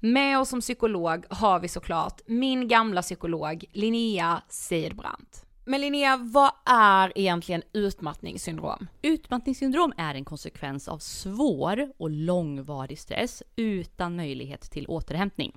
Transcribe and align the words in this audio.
Med 0.00 0.38
oss 0.38 0.48
som 0.48 0.60
psykolog 0.60 1.24
har 1.30 1.60
vi 1.60 1.68
såklart 1.68 2.20
min 2.26 2.68
gamla 2.68 3.02
psykolog 3.02 3.64
Linnea 3.72 4.42
Seidbrant. 4.48 5.44
Men 5.64 5.80
Linnea, 5.80 6.16
vad 6.16 6.50
är 6.64 7.12
egentligen 7.18 7.62
utmattningssyndrom? 7.72 8.88
Utmattningssyndrom 9.02 9.92
är 9.96 10.14
en 10.14 10.24
konsekvens 10.24 10.88
av 10.88 10.98
svår 10.98 11.92
och 11.96 12.10
långvarig 12.10 12.98
stress 12.98 13.42
utan 13.56 14.16
möjlighet 14.16 14.60
till 14.60 14.86
återhämtning. 14.86 15.56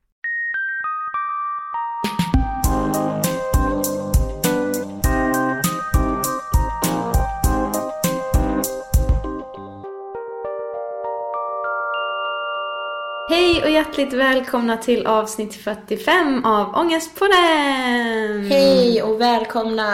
Hej 13.41 13.63
och 13.63 13.69
hjärtligt 13.69 14.13
välkomna 14.13 14.77
till 14.77 15.07
avsnitt 15.07 15.53
45 15.55 16.45
av 16.45 16.75
Ångestpodden! 16.75 18.45
Hej 18.49 19.03
och 19.03 19.21
välkomna! 19.21 19.93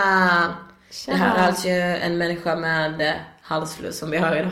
Tjena. 0.91 1.17
Det 1.17 1.23
här 1.23 1.37
är 1.37 1.47
alltså 1.47 1.67
en 1.67 2.17
människa 2.17 2.55
med 2.55 3.01
eh, 3.01 3.13
halsfluss 3.41 3.99
som 3.99 4.11
vi 4.11 4.17
hör 4.17 4.35
idag. 4.35 4.51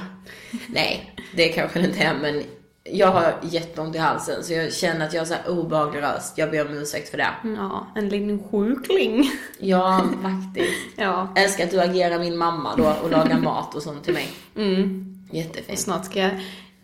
Nej, 0.68 1.14
det 1.34 1.48
kanske 1.48 1.80
det 1.80 1.86
inte 1.86 2.00
är 2.00 2.14
men 2.14 2.44
jag 2.84 3.08
har 3.08 3.34
jätteont 3.42 3.96
i 3.96 3.98
halsen 3.98 4.44
så 4.44 4.54
jag 4.54 4.74
känner 4.74 5.06
att 5.06 5.14
jag 5.14 5.22
har 5.22 5.26
så 5.26 5.34
här 5.34 5.50
obehaglig 5.50 6.02
röst. 6.02 6.38
Jag 6.38 6.52
ber 6.52 6.68
om 6.68 6.74
ursäkt 6.74 7.10
för 7.10 7.18
det. 7.18 7.30
Ja, 7.44 7.88
en 7.96 8.10
liten 8.10 8.44
sjukling. 8.52 9.32
Ja, 9.60 10.06
faktiskt. 10.24 10.80
ja. 10.96 11.34
Älskar 11.36 11.64
att 11.64 11.72
du 11.72 11.82
agerar 11.82 12.20
min 12.20 12.38
mamma 12.38 12.76
då 12.76 12.94
och 13.04 13.12
lagar 13.12 13.38
mat 13.38 13.76
och 13.76 13.84
sånt 13.84 14.04
till 14.04 14.14
mig. 14.14 14.28
Mm. 14.56 15.16
Och 15.30 15.36
Jättefint. 15.36 15.80
snart 15.80 16.06
ska 16.06 16.20
jag 16.20 16.32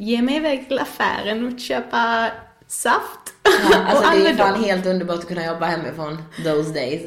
ge 0.02 0.22
mig 0.22 0.36
iväg 0.36 0.68
till 0.68 0.80
affären 0.80 1.54
och 1.54 1.60
köpa 1.60 2.28
saft. 2.68 3.34
Ja, 3.44 3.78
alltså 3.90 4.10
och 4.10 4.20
det 4.20 4.30
är 4.30 4.36
fan 4.36 4.64
helt 4.64 4.86
underbart 4.86 5.20
att 5.20 5.28
kunna 5.28 5.46
jobba 5.46 5.66
hemifrån 5.66 6.18
those 6.44 6.74
days. 6.74 7.02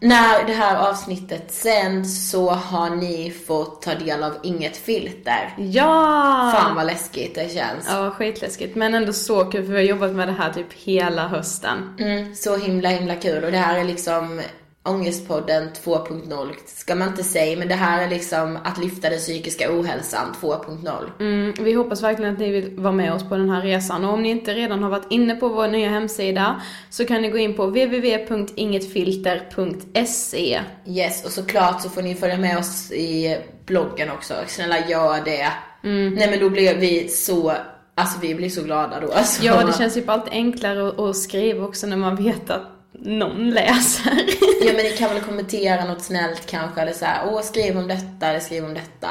När 0.00 0.46
det 0.46 0.52
här 0.52 0.90
avsnittet 0.90 1.52
sänds 1.52 2.30
så 2.30 2.50
har 2.50 2.90
ni 2.90 3.30
fått 3.46 3.82
ta 3.82 3.94
del 3.94 4.22
av 4.22 4.32
Inget 4.42 4.76
filter. 4.76 5.54
Ja! 5.58 6.52
Fan 6.56 6.74
vad 6.74 6.86
läskigt 6.86 7.34
det 7.34 7.54
känns. 7.54 7.86
Ja, 7.88 8.10
skitläskigt. 8.10 8.76
Men 8.76 8.94
ändå 8.94 9.12
så 9.12 9.44
kul 9.44 9.66
för 9.66 9.72
vi 9.72 9.78
har 9.78 9.84
jobbat 9.84 10.12
med 10.12 10.28
det 10.28 10.32
här 10.32 10.52
typ 10.52 10.72
hela 10.72 11.28
hösten. 11.28 11.96
Mm, 11.98 12.34
så 12.34 12.56
himla 12.56 12.88
himla 12.88 13.16
kul 13.16 13.44
och 13.44 13.52
det 13.52 13.58
här 13.58 13.78
är 13.78 13.84
liksom 13.84 14.40
Ångestpodden 14.86 15.68
2.0 15.84 16.48
ska 16.66 16.94
man 16.94 17.08
inte 17.08 17.24
säga 17.24 17.58
men 17.58 17.68
det 17.68 17.74
här 17.74 18.02
är 18.02 18.08
liksom 18.10 18.58
att 18.64 18.78
lyfta 18.78 19.10
den 19.10 19.18
psykiska 19.18 19.78
ohälsan 19.78 20.34
2.0. 20.40 21.10
Mm, 21.20 21.54
vi 21.60 21.72
hoppas 21.72 22.02
verkligen 22.02 22.32
att 22.32 22.38
ni 22.38 22.50
vill 22.50 22.76
vara 22.76 22.92
med 22.92 23.12
oss 23.12 23.28
på 23.28 23.36
den 23.36 23.50
här 23.50 23.62
resan. 23.62 24.04
Och 24.04 24.12
om 24.12 24.22
ni 24.22 24.30
inte 24.30 24.54
redan 24.54 24.82
har 24.82 24.90
varit 24.90 25.06
inne 25.10 25.34
på 25.34 25.48
vår 25.48 25.68
nya 25.68 25.90
hemsida 25.90 26.60
så 26.90 27.04
kan 27.04 27.22
ni 27.22 27.30
gå 27.30 27.38
in 27.38 27.54
på 27.54 27.66
www.ingetfilter.se. 27.66 30.60
Yes 30.86 31.24
och 31.24 31.30
såklart 31.30 31.82
så 31.82 31.88
får 31.88 32.02
ni 32.02 32.14
följa 32.14 32.38
med 32.38 32.58
oss 32.58 32.92
i 32.92 33.38
bloggen 33.66 34.10
också. 34.10 34.34
Snälla 34.46 34.88
gör 34.88 35.24
det. 35.24 35.52
Nej 35.82 36.30
men 36.30 36.40
då 36.40 36.50
blir 36.50 36.74
vi 36.74 37.08
så, 37.08 37.52
alltså 37.94 38.18
vi 38.20 38.34
blir 38.34 38.50
så 38.50 38.62
glada 38.62 39.00
då. 39.00 39.12
Alltså. 39.12 39.44
Ja, 39.44 39.64
det 39.66 39.78
känns 39.78 39.96
ju 39.96 40.02
alltid 40.06 40.32
enklare 40.32 41.08
att 41.08 41.16
skriva 41.16 41.64
också 41.64 41.86
när 41.86 41.96
man 41.96 42.16
vet 42.16 42.50
att 42.50 42.73
någon 43.00 43.50
läser. 43.50 44.12
Ja 44.60 44.72
men 44.76 44.84
ni 44.84 44.90
kan 44.98 45.10
väl 45.10 45.20
kommentera 45.22 45.84
något 45.84 46.02
snällt 46.02 46.46
kanske 46.46 46.80
eller 46.80 46.92
så 46.92 47.04
här, 47.04 47.28
åh 47.32 47.40
skriv 47.42 47.78
om 47.78 47.88
detta 47.88 48.26
eller 48.26 48.40
skriv 48.40 48.64
om 48.64 48.74
detta. 48.74 49.08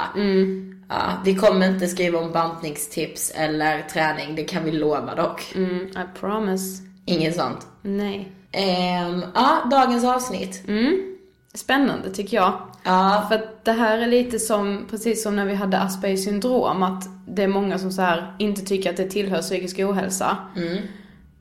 Ja, 0.90 1.22
vi 1.26 1.36
kommer 1.36 1.68
inte 1.68 1.88
skriva 1.88 2.20
om 2.20 2.32
bantningstips 2.32 3.32
eller 3.36 3.82
träning, 3.82 4.36
det 4.36 4.44
kan 4.44 4.64
vi 4.64 4.72
lova 4.72 5.16
dock. 5.16 5.52
Mm, 5.56 5.86
I 5.88 6.20
promise. 6.20 6.84
Inget 7.06 7.36
sånt. 7.36 7.68
Nej. 7.82 8.32
Ehm, 8.52 9.24
ja, 9.36 9.68
dagens 9.72 10.06
avsnitt. 10.06 10.64
Mm. 10.68 11.16
Spännande 11.54 12.10
tycker 12.10 12.38
jag. 12.38 12.54
Ja, 12.84 13.26
För 13.30 13.36
att 13.36 13.66
det 13.66 13.72
här 13.72 13.98
är 13.98 14.08
lite 14.08 14.40
som, 14.40 14.88
precis 14.90 15.24
som 15.24 15.36
när 15.36 15.46
vi 15.46 15.54
hade 15.56 15.80
Aspergers 15.80 16.24
syndrom, 16.24 16.84
att 16.84 17.04
det 17.28 17.44
är 17.44 17.48
många 17.48 17.80
som 17.80 17.92
så 17.92 18.02
här 18.02 18.36
inte 18.40 18.62
tycker 18.62 18.90
att 18.90 18.98
det 18.98 19.10
tillhör 19.10 19.42
psykisk 19.42 19.80
ohälsa. 19.80 20.38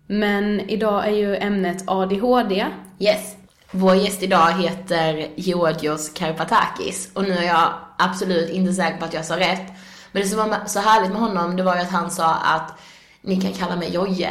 Men 0.07 0.61
idag 0.61 1.07
är 1.07 1.13
ju 1.13 1.37
ämnet 1.37 1.85
ADHD. 1.87 2.67
yes. 2.99 3.37
Vår 3.71 3.95
gäst 3.95 4.23
idag 4.23 4.53
heter 4.53 5.29
Georgios 5.37 6.09
Karpatakis 6.09 7.11
och 7.15 7.23
nu 7.23 7.33
är 7.33 7.43
jag 7.43 7.69
absolut 7.99 8.51
inte 8.51 8.73
säker 8.73 8.99
på 8.99 9.05
att 9.05 9.15
jag 9.15 9.25
sa 9.25 9.37
rätt. 9.37 9.73
Men 10.13 10.23
det 10.23 10.29
som 10.29 10.39
var 10.39 10.59
så 10.67 10.81
härligt 10.81 11.11
med 11.11 11.21
honom, 11.21 11.57
det 11.57 11.63
var 11.63 11.75
ju 11.75 11.81
att 11.81 11.91
han 11.91 12.11
sa 12.11 12.35
att 12.35 12.81
ni 13.21 13.41
kan 13.41 13.53
kalla 13.53 13.77
mig 13.77 13.95
Jojje. 13.95 14.31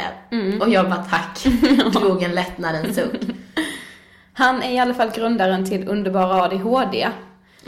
Och 0.60 0.68
jag 0.68 0.88
bara 0.90 1.02
tack. 1.02 1.44
Drog 1.92 2.22
en 2.22 2.34
lättnadens 2.34 2.96
suck. 2.96 3.20
Han 4.32 4.62
är 4.62 4.70
i 4.70 4.78
alla 4.78 4.94
fall 4.94 5.10
grundaren 5.10 5.64
till 5.64 5.88
Underbara 5.88 6.42
ADHD. 6.42 7.08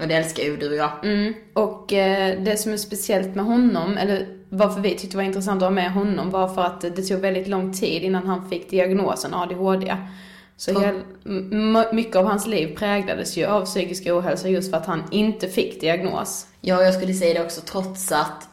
Och 0.01 0.09
det 0.09 0.15
älskar 0.15 0.43
ju 0.43 0.57
du 0.57 0.69
och 0.69 0.77
jag. 0.77 0.91
Mm. 1.05 1.35
Och 1.53 1.93
eh, 1.93 2.43
det 2.43 2.57
som 2.57 2.73
är 2.73 2.77
speciellt 2.77 3.35
med 3.35 3.45
honom, 3.45 3.97
eller 3.97 4.27
varför 4.49 4.81
vi 4.81 4.91
tyckte 4.91 5.09
det 5.09 5.17
var 5.17 5.23
intressant 5.23 5.63
att 5.63 5.67
ha 5.67 5.75
med 5.75 5.93
honom, 5.93 6.31
var 6.31 6.55
för 6.55 6.63
att 6.63 6.81
det 6.81 7.03
tog 7.03 7.21
väldigt 7.21 7.49
lång 7.49 7.73
tid 7.73 8.03
innan 8.03 8.27
han 8.27 8.51
fick 8.51 8.71
diagnosen 8.71 9.35
ADHD. 9.35 9.97
Så 10.57 10.81
hel, 10.81 11.01
mycket 11.93 12.17
av 12.17 12.25
hans 12.25 12.47
liv 12.47 12.77
präglades 12.77 13.37
ju 13.37 13.45
av 13.45 13.65
psykisk 13.65 14.07
ohälsa 14.07 14.49
just 14.49 14.71
för 14.71 14.77
att 14.77 14.87
han 14.87 15.03
inte 15.11 15.49
fick 15.49 15.81
diagnos. 15.81 16.47
Ja, 16.61 16.83
jag 16.83 16.95
skulle 16.95 17.15
säga 17.15 17.35
det 17.35 17.45
också 17.45 17.61
trots 17.61 18.13
att 18.13 18.49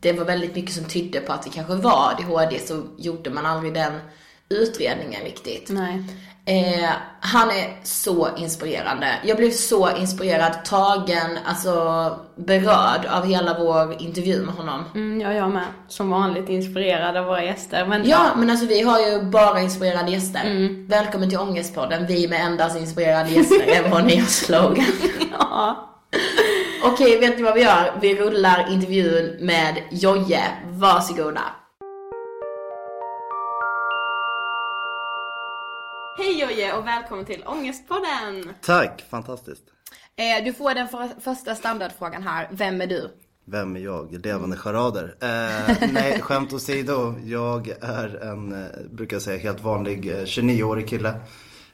det 0.00 0.12
var 0.12 0.24
väldigt 0.24 0.54
mycket 0.54 0.72
som 0.74 0.84
tydde 0.84 1.20
på 1.20 1.32
att 1.32 1.42
det 1.42 1.50
kanske 1.50 1.74
var 1.74 2.12
ADHD 2.12 2.58
så 2.58 2.82
gjorde 2.98 3.30
man 3.30 3.46
aldrig 3.46 3.74
den 3.74 3.92
utredningen 4.48 5.24
riktigt. 5.24 5.70
Nej. 5.70 6.02
Eh, 6.46 6.90
han 7.20 7.50
är 7.50 7.76
så 7.82 8.28
inspirerande. 8.36 9.06
Jag 9.24 9.36
blev 9.36 9.50
så 9.50 9.96
inspirerad, 9.96 10.64
tagen, 10.64 11.38
alltså 11.44 11.72
berörd 12.36 13.06
av 13.10 13.26
hela 13.26 13.58
vår 13.58 14.02
intervju 14.02 14.42
med 14.42 14.54
honom. 14.54 14.84
Mm, 14.94 15.20
ja, 15.20 15.32
jag 15.32 15.50
med. 15.50 15.64
Som 15.88 16.10
vanligt 16.10 16.48
inspirerad 16.48 17.16
av 17.16 17.24
våra 17.24 17.44
gäster. 17.44 17.86
Men 17.86 18.08
Ja, 18.08 18.30
men 18.36 18.50
alltså 18.50 18.66
vi 18.66 18.80
har 18.80 19.00
ju 19.00 19.22
bara 19.22 19.60
inspirerade 19.60 20.10
gäster. 20.10 20.68
Välkommen 20.88 21.28
till 21.28 21.38
Ångestpodden, 21.38 22.06
vi 22.06 22.28
med 22.28 22.40
endast 22.40 22.76
inspirerade 22.78 23.30
gäster 23.30 23.66
är 23.66 23.90
vår 23.90 24.02
nya 24.02 24.24
slogan. 24.24 24.84
ja. 25.38 25.90
Okej, 26.84 27.18
vet 27.20 27.36
ni 27.36 27.42
vad 27.42 27.54
vi 27.54 27.62
gör? 27.62 27.92
Vi 28.00 28.14
rullar 28.14 28.72
intervjun 28.72 29.36
med 29.40 29.74
Jojje. 29.90 30.42
Varsågoda. 30.66 31.42
Jojje 36.54 36.78
och 36.78 36.86
välkommen 36.86 37.24
till 37.24 37.42
Ångestpodden! 37.46 38.54
Tack, 38.60 39.04
fantastiskt. 39.10 39.62
Eh, 40.16 40.44
du 40.44 40.52
får 40.52 40.74
den 40.74 40.88
för, 40.88 41.20
första 41.20 41.54
standardfrågan 41.54 42.22
här. 42.22 42.48
Vem 42.52 42.80
är 42.80 42.86
du? 42.86 43.10
Vem 43.44 43.76
är 43.76 43.80
jag? 43.80 44.26
Levande 44.26 44.56
charader. 44.56 45.16
Eh, 45.20 45.88
nej, 45.92 46.20
skämt 46.20 46.52
åsido. 46.52 47.14
Jag 47.24 47.68
är 47.80 48.22
en, 48.22 48.52
eh, 48.52 48.68
brukar 48.90 49.16
jag 49.16 49.22
säga, 49.22 49.38
helt 49.38 49.60
vanlig 49.62 50.10
eh, 50.10 50.24
29-årig 50.24 50.88
kille. 50.88 51.14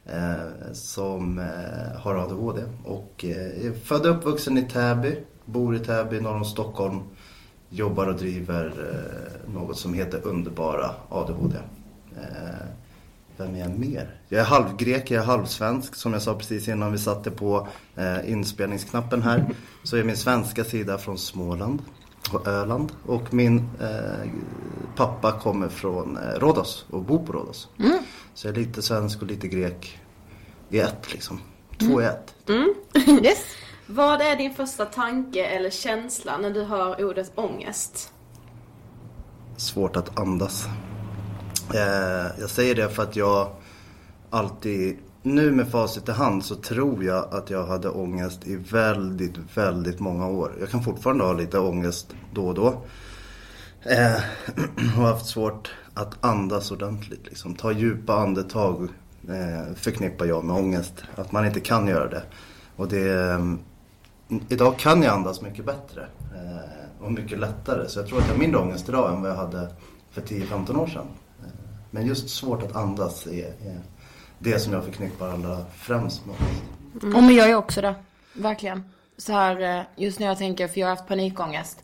Eh, 0.06 0.72
som 0.72 1.38
eh, 1.38 2.00
har 2.00 2.14
ADHD. 2.14 2.62
Och 2.84 3.25
eh, 3.25 3.66
är 3.66 3.84
född 3.84 4.06
och 4.06 4.16
uppvuxen 4.16 4.58
i 4.58 4.62
Täby. 4.62 5.16
Bor 5.44 5.76
i 5.76 5.78
Täby 5.78 6.20
norr 6.20 6.37
om 6.37 6.44
Stockholm. 6.44 7.00
Jobbar 7.68 8.06
och 8.06 8.16
driver 8.16 8.66
eh, 8.66 9.52
något 9.54 9.78
som 9.78 9.94
heter 9.94 10.26
Underbara 10.26 10.90
ADHD. 11.08 11.56
Vem 13.40 13.54
är 13.54 13.61
jag 13.61 13.78
mer? 13.78 14.20
Jag 14.28 14.40
är 14.40 14.44
halvgrek, 14.44 15.11
jag 15.11 15.23
är 15.23 15.26
halvsvensk 15.26 15.94
som 15.94 16.12
jag 16.12 16.23
sa 16.23 16.35
precis 16.35 16.68
innan 16.68 16.92
vi 16.92 16.99
satte 16.99 17.30
på 17.30 17.68
eh, 17.97 18.30
inspelningsknappen 18.30 19.23
här. 19.23 19.54
Så 19.82 19.97
är 19.97 20.04
min 20.04 20.16
svenska 20.16 20.64
sida 20.64 20.99
från 20.99 21.18
Småland 21.18 21.82
och 22.32 22.47
Öland. 22.47 22.92
Och 23.06 23.35
min 23.35 23.59
eh, 23.80 24.30
pappa 24.97 25.32
kommer 25.32 25.68
från 25.68 26.16
eh, 26.16 26.38
Rhodos 26.38 26.87
och 26.90 27.02
bor 27.02 27.26
på 27.26 27.32
Rhodos. 27.32 27.68
Så 28.35 28.47
jag 28.47 28.56
är 28.56 28.61
lite 28.61 28.82
svensk 28.82 29.23
och 29.23 29.28
lite 29.28 29.49
grek 29.49 29.99
i 30.68 30.78
ett 30.78 31.12
liksom. 31.12 31.40
Två 31.78 32.02
i 32.02 32.04
ett. 32.04 32.35
Yes. 33.25 33.44
Vad 33.87 34.20
är 34.20 34.37
din 34.37 34.54
första 34.54 34.85
tanke 34.85 35.44
eller 35.44 35.70
känsla 35.70 36.38
när 36.38 36.50
du 36.50 36.62
hör 36.62 37.04
ordet 37.04 37.32
ångest? 37.35 38.12
svårt 39.56 39.97
att 39.97 40.18
andas. 40.18 40.68
Eh, 41.74 42.40
jag 42.40 42.50
säger 42.50 42.74
det 42.74 42.88
för 42.88 43.02
att 43.02 43.16
jag 43.16 43.50
alltid, 44.30 44.96
nu 45.22 45.52
med 45.52 45.68
facit 45.68 46.08
i 46.08 46.12
hand 46.12 46.44
så 46.44 46.54
tror 46.54 47.04
jag 47.04 47.34
att 47.34 47.50
jag 47.50 47.66
hade 47.66 47.88
ångest 47.88 48.46
i 48.46 48.56
väldigt, 48.56 49.34
väldigt 49.54 50.00
många 50.00 50.28
år. 50.28 50.52
Jag 50.60 50.70
kan 50.70 50.82
fortfarande 50.82 51.24
ha 51.24 51.32
lite 51.32 51.58
ångest 51.58 52.14
då 52.34 52.46
och 52.46 52.54
då. 52.54 52.82
Eh, 53.82 54.16
och 54.98 55.06
haft 55.06 55.26
svårt 55.26 55.70
att 55.94 56.24
andas 56.24 56.70
ordentligt. 56.70 57.26
Liksom. 57.26 57.54
Ta 57.54 57.72
djupa 57.72 58.14
andetag 58.14 58.88
eh, 59.28 59.74
förknippar 59.74 60.26
jag 60.26 60.44
med 60.44 60.56
ångest. 60.56 61.04
Att 61.16 61.32
man 61.32 61.46
inte 61.46 61.60
kan 61.60 61.86
göra 61.86 62.08
det. 62.08 62.22
Och 62.76 62.88
det 62.88 63.30
eh, 63.30 63.54
idag 64.48 64.78
kan 64.78 65.02
jag 65.02 65.14
andas 65.14 65.42
mycket 65.42 65.64
bättre 65.64 66.06
eh, 66.34 67.04
och 67.04 67.12
mycket 67.12 67.38
lättare. 67.38 67.88
Så 67.88 67.98
jag 67.98 68.06
tror 68.06 68.18
att 68.18 68.26
jag 68.26 68.34
har 68.34 68.38
mindre 68.38 68.60
ångest 68.60 68.88
idag 68.88 69.14
än 69.14 69.22
vad 69.22 69.30
jag 69.30 69.36
hade 69.36 69.68
för 70.10 70.20
10-15 70.20 70.76
år 70.76 70.86
sedan. 70.86 71.06
Men 71.90 72.06
just 72.06 72.28
svårt 72.30 72.62
att 72.62 72.76
andas 72.76 73.26
är, 73.26 73.47
är 73.47 73.80
det 74.38 74.59
som 74.59 74.73
jag 74.73 74.85
förknippar 74.85 75.28
allra 75.28 75.64
främst 75.76 76.26
med. 76.26 76.37
Mm. 77.02 77.16
Och 77.16 77.23
men 77.23 77.35
jag 77.35 77.50
är 77.50 77.54
också 77.54 77.80
det. 77.80 77.94
Verkligen. 78.32 78.82
Så 79.16 79.32
här, 79.32 79.78
eh, 79.78 79.85
just 79.97 80.20
när 80.20 80.26
jag 80.26 80.38
tänker, 80.38 80.68
för 80.68 80.80
jag 80.80 80.87
har 80.87 80.97
haft 80.97 81.09
panikångest. 81.09 81.78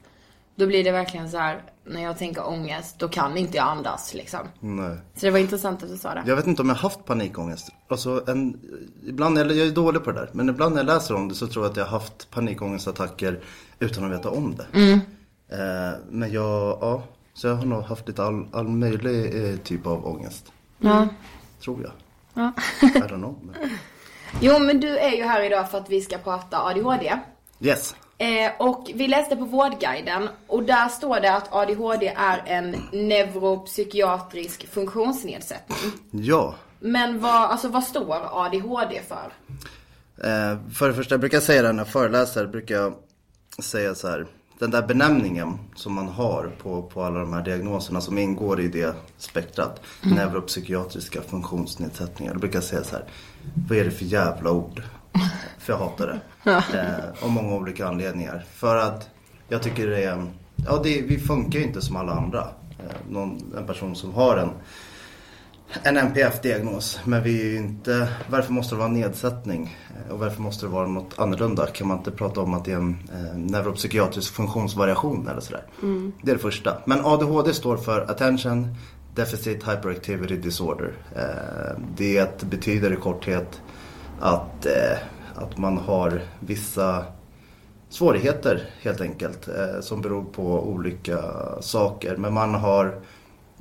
Då 0.54 0.66
blir 0.66 0.84
det 0.84 0.90
verkligen 0.90 1.30
så 1.30 1.38
här, 1.38 1.62
när 1.84 2.02
jag 2.02 2.18
tänker 2.18 2.48
ångest, 2.48 2.98
då 2.98 3.08
kan 3.08 3.36
inte 3.36 3.56
jag 3.56 3.66
andas 3.66 4.14
liksom. 4.14 4.40
Nej. 4.60 4.96
Så 5.14 5.26
det 5.26 5.30
var 5.30 5.38
intressant 5.38 5.82
att 5.82 5.88
du 5.88 5.96
sa 5.96 6.14
det. 6.14 6.22
Jag 6.26 6.36
vet 6.36 6.46
inte 6.46 6.62
om 6.62 6.68
jag 6.68 6.76
har 6.76 6.82
haft 6.82 7.04
panikångest. 7.04 7.68
Alltså 7.88 8.24
en, 8.26 8.60
ibland, 9.06 9.38
jag 9.38 9.50
är 9.50 9.70
dålig 9.70 10.04
på 10.04 10.12
det 10.12 10.20
där. 10.20 10.30
Men 10.32 10.48
ibland 10.48 10.74
när 10.74 10.82
jag 10.82 10.86
läser 10.86 11.14
om 11.14 11.28
det 11.28 11.34
så 11.34 11.46
tror 11.46 11.64
jag 11.64 11.70
att 11.70 11.76
jag 11.76 11.84
har 11.84 11.90
haft 11.90 12.30
panikångestattacker 12.30 13.40
utan 13.78 14.04
att 14.04 14.18
veta 14.18 14.30
om 14.30 14.54
det. 14.56 14.66
Mm. 14.78 15.00
Eh, 15.48 15.98
men 16.10 16.32
jag, 16.32 16.78
ja. 16.80 17.02
Så 17.36 17.46
jag 17.46 17.54
har 17.54 17.64
nog 17.64 17.82
haft 17.82 18.08
lite 18.08 18.24
all, 18.24 18.46
all 18.52 18.68
möjlig 18.68 19.50
eh, 19.50 19.56
typ 19.56 19.86
av 19.86 20.06
ångest. 20.06 20.52
Ja. 20.78 21.08
Tror 21.64 21.82
jag. 21.82 21.92
Ja. 22.34 22.52
I 22.82 23.00
don't 23.00 23.08
know. 23.08 23.38
Men... 23.42 23.70
Jo, 24.40 24.58
men 24.58 24.80
du 24.80 24.98
är 24.98 25.10
ju 25.10 25.22
här 25.22 25.42
idag 25.42 25.70
för 25.70 25.78
att 25.78 25.90
vi 25.90 26.00
ska 26.00 26.18
prata 26.18 26.62
ADHD. 26.62 27.18
Yes. 27.60 27.94
Eh, 28.18 28.52
och 28.58 28.90
vi 28.94 29.08
läste 29.08 29.36
på 29.36 29.44
Vårdguiden 29.44 30.28
och 30.46 30.62
där 30.62 30.88
står 30.88 31.20
det 31.20 31.36
att 31.36 31.52
ADHD 31.52 32.06
är 32.16 32.42
en 32.46 32.76
neuropsykiatrisk 32.92 34.68
funktionsnedsättning. 34.68 35.92
Ja. 36.10 36.54
Men 36.80 37.20
vad, 37.20 37.50
alltså, 37.50 37.68
vad 37.68 37.84
står 37.84 38.20
ADHD 38.32 39.00
för? 39.08 39.32
Eh, 40.28 40.58
för 40.72 40.88
det 40.88 40.94
första, 40.94 41.12
jag 41.12 41.20
brukar 41.20 41.40
säga 41.40 41.62
det 41.62 41.72
när 41.72 41.84
jag 41.84 41.92
föreläser, 41.92 42.46
brukar 42.46 42.74
jag 42.74 42.94
säga 43.62 43.94
så 43.94 44.08
här. 44.08 44.26
Den 44.58 44.70
där 44.70 44.82
benämningen 44.82 45.58
som 45.74 45.92
man 45.92 46.08
har 46.08 46.50
på, 46.62 46.82
på 46.82 47.02
alla 47.02 47.20
de 47.20 47.32
här 47.32 47.42
diagnoserna 47.42 48.00
som 48.00 48.18
ingår 48.18 48.60
i 48.60 48.68
det 48.68 48.96
spektrat. 49.16 49.80
Mm. 50.04 50.16
Neuropsykiatriska 50.16 51.22
funktionsnedsättningar. 51.22 52.32
Då 52.34 52.38
brukar 52.38 52.56
jag 52.56 52.64
säga 52.64 52.84
så 52.84 52.96
här. 52.96 53.04
Vad 53.68 53.78
är 53.78 53.84
det 53.84 53.90
för 53.90 54.04
jävla 54.04 54.50
ord? 54.50 54.82
För 55.58 55.72
jag 55.72 55.78
hatar 55.78 56.06
det. 56.06 56.50
Eh, 56.50 57.24
av 57.24 57.30
många 57.30 57.54
olika 57.54 57.88
anledningar. 57.88 58.44
För 58.54 58.76
att 58.76 59.08
jag 59.48 59.62
tycker 59.62 59.86
det 59.86 60.04
är, 60.04 60.24
ja 60.56 60.80
det, 60.84 61.02
vi 61.02 61.18
funkar 61.18 61.58
ju 61.58 61.64
inte 61.64 61.82
som 61.82 61.96
alla 61.96 62.12
andra. 62.12 62.48
Eh, 62.78 63.10
någon, 63.10 63.54
en 63.58 63.66
person 63.66 63.96
som 63.96 64.14
har 64.14 64.36
en, 64.36 64.50
en 65.82 65.96
NPF-diagnos. 65.96 67.00
Men 67.04 67.22
vi 67.22 67.40
är 67.40 67.44
ju 67.44 67.56
inte, 67.56 68.08
varför 68.30 68.52
måste 68.52 68.74
det 68.74 68.78
vara 68.78 68.88
nedsättning? 68.88 69.76
Eh, 69.90 70.12
och 70.12 70.18
varför 70.18 70.42
måste 70.42 70.66
det 70.66 70.70
vara 70.70 70.86
något 70.86 71.18
annorlunda? 71.18 71.66
Kan 71.66 71.88
man 71.88 71.98
inte 71.98 72.10
prata 72.10 72.40
om 72.40 72.54
att 72.54 72.64
det 72.64 72.72
är 72.72 72.76
en 72.76 72.98
eh, 73.14 73.38
neuropsykiatrisk 73.38 74.34
funktionsvariation 74.34 75.28
eller 75.28 75.40
sådär? 75.40 75.62
Mm. 75.82 76.12
Det 76.22 76.30
är 76.30 76.34
det 76.34 76.42
första. 76.42 76.76
Men 76.84 77.04
ADHD 77.04 77.54
står 77.54 77.76
för 77.76 78.10
Attention 78.10 78.74
Deficit 79.14 79.68
Hyperactivity 79.68 80.36
Disorder. 80.36 80.92
Eh, 81.16 81.82
det 81.96 82.42
betyder 82.42 82.92
i 82.92 82.96
korthet 82.96 83.60
att 84.20 84.66
eh, 84.66 84.98
att 85.36 85.58
man 85.58 85.78
har 85.78 86.22
vissa 86.40 87.04
svårigheter 87.88 88.70
helt 88.80 89.00
enkelt 89.00 89.48
eh, 89.48 89.80
som 89.80 90.00
beror 90.00 90.24
på 90.24 90.68
olika 90.68 91.22
saker. 91.60 92.16
Men 92.16 92.34
man 92.34 92.54
har 92.54 93.00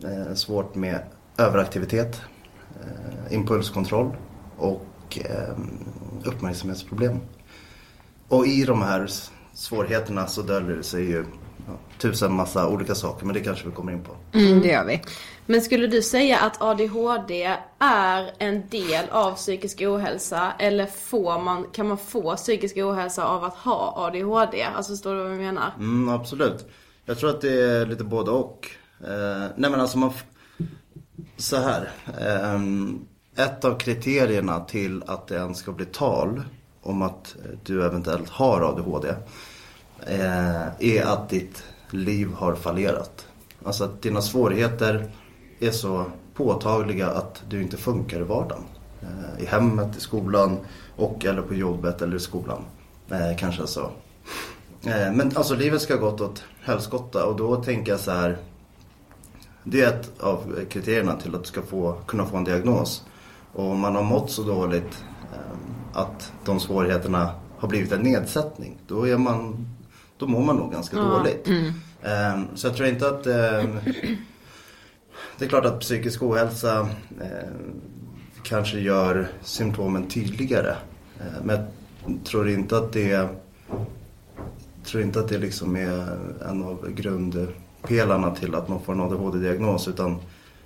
eh, 0.04 0.34
svårt 0.34 0.76
med 0.76 1.00
överaktivitet, 1.38 2.22
eh, 2.82 3.34
impulskontroll 3.34 4.16
och 4.58 5.20
eh, 5.26 5.56
uppmärksamhetsproblem. 6.24 7.20
Och 8.28 8.48
i 8.48 8.64
de 8.64 8.82
här 8.82 9.10
svårigheterna 9.54 10.28
så 10.28 10.42
döljer 10.42 10.76
det 10.78 10.84
sig 10.84 11.04
ju 11.04 11.26
ja, 11.68 11.74
tusen 11.98 12.34
massa 12.34 12.68
olika 12.68 12.96
saker 12.96 13.26
men 13.26 13.34
det 13.34 13.40
kanske 13.40 13.66
vi 13.66 13.72
kommer 13.72 13.92
in 13.92 14.04
på. 14.04 14.38
Mm, 14.38 14.62
det 14.62 14.68
gör 14.68 14.86
vi. 14.86 15.02
Men 15.46 15.62
skulle 15.62 15.88
du 15.88 16.02
säga 16.02 16.38
att 16.38 16.62
ADHD 16.62 17.58
är 17.80 18.32
en 18.38 18.70
del 18.70 19.10
av 19.10 19.36
psykisk 19.36 19.82
ohälsa 19.82 20.54
eller 20.60 20.86
får 20.86 21.42
man, 21.42 21.66
kan 21.74 21.88
man 21.88 21.98
få 21.98 22.36
psykisk 22.36 22.78
ohälsa 22.78 23.26
av 23.26 23.44
att 23.44 23.56
ha 23.56 23.94
ADHD? 23.98 24.64
Alltså 24.64 24.94
förstår 24.94 25.16
du 25.16 25.22
vad 25.22 25.32
jag 25.32 25.38
menar? 25.38 25.72
Mm, 25.78 26.10
absolut. 26.10 26.66
Jag 27.06 27.20
tror 27.20 27.30
att 27.30 27.42
det 27.42 27.62
är 27.62 27.86
lite 27.86 28.04
både 28.04 28.32
och. 28.32 28.70
Eh, 29.04 29.48
nej 29.56 29.72
men 29.72 29.82
alltså 29.82 29.98
man... 29.98 30.12
Så 31.38 31.58
här. 31.58 31.92
Ehm, 32.22 33.06
ett 33.36 33.66
av 33.66 33.80
kriterierna 33.80 34.60
till 34.60 35.04
att 35.08 35.28
det 35.28 35.36
ens 35.36 35.58
ska 35.58 35.72
bli 35.72 35.86
tal 35.86 36.42
om 36.82 37.02
att 37.02 37.36
du 37.64 37.86
eventuellt 37.86 38.30
har 38.30 38.62
ADHD 38.62 39.10
eh, 40.08 40.68
är 40.80 41.04
att 41.04 41.30
ditt 41.30 41.64
liv 41.90 42.32
har 42.34 42.56
fallerat. 42.56 43.28
Alltså 43.64 43.84
att 43.84 44.02
dina 44.02 44.22
svårigheter 44.22 45.12
är 45.60 45.72
så 45.72 46.06
påtagliga 46.34 47.08
att 47.08 47.44
du 47.50 47.62
inte 47.62 47.78
funkar 47.78 48.20
i 48.20 48.24
vardagen. 48.24 48.64
Eh, 49.02 49.44
I 49.44 49.46
hemmet, 49.46 49.98
i 49.98 50.00
skolan 50.00 50.58
och 50.96 51.26
eller 51.26 51.42
på 51.42 51.54
jobbet 51.54 52.02
eller 52.02 52.16
i 52.16 52.20
skolan. 52.20 52.62
Eh, 53.10 53.38
kanske 53.38 53.68
så. 53.68 53.92
Men 55.14 55.32
alltså 55.36 55.56
livet 55.56 55.82
ska 55.82 55.94
ha 55.94 56.02
gått 56.02 56.22
åt 56.22 56.44
helskotta 56.62 57.26
och 57.26 57.36
då 57.36 57.64
tänker 57.64 57.92
jag 57.92 58.00
så 58.00 58.12
här. 58.12 58.38
Det 59.68 59.82
är 59.82 59.88
ett 59.88 60.22
av 60.22 60.60
kriterierna 60.70 61.16
till 61.16 61.36
att 61.36 61.42
du 61.44 61.48
ska 61.48 61.62
få, 61.62 61.94
kunna 62.08 62.26
få 62.26 62.38
en 62.38 62.44
diagnos. 62.44 63.04
Och 63.54 63.72
om 63.72 63.80
man 63.80 63.96
har 63.96 64.04
mått 64.04 64.32
så 64.32 64.44
dåligt 64.44 65.04
att 65.94 66.32
de 66.46 66.60
svårigheterna 66.60 67.32
har 67.58 67.68
blivit 67.70 67.92
en 67.92 68.02
nedsättning. 68.02 68.78
Då, 68.88 69.08
är 69.08 69.18
man, 69.18 69.68
då 70.18 70.28
mår 70.28 70.44
man 70.44 70.56
nog 70.56 70.72
ganska 70.72 70.98
Ja. 70.98 71.04
dåligt. 71.04 71.48
Mm. 71.48 71.74
Så 72.56 72.68
jag 72.68 72.76
tror 72.76 72.88
inte 72.88 73.08
att 73.08 73.24
det 75.38 75.46
är 75.46 75.48
klart 75.50 75.66
att 75.66 75.80
psykisk 75.80 76.24
ohälsa 76.24 76.90
kanske 78.44 78.80
gör 78.80 79.28
symptomen 79.42 80.08
tydligare. 80.08 80.76
Men 81.44 81.60
jag 82.06 82.24
tror 82.24 82.50
inte 82.50 82.78
att 82.78 82.94
det 82.94 83.30
tror 84.86 85.04
inte 85.04 85.20
att 85.20 85.30
det 85.30 85.38
liksom 85.38 85.76
är 85.76 86.18
en 86.50 86.64
av 86.64 86.90
grundpelarna 87.88 88.36
till 88.36 88.56
att 88.56 88.68
man 88.68 88.80
får 88.80 88.94
en 88.94 89.00
ADHD-diagnos. 89.00 89.88
Utan 89.88 90.18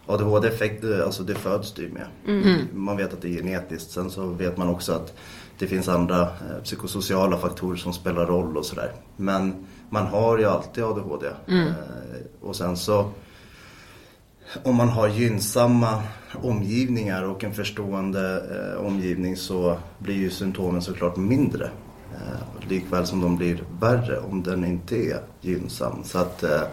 ADHD-effekt, 0.05 0.83
alltså 1.05 1.23
det 1.23 1.35
föds 1.35 1.73
du 1.73 1.89
med. 1.89 2.05
Mm. 2.27 2.67
Man 2.73 2.97
vet 2.97 3.13
att 3.13 3.21
det 3.21 3.27
är 3.27 3.43
genetiskt. 3.43 3.91
Sen 3.91 4.09
så 4.09 4.27
vet 4.27 4.57
man 4.57 4.69
också 4.69 4.93
att 4.93 5.13
det 5.59 5.67
finns 5.67 5.88
andra 5.88 6.21
eh, 6.21 6.63
psykosociala 6.63 7.38
faktorer 7.38 7.77
som 7.77 7.93
spelar 7.93 8.25
roll 8.25 8.57
och 8.57 8.65
sådär. 8.65 8.91
Men 9.17 9.65
man 9.89 10.05
har 10.05 10.38
ju 10.38 10.45
alltid 10.45 10.83
ADHD. 10.83 11.27
Mm. 11.47 11.67
Eh, 11.67 11.73
och 12.41 12.55
sen 12.55 12.77
så 12.77 13.11
om 14.63 14.75
man 14.75 14.89
har 14.89 15.07
gynnsamma 15.07 16.03
omgivningar 16.41 17.23
och 17.23 17.43
en 17.43 17.53
förstående 17.53 18.43
eh, 18.51 18.85
omgivning 18.85 19.38
så 19.38 19.77
blir 19.99 20.15
ju 20.15 20.29
symptomen 20.29 20.81
såklart 20.81 21.17
mindre. 21.17 21.69
Eh, 22.13 22.69
likväl 22.69 23.05
som 23.05 23.21
de 23.21 23.38
blir 23.38 23.63
värre 23.79 24.19
om 24.19 24.43
den 24.43 24.65
inte 24.65 24.95
är 24.95 25.19
gynnsam. 25.41 26.03
Så 26.03 26.17
att, 26.17 26.43
eh, 26.43 26.51
eh, 26.51 26.67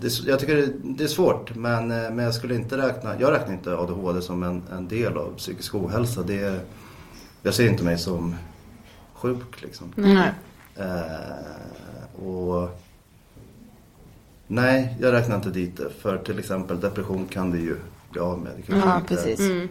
det, 0.00 0.06
är- 0.06 0.28
jag 0.28 0.38
tycker 0.40 0.56
det, 0.56 0.72
det 0.84 1.04
är 1.04 1.08
svårt 1.08 1.54
men, 1.54 1.90
eh, 1.90 2.10
men 2.10 2.18
jag 2.18 2.34
skulle 2.34 2.54
inte 2.54 2.76
räkna, 2.76 3.20
jag 3.20 3.32
räknar 3.32 3.52
inte 3.54 3.76
ADHD 3.76 4.22
som 4.22 4.42
en, 4.42 4.62
en 4.72 4.88
del 4.88 5.16
av 5.16 5.34
psykisk 5.36 5.74
ohälsa. 5.74 6.22
Det 6.22 6.38
är, 6.42 6.60
jag 7.42 7.54
ser 7.54 7.68
inte 7.68 7.84
mig 7.84 7.98
som 7.98 8.36
sjuk 9.14 9.62
liksom. 9.62 9.92
Nej. 9.96 10.30
Eh, 10.76 12.24
och 12.26 12.78
Nej, 14.46 14.96
jag 15.00 15.12
räknar 15.12 15.36
inte 15.36 15.50
dit 15.50 15.76
det. 15.76 15.90
För 16.00 16.18
till 16.18 16.38
exempel 16.38 16.80
depression 16.80 17.26
kan 17.26 17.50
det 17.50 17.58
ju 17.58 17.76
bli 18.10 18.20
av 18.20 18.38
med. 18.38 18.52
Det 18.56 18.62
kanske 18.62 18.88
Ja, 18.88 18.96
inte- 18.96 19.08
precis. 19.14 19.40
Mm. 19.40 19.68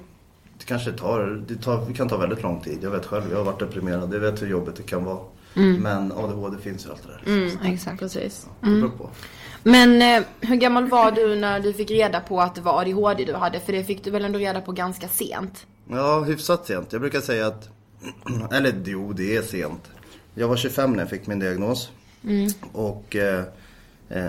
Det 0.57 0.65
kanske 0.65 0.91
tar, 0.91 1.43
det, 1.47 1.55
tar, 1.55 1.85
det 1.87 1.93
kan 1.93 2.09
ta 2.09 2.17
väldigt 2.17 2.43
lång 2.43 2.61
tid. 2.61 2.79
Jag 2.81 2.91
vet 2.91 3.05
själv, 3.05 3.23
jag 3.31 3.37
har 3.37 3.43
varit 3.43 3.59
deprimerad. 3.59 4.13
Jag 4.13 4.19
vet 4.19 4.41
hur 4.41 4.47
jobbigt 4.47 4.75
det 4.75 4.83
kan 4.83 5.03
vara. 5.05 5.19
Mm. 5.55 5.81
Men 5.81 6.11
ADHD 6.11 6.57
finns 6.61 6.85
ju 6.85 6.89
allt 6.89 7.03
det 7.03 7.31
där. 7.31 7.33
Mm, 7.37 7.73
exakt. 7.73 7.99
Precis. 7.99 8.47
Det 8.61 8.65
beror 8.65 8.77
Mm. 8.77 8.91
på. 8.97 9.09
Men 9.63 10.01
eh, 10.01 10.23
hur 10.41 10.55
gammal 10.55 10.87
var 10.89 11.11
du 11.11 11.35
när 11.35 11.59
du 11.59 11.73
fick 11.73 11.91
reda 11.91 12.19
på 12.19 12.41
att 12.41 12.55
det 12.55 12.61
var 12.61 12.81
ADHD 12.81 13.25
du 13.25 13.33
hade? 13.33 13.59
För 13.59 13.73
det 13.73 13.83
fick 13.83 14.03
du 14.03 14.11
väl 14.11 14.25
ändå 14.25 14.39
reda 14.39 14.61
på 14.61 14.71
ganska 14.71 15.07
sent? 15.07 15.65
Ja, 15.89 16.19
hyfsat 16.23 16.65
sent. 16.67 16.87
Jag 16.91 17.01
brukar 17.01 17.21
säga 17.21 17.47
att, 17.47 17.69
eller 18.51 18.73
jo, 18.85 19.13
det 19.13 19.35
är 19.37 19.41
sent. 19.41 19.83
Jag 20.33 20.47
var 20.47 20.55
25 20.55 20.91
när 20.93 20.99
jag 20.99 21.09
fick 21.09 21.27
min 21.27 21.39
diagnos. 21.39 21.89
Mm. 22.23 22.51
Och 22.71 23.15
eh, 23.15 23.43
eh, 24.09 24.25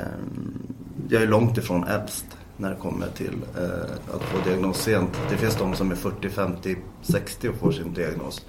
jag 1.09 1.23
är 1.23 1.27
långt 1.27 1.59
ifrån 1.59 1.85
äldst 1.85 2.27
när 2.57 2.71
det 2.71 2.77
kommer 2.77 3.07
till 3.17 3.35
eh, 3.57 4.15
att 4.15 4.23
få 4.23 4.49
diagnos 4.49 4.83
sent. 4.83 5.11
Det 5.31 5.37
finns 5.37 5.57
de 5.57 5.75
som 5.75 5.91
är 5.91 5.95
40, 5.97 6.29
50, 6.29 6.77
60 7.03 7.49
och 7.49 7.55
får 7.57 7.73
sin 7.73 7.95
diagnos. 7.95 8.43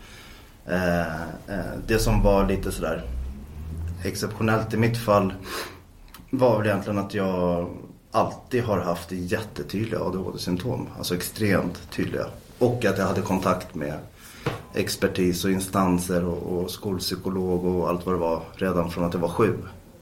Eh, 0.65 1.21
eh, 1.21 1.73
det 1.87 1.99
som 1.99 2.23
var 2.23 2.47
lite 2.47 2.71
sådär 2.71 3.03
exceptionellt 4.03 4.73
i 4.73 4.77
mitt 4.77 4.97
fall 4.97 5.33
var 6.29 6.57
väl 6.57 6.67
egentligen 6.67 6.99
att 6.99 7.13
jag 7.13 7.69
alltid 8.11 8.63
har 8.63 8.79
haft 8.79 9.11
jättetydliga 9.11 9.99
ADHD-symptom. 9.99 10.89
Alltså 10.97 11.15
extremt 11.15 11.91
tydliga. 11.91 12.25
Och 12.59 12.85
att 12.85 12.97
jag 12.97 13.05
hade 13.05 13.21
kontakt 13.21 13.75
med 13.75 13.93
expertis 14.73 15.45
och 15.45 15.51
instanser 15.51 16.25
och, 16.25 16.57
och 16.57 16.71
skolpsykolog 16.71 17.65
och 17.65 17.89
allt 17.89 18.05
vad 18.05 18.15
det 18.15 18.19
var 18.19 18.41
redan 18.55 18.91
från 18.91 19.03
att 19.03 19.13
jag 19.13 19.21
var 19.21 19.29
sju. 19.29 19.57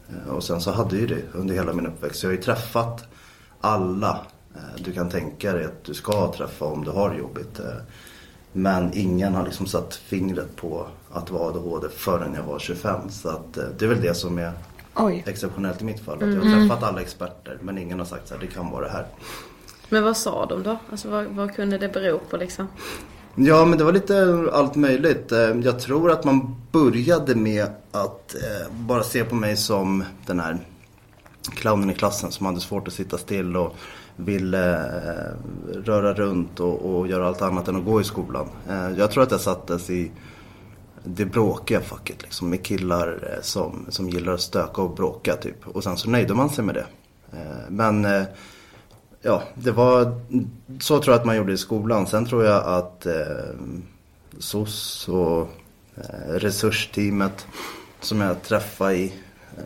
Eh, 0.09 0.33
och 0.33 0.43
sen 0.43 0.61
så 0.61 0.71
hade 0.71 0.95
jag 0.95 1.09
ju 1.09 1.15
det 1.15 1.37
under 1.37 1.55
hela 1.55 1.73
min 1.73 1.87
uppväxt. 1.87 2.19
Så 2.19 2.25
Jag 2.25 2.31
har 2.31 2.35
ju 2.35 2.41
träffat 2.41 3.03
alla 3.61 4.25
du 4.77 4.93
kan 4.93 5.09
tänka 5.09 5.53
dig 5.53 5.65
att 5.65 5.83
du 5.83 5.93
ska 5.93 6.33
träffa 6.33 6.65
om 6.65 6.83
du 6.83 6.91
har 6.91 7.09
det 7.09 7.17
jobbigt. 7.17 7.59
Men 8.53 8.89
ingen 8.93 9.35
har 9.35 9.45
liksom 9.45 9.65
satt 9.65 9.95
fingret 9.95 10.55
på 10.55 10.87
att 11.11 11.31
vara 11.31 11.43
ADHD 11.49 11.87
förrän 11.89 12.33
jag 12.33 12.43
var 12.43 12.59
25. 12.59 13.09
Så 13.09 13.29
att 13.29 13.57
eh, 13.57 13.63
det 13.79 13.85
är 13.85 13.89
väl 13.89 14.01
det 14.01 14.13
som 14.13 14.37
är 14.37 14.51
Oj. 14.95 15.23
exceptionellt 15.27 15.81
i 15.81 15.85
mitt 15.85 15.99
fall. 15.99 16.15
Att 16.23 16.29
jag 16.33 16.41
har 16.41 16.59
träffat 16.67 16.83
alla 16.83 17.01
experter 17.01 17.57
men 17.61 17.77
ingen 17.77 17.99
har 17.99 18.05
sagt 18.05 18.31
att 18.31 18.39
det 18.41 18.47
kan 18.47 18.71
vara 18.71 18.85
det 18.85 18.91
här. 18.91 19.05
Men 19.89 20.03
vad 20.03 20.17
sa 20.17 20.45
de 20.45 20.63
då? 20.63 20.77
Alltså 20.91 21.09
vad, 21.09 21.25
vad 21.25 21.55
kunde 21.55 21.77
det 21.77 21.89
bero 21.89 22.19
på 22.29 22.37
liksom? 22.37 22.67
Ja, 23.35 23.65
men 23.65 23.77
det 23.77 23.83
var 23.83 23.91
lite 23.91 24.45
allt 24.53 24.75
möjligt. 24.75 25.31
Eh, 25.31 25.39
Jag 25.39 25.79
tror 25.79 26.11
att 26.11 26.23
man 26.23 26.55
började 26.71 27.35
med 27.35 27.65
att 27.91 28.35
eh, 28.35 28.73
bara 28.75 29.03
se 29.03 29.23
på 29.23 29.35
mig 29.35 29.57
som 29.57 30.03
den 30.25 30.39
här 30.39 30.57
clownen 31.55 31.89
i 31.89 31.93
klassen 31.93 32.31
som 32.31 32.45
hade 32.45 32.59
svårt 32.59 32.87
att 32.87 32.93
sitta 32.93 33.17
still 33.17 33.57
och 33.57 33.75
ville 34.25 34.73
eh, 34.75 35.35
röra 35.83 36.13
runt 36.13 36.59
och, 36.59 36.85
och 36.99 37.07
göra 37.07 37.27
allt 37.27 37.41
annat 37.41 37.67
än 37.67 37.75
att 37.75 37.85
gå 37.85 38.01
i 38.01 38.03
skolan. 38.03 38.47
Eh, 38.69 38.89
Jag 38.97 39.11
tror 39.11 39.23
att 39.23 39.31
jag 39.31 39.41
sattes 39.41 39.89
i 39.89 40.11
det 41.03 41.25
bråkiga 41.25 41.81
facket 41.81 42.21
liksom 42.21 42.49
med 42.49 42.63
killar 42.65 43.33
eh, 43.35 43.41
som, 43.41 43.85
som 43.89 44.09
gillar 44.09 44.33
att 44.33 44.41
stöka 44.41 44.81
och 44.81 44.95
bråka 44.95 45.35
typ. 45.35 45.67
Och 45.67 45.83
sen 45.83 45.97
så 45.97 46.09
nöjde 46.09 46.33
man 46.33 46.49
sig 46.49 46.63
med 46.63 46.75
det. 46.75 46.85
Eh, 47.33 47.69
Men 47.69 48.05
eh, 48.05 48.23
ja, 49.21 49.43
det 49.55 49.71
var 49.71 50.21
så 50.79 50.99
tror 51.01 51.13
jag 51.13 51.19
att 51.19 51.25
man 51.25 51.35
gjorde 51.37 51.53
i 51.53 51.57
skolan. 51.57 52.07
Sen 52.07 52.25
tror 52.25 52.43
jag 52.45 52.63
att 52.65 53.05
eh, 53.05 53.13
SOS 54.39 55.07
och 55.09 55.41
eh, 55.95 56.29
resursteamet 56.33 57.47
som 57.99 58.21
jag 58.21 58.41
träffade 58.43 58.95
i 58.95 59.05
eh, 59.57 59.63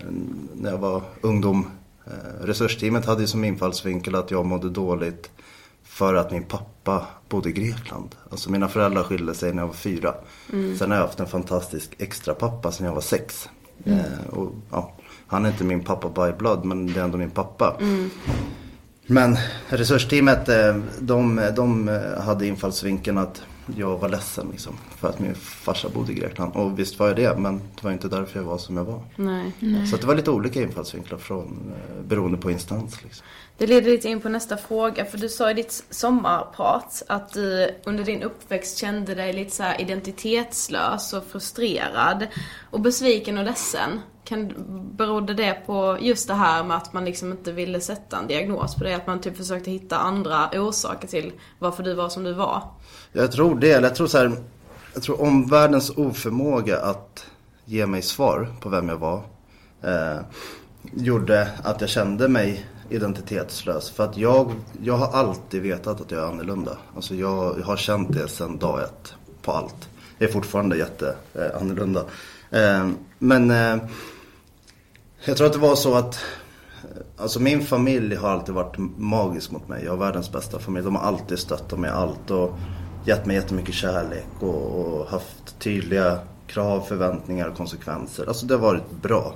när 0.54 0.72
jag 0.72 0.78
var 0.78 1.02
ungdom. 1.22 1.68
Eh, 2.08 2.46
resursteamet 2.46 3.06
hade 3.06 3.22
ju 3.22 3.28
som 3.28 3.44
infallsvinkel 3.44 4.16
att 4.16 4.32
jag 4.32 4.46
mådde 4.46 4.70
dåligt 4.70 5.32
för 5.84 6.14
att 6.14 6.32
min 6.32 6.44
pappa 6.44 7.08
bodde 7.30 7.50
i 7.50 7.52
Grekland. 7.52 8.16
Alltså 8.32 8.52
mina 8.52 8.68
föräldrar 8.68 9.04
skilde 9.04 9.34
sig 9.34 9.54
när 9.54 9.62
jag 9.62 9.68
var 9.68 9.74
fyra. 9.74 10.14
Sen 10.78 10.92
har 10.92 10.98
jag 10.98 11.06
haft 11.06 11.20
en 11.20 11.28
fantastisk 11.28 11.96
extra 11.98 12.34
pappa 12.34 12.72
sedan 12.72 12.86
jag 12.88 12.94
var 12.94 13.02
sex. 13.02 13.50
Eh, 13.84 14.30
och, 14.30 14.52
ja, 14.72 14.94
han 15.28 15.46
är 15.46 15.50
inte 15.50 15.64
min 15.64 15.84
pappa 15.84 16.10
by 16.10 16.38
blood 16.38 16.66
men 16.66 16.88
det 16.88 17.00
är 17.00 17.04
ändå 17.04 17.18
min 17.18 17.32
pappa. 17.32 17.76
Men 19.08 19.38
resursteamet 19.68 20.50
eh, 20.50 20.76
de, 21.00 21.50
de 21.56 21.90
eh, 21.90 22.22
hade 22.22 22.48
infallsvinkeln 22.48 23.18
att 23.18 23.42
jag 23.76 23.98
var 23.98 24.10
ledsen 24.10 24.48
liksom, 24.52 24.74
för 24.98 25.10
att 25.10 25.20
min 25.20 25.36
farsa 25.36 25.90
bodde 25.90 26.12
i 26.12 26.16
Grekland. 26.16 26.56
Och 26.56 26.80
visst 26.80 27.00
var 27.00 27.08
jag 27.08 27.16
det 27.16 27.38
men 27.38 27.58
det 27.58 27.84
var 27.84 27.92
inte 27.92 28.08
därför 28.08 28.40
jag 28.40 28.46
var 28.46 28.58
som 28.58 28.78
jag 28.78 28.86
var. 28.86 29.02
Nej. 29.16 29.52
Så 29.88 29.96
att 29.96 30.02
det 30.02 30.08
var 30.08 30.16
lite 30.16 30.32
olika 30.32 30.62
infallsvinklar 30.62 31.18
från, 31.18 31.74
eh, 31.76 32.04
beroende 32.04 32.38
på 32.38 32.52
instans. 32.52 33.04
Liksom. 33.04 33.26
Det 33.58 33.68
leder 33.68 33.92
lite 33.92 34.10
in 34.10 34.22
på 34.22 34.30
nästa 34.30 34.58
fråga, 34.58 35.06
för 35.06 35.18
du 35.18 35.30
sa 35.30 35.52
i 35.52 35.54
ditt 35.54 35.84
sommarprat 35.90 37.04
att 37.08 37.34
du 37.34 37.70
under 37.86 38.04
din 38.04 38.24
uppväxt 38.24 38.78
kände 38.78 39.16
dig 39.16 39.34
lite 39.34 39.56
så 39.56 39.64
här 39.64 39.82
identitetslös 39.82 41.14
och 41.14 41.24
frustrerad 41.24 42.28
och 42.72 42.80
besviken 42.80 43.38
och 43.38 43.44
ledsen. 43.44 44.02
Kan, 44.24 44.54
berodde 44.98 45.34
det 45.34 45.58
på 45.66 45.98
just 46.02 46.28
det 46.28 46.34
här 46.34 46.64
med 46.64 46.78
att 46.78 46.94
man 46.94 47.06
liksom 47.06 47.32
inte 47.32 47.52
ville 47.52 47.82
sätta 47.82 48.18
en 48.18 48.28
diagnos 48.28 48.76
på 48.76 48.84
det? 48.84 48.96
Att 48.96 49.08
man 49.08 49.22
typ 49.22 49.38
försökte 49.38 49.72
hitta 49.72 49.98
andra 49.98 50.50
orsaker 50.54 51.08
till 51.08 51.34
varför 51.60 51.84
du 51.84 51.94
var 51.94 52.10
som 52.10 52.24
du 52.24 52.34
var? 52.34 52.64
Jag 53.12 53.32
tror 53.32 53.60
det, 53.60 53.72
eller 53.72 53.88
jag 53.88 53.96
tror 53.96 54.08
så 54.08 54.18
här, 54.18 54.32
jag 54.94 55.04
tror 55.04 55.22
omvärldens 55.22 55.90
oförmåga 55.90 56.80
att 56.80 57.26
ge 57.66 57.86
mig 57.86 58.02
svar 58.02 58.48
på 58.62 58.70
vem 58.70 58.90
jag 58.90 58.98
var 58.98 59.24
eh, 59.84 60.18
gjorde 60.94 61.48
att 61.64 61.82
jag 61.82 61.90
kände 61.90 62.27
mig 62.27 62.66
identitetslös. 62.90 63.90
För 63.90 64.04
att 64.04 64.18
jag, 64.18 64.52
jag 64.82 64.98
har 64.98 65.08
alltid 65.08 65.62
vetat 65.62 66.02
att 66.02 66.12
jag 66.12 66.22
är 66.22 66.28
annorlunda. 66.28 66.78
Alltså 66.96 67.16
jag, 67.16 67.60
jag 67.60 67.66
har 67.66 67.78
känt 67.78 68.14
det 68.14 68.28
sedan 68.28 68.58
dag 68.58 68.84
ett 68.84 69.14
på 69.42 69.52
allt. 69.52 69.90
Jag 70.18 70.30
är 70.30 70.34
fortfarande 70.34 70.78
jätte 70.78 71.16
eh, 71.34 71.62
annorlunda. 71.62 72.04
Eh, 72.50 72.90
men 73.20 73.52
eh, 73.52 73.78
jag 75.26 75.38
tror 75.38 75.48
att 75.48 75.54
det 75.54 75.60
var 75.60 75.76
så 75.76 75.96
att 75.96 76.16
eh, 76.16 77.02
Alltså 77.18 77.40
min 77.40 77.62
familj 77.62 78.16
har 78.16 78.30
alltid 78.30 78.56
varit 78.56 78.78
magisk 78.98 79.52
mot 79.52 79.68
mig. 79.68 79.84
Jag 79.84 79.92
har 79.92 79.98
världens 79.98 80.32
bästa 80.32 80.60
familj. 80.60 80.86
De 80.86 80.96
har 80.96 81.04
alltid 81.04 81.40
stöttat 81.40 81.80
mig 81.80 81.90
i 81.90 81.94
allt 81.94 82.32
och 82.32 82.58
gett 83.06 83.26
mig 83.26 83.36
jättemycket 83.36 83.76
kärlek 83.76 84.28
och, 84.40 84.80
och 84.80 85.08
haft 85.08 85.60
tydliga 85.60 86.20
krav, 86.48 86.82
förväntningar 86.82 87.48
och 87.48 87.58
konsekvenser. 87.58 88.26
Alltså 88.28 88.46
det 88.46 88.54
har 88.54 88.62
varit 88.62 88.92
bra. 89.02 89.34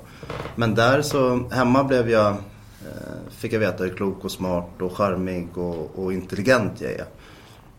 Men 0.55 0.75
där 0.75 1.01
så, 1.01 1.49
hemma 1.51 1.83
blev 1.83 2.09
jag, 2.09 2.35
Eh, 2.85 3.31
fick 3.31 3.53
jag 3.53 3.59
veta 3.59 3.83
hur 3.83 3.95
klok 3.95 4.25
och 4.25 4.31
smart 4.31 4.81
och 4.81 4.97
charmig 4.97 5.57
och, 5.57 5.99
och 5.99 6.13
intelligent 6.13 6.81
jag 6.81 6.91
är. 6.91 7.05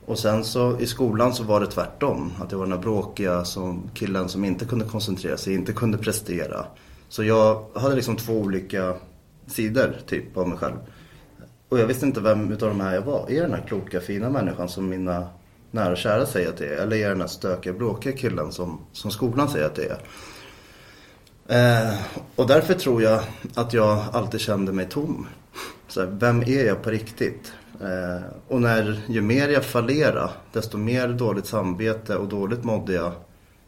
Och 0.06 0.18
sen 0.18 0.44
så 0.44 0.80
i 0.80 0.86
skolan 0.86 1.34
så 1.34 1.42
var 1.44 1.60
det 1.60 1.66
tvärtom. 1.66 2.32
Att 2.40 2.52
jag 2.52 2.58
var 2.58 2.66
den 2.66 2.72
här 2.72 2.82
bråkiga 2.82 3.44
som, 3.44 3.90
killen 3.94 4.28
som 4.28 4.44
inte 4.44 4.64
kunde 4.64 4.84
koncentrera 4.84 5.36
sig, 5.36 5.54
inte 5.54 5.72
kunde 5.72 5.98
prestera. 5.98 6.66
Så 7.08 7.24
jag 7.24 7.64
hade 7.74 7.94
liksom 7.94 8.16
två 8.16 8.32
olika 8.32 8.94
sidor 9.46 9.96
typ 10.06 10.36
av 10.36 10.48
mig 10.48 10.58
själv. 10.58 10.76
Och 11.68 11.78
jag 11.78 11.86
visste 11.86 12.06
inte 12.06 12.20
vem 12.20 12.52
utav 12.52 12.68
de 12.68 12.80
här 12.80 12.94
jag 12.94 13.02
var. 13.02 13.30
Är 13.30 13.34
jag 13.34 13.44
den 13.44 13.54
här 13.54 13.66
kloka 13.66 14.00
fina 14.00 14.30
människan 14.30 14.68
som 14.68 14.88
mina 14.88 15.28
nära 15.70 15.92
och 15.92 15.96
kära 15.96 16.26
säger 16.26 16.48
att 16.48 16.56
det 16.56 16.66
är? 16.66 16.76
Eller 16.76 16.96
är 16.96 17.00
jag 17.00 17.10
den 17.10 17.20
här 17.20 17.28
stökiga 17.28 17.72
bråkiga 17.72 18.12
killen 18.12 18.52
som, 18.52 18.80
som 18.92 19.10
skolan 19.10 19.48
säger 19.48 19.66
att 19.66 19.74
det 19.74 19.84
är? 19.84 19.98
Eh, 21.50 21.94
och 22.36 22.46
därför 22.46 22.74
tror 22.74 23.02
jag 23.02 23.20
att 23.54 23.72
jag 23.72 24.04
alltid 24.12 24.40
kände 24.40 24.72
mig 24.72 24.88
tom. 24.88 25.26
Så 25.88 26.00
här, 26.00 26.08
vem 26.20 26.42
är 26.42 26.64
jag 26.64 26.82
på 26.82 26.90
riktigt? 26.90 27.52
Eh, 27.80 28.22
och 28.48 28.60
när, 28.60 29.00
ju 29.08 29.20
mer 29.20 29.48
jag 29.48 29.64
fallerade, 29.64 30.30
desto 30.52 30.78
mer 30.78 31.08
dåligt 31.08 31.46
samvete 31.46 32.16
och 32.16 32.28
dåligt 32.28 32.64
mådde 32.64 32.92
jag 32.92 33.12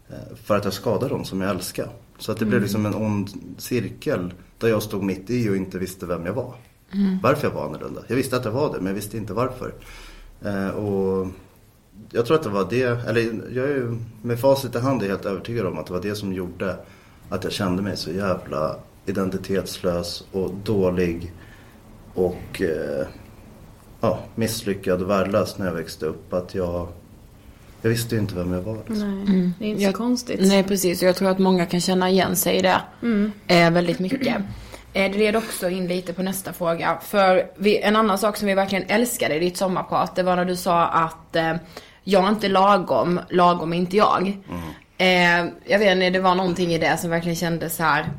eh, 0.08 0.36
för 0.44 0.56
att 0.56 0.64
jag 0.64 0.72
skadade 0.72 1.08
dem 1.08 1.24
som 1.24 1.40
jag 1.40 1.50
älskar. 1.50 1.88
Så 2.18 2.32
att 2.32 2.38
det 2.38 2.44
blev 2.44 2.62
liksom 2.62 2.86
en 2.86 2.94
ond 2.94 3.30
cirkel 3.58 4.34
där 4.58 4.68
jag 4.68 4.82
stod 4.82 5.02
mitt 5.02 5.30
i 5.30 5.48
och 5.48 5.56
inte 5.56 5.78
visste 5.78 6.06
vem 6.06 6.26
jag 6.26 6.32
var. 6.32 6.54
Varför 7.22 7.46
jag 7.48 7.54
var 7.54 7.66
annorlunda. 7.66 8.02
Jag 8.06 8.16
visste 8.16 8.36
att 8.36 8.44
jag 8.44 8.52
var 8.52 8.72
det 8.72 8.78
men 8.78 8.86
jag 8.86 8.94
visste 8.94 9.16
inte 9.16 9.32
varför. 9.32 9.74
Eh, 10.42 10.68
och 10.68 11.28
jag 12.10 12.26
tror 12.26 12.36
att 12.36 12.42
det 12.42 12.48
var 12.48 12.66
det, 12.70 13.08
eller 13.08 13.20
jag 13.50 13.64
är 13.64 13.74
ju 13.74 13.98
med 14.22 14.40
facit 14.40 14.74
i 14.74 14.78
hand 14.78 15.02
är 15.02 15.08
helt 15.08 15.24
övertygad 15.24 15.66
om 15.66 15.78
att 15.78 15.86
det 15.86 15.92
var 15.92 16.02
det 16.02 16.14
som 16.14 16.32
gjorde 16.32 16.76
att 17.32 17.44
jag 17.44 17.52
kände 17.52 17.82
mig 17.82 17.96
så 17.96 18.10
jävla 18.12 18.76
identitetslös 19.06 20.24
och 20.32 20.50
dålig 20.64 21.32
och 22.14 22.60
eh, 22.62 23.06
ja, 24.00 24.18
misslyckad 24.34 25.02
och 25.02 25.10
värdelös 25.10 25.58
när 25.58 25.66
jag 25.66 25.72
växte 25.72 26.06
upp. 26.06 26.32
Att 26.32 26.54
jag, 26.54 26.88
jag 27.82 27.90
visste 27.90 28.14
ju 28.14 28.20
inte 28.20 28.34
vem 28.34 28.52
jag 28.52 28.62
var. 28.62 28.76
Liksom. 28.88 29.24
Nej, 29.24 29.50
det 29.58 29.64
är 29.64 29.68
inte 29.68 29.80
så 29.80 29.86
Jag- 29.86 29.94
konstigt. 29.94 30.40
Nej 30.42 30.62
precis, 30.64 31.02
och 31.02 31.08
jag 31.08 31.16
tror 31.16 31.28
att 31.28 31.38
många 31.38 31.66
kan 31.66 31.80
känna 31.80 32.10
igen 32.10 32.36
sig 32.36 32.56
i 32.56 32.62
det. 32.62 32.80
Eh, 33.46 33.70
väldigt 33.70 33.98
mycket. 33.98 34.36
Eh, 34.94 35.12
det 35.12 35.18
leder 35.18 35.38
också 35.38 35.68
in 35.70 35.86
lite 35.88 36.12
på 36.12 36.22
nästa 36.22 36.52
fråga. 36.52 36.98
För 37.02 37.46
vi, 37.56 37.80
en 37.82 37.96
annan 37.96 38.18
sak 38.18 38.36
som 38.36 38.48
vi 38.48 38.54
verkligen 38.54 38.84
älskade 38.88 39.34
i 39.34 39.38
ditt 39.38 39.56
sommarprat, 39.56 40.16
det 40.16 40.22
var 40.22 40.36
när 40.36 40.44
du 40.44 40.56
sa 40.56 40.86
att 40.86 41.36
eh, 41.36 41.52
jag 42.04 42.24
är 42.24 42.28
inte 42.28 42.48
lagom, 42.48 43.20
lagom 43.28 43.72
är 43.72 43.76
inte 43.76 43.96
jag. 43.96 44.38
Eh, 45.02 45.46
jag 45.64 45.78
vet 45.78 45.92
inte, 45.92 46.10
det 46.10 46.20
var 46.20 46.34
någonting 46.34 46.74
i 46.74 46.78
det 46.78 46.96
som 46.96 47.10
verkligen 47.10 47.36
kändes 47.36 47.76
så 47.76 47.82
här. 47.82 48.12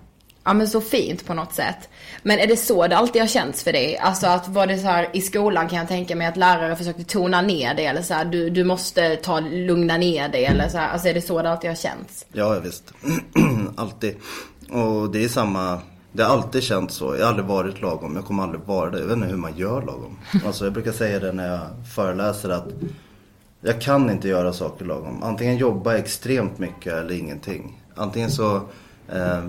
Ja 0.43 0.53
men 0.53 0.67
så 0.67 0.81
fint 0.81 1.25
på 1.25 1.33
något 1.33 1.53
sätt. 1.53 1.89
Men 2.23 2.39
är 2.39 2.47
det 2.47 2.57
så 2.57 2.87
det 2.87 2.97
alltid 2.97 3.21
har 3.21 3.27
känts 3.27 3.63
för 3.63 3.71
dig? 3.71 3.97
Alltså 3.97 4.27
att 4.27 4.47
var 4.47 4.67
det 4.67 4.77
så 4.77 4.87
här 4.87 5.09
i 5.13 5.21
skolan 5.21 5.69
kan 5.69 5.79
jag 5.79 5.87
tänka 5.87 6.15
mig 6.15 6.27
att 6.27 6.37
lärare 6.37 6.75
försökte 6.75 7.03
tona 7.03 7.41
ner 7.41 7.73
det 7.73 7.85
eller 7.85 8.01
så 8.01 8.13
här, 8.13 8.25
du, 8.25 8.49
du 8.49 8.63
måste 8.63 9.15
ta, 9.15 9.39
lugna 9.39 9.97
ner 9.97 10.29
dig 10.29 10.45
eller 10.45 10.69
så 10.69 10.77
här. 10.77 10.89
Alltså 10.89 11.07
är 11.07 11.13
det 11.13 11.21
så 11.21 11.41
det 11.41 11.51
alltid 11.51 11.69
har 11.69 11.75
känts? 11.75 12.25
Ja, 12.33 12.59
visst. 12.59 12.93
alltid. 13.75 14.15
Och 14.69 15.11
det 15.11 15.23
är 15.23 15.27
samma, 15.29 15.79
det 16.11 16.23
har 16.23 16.29
alltid 16.29 16.63
känts 16.63 16.95
så. 16.95 17.15
Jag 17.15 17.21
har 17.21 17.29
aldrig 17.29 17.47
varit 17.47 17.81
lagom, 17.81 18.15
jag 18.15 18.25
kommer 18.25 18.43
aldrig 18.43 18.61
vara 18.61 18.89
det. 18.89 18.99
Jag 18.99 19.05
vet 19.05 19.15
inte 19.17 19.27
hur 19.27 19.37
man 19.37 19.57
gör 19.57 19.81
lagom. 19.81 20.17
Alltså 20.45 20.63
jag 20.63 20.73
brukar 20.73 20.91
säga 20.91 21.19
det 21.19 21.31
när 21.31 21.47
jag 21.47 21.61
föreläser 21.95 22.49
att 22.49 22.67
jag 23.63 23.81
kan 23.81 24.09
inte 24.09 24.27
göra 24.27 24.53
saker 24.53 24.85
lagom. 24.85 25.23
Antingen 25.23 25.57
jobba 25.57 25.97
extremt 25.97 26.59
mycket 26.59 26.93
eller 26.93 27.13
ingenting. 27.15 27.81
Antingen 27.95 28.31
så 28.31 28.55
eh, 29.09 29.43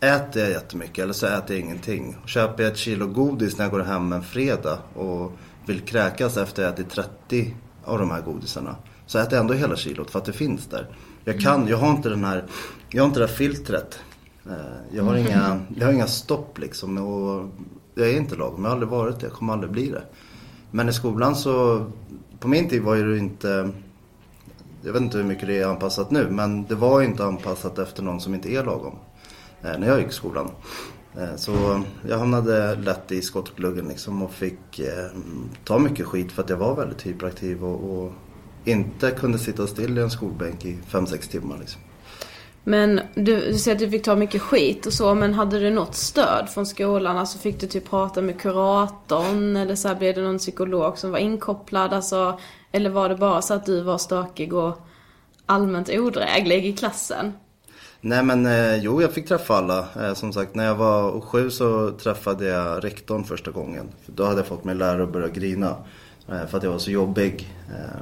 äter 0.00 0.42
jag 0.42 0.50
jättemycket 0.50 0.98
eller 1.02 1.12
så 1.12 1.26
äter 1.26 1.56
jag 1.56 1.64
ingenting. 1.64 2.16
Köper 2.26 2.62
jag 2.62 2.72
ett 2.72 2.78
kilo 2.78 3.06
godis 3.06 3.58
när 3.58 3.64
jag 3.64 3.72
går 3.72 3.80
hem 3.80 4.12
en 4.12 4.22
fredag 4.22 4.78
och 4.94 5.32
vill 5.66 5.80
kräkas 5.80 6.36
efter 6.36 6.62
att 6.64 6.78
jag 6.78 6.86
ätit 6.86 6.90
30 7.30 7.54
av 7.84 7.98
de 7.98 8.10
här 8.10 8.20
godisarna. 8.20 8.76
Så 9.06 9.18
äter 9.18 9.32
jag 9.32 9.40
ändå 9.40 9.54
hela 9.54 9.76
kilot 9.76 10.10
för 10.10 10.18
att 10.18 10.24
det 10.24 10.32
finns 10.32 10.66
där. 10.66 10.86
Jag 11.24 11.40
kan, 11.40 11.68
jag 11.68 11.76
har 11.76 11.90
inte 11.90 12.08
den 12.08 12.24
här, 12.24 12.44
jag 12.90 13.02
har 13.02 13.06
inte 13.08 13.20
det 13.20 13.26
här 13.26 13.34
filtret. 13.34 13.98
Eh, 14.46 14.96
Jag 14.96 15.04
har 15.04 15.16
inga, 15.16 15.60
jag 15.76 15.86
har 15.86 15.92
inga 15.92 16.06
stopp 16.06 16.58
liksom. 16.58 16.98
Och 16.98 17.48
jag 17.94 18.08
är 18.08 18.16
inte 18.16 18.36
lagom, 18.36 18.62
jag 18.62 18.70
har 18.70 18.72
aldrig 18.72 18.90
varit 18.90 19.20
det, 19.20 19.26
jag 19.26 19.32
kommer 19.32 19.52
aldrig 19.52 19.72
bli 19.72 19.90
det. 19.90 20.02
Men 20.70 20.88
i 20.88 20.92
skolan 20.92 21.36
så, 21.36 21.86
på 22.40 22.48
min 22.48 22.68
tid 22.68 22.82
var 22.82 22.96
det 22.96 23.18
inte, 23.18 23.70
jag 24.82 24.92
vet 24.92 25.02
inte 25.02 25.18
hur 25.18 25.24
mycket 25.24 25.48
det 25.48 25.58
är 25.58 25.66
anpassat 25.66 26.10
nu, 26.10 26.30
men 26.30 26.64
det 26.64 26.74
var 26.74 27.02
inte 27.02 27.24
anpassat 27.24 27.78
efter 27.78 28.02
någon 28.02 28.20
som 28.20 28.34
inte 28.34 28.52
är 28.52 28.64
lagom. 28.64 28.94
Eh, 29.62 29.78
när 29.78 29.88
jag 29.88 29.98
gick 29.98 30.08
i 30.08 30.12
skolan. 30.12 30.50
Eh, 31.16 31.36
så 31.36 31.82
jag 32.08 32.18
hamnade 32.18 32.74
lätt 32.74 33.12
i 33.12 33.22
skottgluggen 33.22 33.88
liksom 33.88 34.22
och 34.22 34.32
fick 34.32 34.78
eh, 34.78 35.06
ta 35.64 35.78
mycket 35.78 36.06
skit 36.06 36.32
för 36.32 36.42
att 36.42 36.50
jag 36.50 36.56
var 36.56 36.76
väldigt 36.76 37.06
hyperaktiv 37.06 37.64
och, 37.64 37.98
och 37.98 38.12
inte 38.64 39.10
kunde 39.10 39.38
sitta 39.38 39.66
still 39.66 39.98
i 39.98 40.00
en 40.00 40.10
skolbänk 40.10 40.64
i 40.64 40.78
5-6 40.90 41.30
timmar. 41.30 41.58
Liksom. 41.58 41.80
Men 42.68 43.00
du, 43.14 43.50
du 43.52 43.58
säger 43.58 43.74
att 43.74 43.78
du 43.78 43.90
fick 43.90 44.04
ta 44.04 44.16
mycket 44.16 44.42
skit 44.42 44.86
och 44.86 44.92
så, 44.92 45.14
men 45.14 45.34
hade 45.34 45.58
du 45.58 45.70
något 45.70 45.94
stöd 45.94 46.48
från 46.50 46.66
skolan? 46.66 47.18
Alltså 47.18 47.38
fick 47.38 47.60
du 47.60 47.66
typ 47.66 47.90
prata 47.90 48.22
med 48.22 48.40
kuratorn 48.40 49.56
eller 49.56 49.74
så 49.74 49.88
här, 49.88 49.94
blev 49.94 50.14
det 50.14 50.20
någon 50.20 50.38
psykolog 50.38 50.98
som 50.98 51.10
var 51.10 51.18
inkopplad? 51.18 51.92
Alltså, 51.92 52.38
eller 52.72 52.90
var 52.90 53.08
det 53.08 53.16
bara 53.16 53.42
så 53.42 53.54
att 53.54 53.66
du 53.66 53.80
var 53.80 53.98
stökig 53.98 54.54
och 54.54 54.80
allmänt 55.46 55.88
odräglig 55.88 56.66
i 56.66 56.72
klassen? 56.72 57.32
Nej 58.00 58.22
men 58.22 58.46
eh, 58.46 58.76
jo, 58.76 59.02
jag 59.02 59.12
fick 59.12 59.28
träffa 59.28 59.54
alla. 59.54 59.86
Eh, 60.00 60.14
som 60.14 60.32
sagt, 60.32 60.54
när 60.54 60.66
jag 60.66 60.74
var 60.74 61.20
sju 61.20 61.50
så 61.50 61.90
träffade 61.90 62.46
jag 62.46 62.84
rektorn 62.84 63.24
första 63.24 63.50
gången. 63.50 63.88
Då 64.06 64.24
hade 64.24 64.36
jag 64.36 64.46
fått 64.46 64.64
min 64.64 64.78
lärare 64.78 65.02
att 65.02 65.12
börja 65.12 65.28
grina. 65.28 65.76
Eh, 66.28 66.46
för 66.46 66.56
att 66.58 66.62
jag 66.62 66.70
var 66.70 66.78
så 66.78 66.90
jobbig. 66.90 67.54
Eh, 67.70 68.00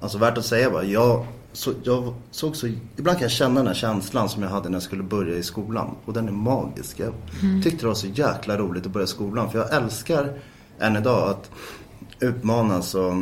alltså 0.00 0.18
värt 0.18 0.38
att 0.38 0.46
säga 0.46 0.70
bara, 0.70 0.84
jag, 0.84 1.26
så, 1.58 1.72
jag 1.82 2.14
såg 2.30 2.56
så, 2.56 2.66
ibland 2.96 3.18
kan 3.18 3.22
jag 3.22 3.30
känna 3.30 3.54
den 3.54 3.66
här 3.66 3.74
känslan 3.74 4.28
som 4.28 4.42
jag 4.42 4.50
hade 4.50 4.68
när 4.68 4.76
jag 4.76 4.82
skulle 4.82 5.02
börja 5.02 5.36
i 5.36 5.42
skolan. 5.42 5.94
Och 6.04 6.12
den 6.12 6.28
är 6.28 6.32
magisk. 6.32 7.00
Jag 7.00 7.12
tyckte 7.64 7.84
det 7.84 7.86
var 7.86 7.94
så 7.94 8.06
jäkla 8.06 8.58
roligt 8.58 8.86
att 8.86 8.92
börja 8.92 9.06
skolan. 9.06 9.50
För 9.50 9.58
jag 9.58 9.74
älskar 9.74 10.38
än 10.78 10.96
idag 10.96 11.30
att 11.30 11.50
utmanas 12.20 12.94
och 12.94 13.12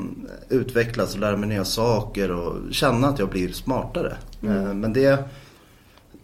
utvecklas 0.48 1.14
och 1.14 1.20
lära 1.20 1.36
mig 1.36 1.48
nya 1.48 1.64
saker 1.64 2.30
och 2.30 2.72
känna 2.74 3.08
att 3.08 3.18
jag 3.18 3.28
blir 3.28 3.52
smartare. 3.52 4.16
Eh, 4.42 4.74
Men 4.74 4.92
det, 4.92 5.24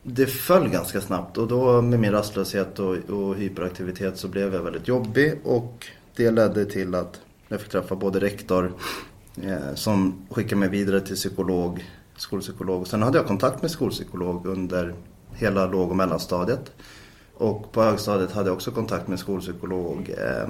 det 0.03 0.27
föll 0.27 0.69
ganska 0.69 1.01
snabbt 1.01 1.39
och 1.39 1.49
då 1.49 1.83
med 1.83 2.01
min 2.01 2.13
rastlöshet 2.13 2.79
och, 2.79 2.97
och 3.11 3.35
hyperaktivitet 3.37 4.19
så 4.19 4.29
blev 4.29 4.55
jag 4.55 4.63
väldigt 4.63 4.89
jobbig 4.89 5.41
och 5.45 5.87
det 6.17 6.31
ledde 6.31 6.65
till 6.65 6.95
att 6.95 7.21
jag 7.49 7.61
fick 7.61 7.71
träffa 7.71 7.97
både 7.97 8.21
rektor 8.21 8.73
eh, 9.43 9.75
som 9.75 10.27
skickade 10.31 10.57
mig 10.57 10.69
vidare 10.69 11.01
till 11.01 11.17
psykolog, 11.17 11.85
skolpsykolog. 12.23 12.89
Sen 12.89 13.03
hade 13.03 13.19
jag 13.19 13.27
kontakt 13.27 13.63
med 13.63 13.71
skolpsykolog 13.71 14.47
under 14.47 14.95
hela 15.33 15.67
låg 15.67 15.91
och 15.91 15.97
mellanstadiet. 15.97 16.73
Och 17.35 17.73
på 17.73 17.83
högstadiet 17.83 18.33
hade 18.33 18.49
jag 18.49 18.55
också 18.55 18.71
kontakt 18.71 19.09
med 19.09 19.19
skolpsykolog, 19.19 20.11
eh, 20.11 20.49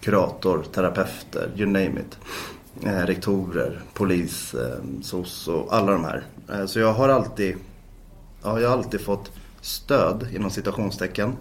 kurator, 0.00 0.64
terapeuter, 0.74 1.50
you 1.56 1.66
name 1.66 2.00
it. 2.00 2.18
Eh, 2.84 3.06
rektorer, 3.06 3.82
polis, 3.94 4.54
eh, 4.54 4.78
SOS 5.02 5.48
och 5.48 5.74
alla 5.74 5.92
de 5.92 6.04
här. 6.04 6.24
Eh, 6.52 6.66
så 6.66 6.78
jag 6.78 6.92
har 6.92 7.08
alltid, 7.08 7.56
ja, 8.42 8.60
jag 8.60 8.68
har 8.68 8.76
alltid 8.76 9.00
fått 9.00 9.30
stöd 9.60 10.26
inom 10.34 10.50
citationstecken. 10.50 11.36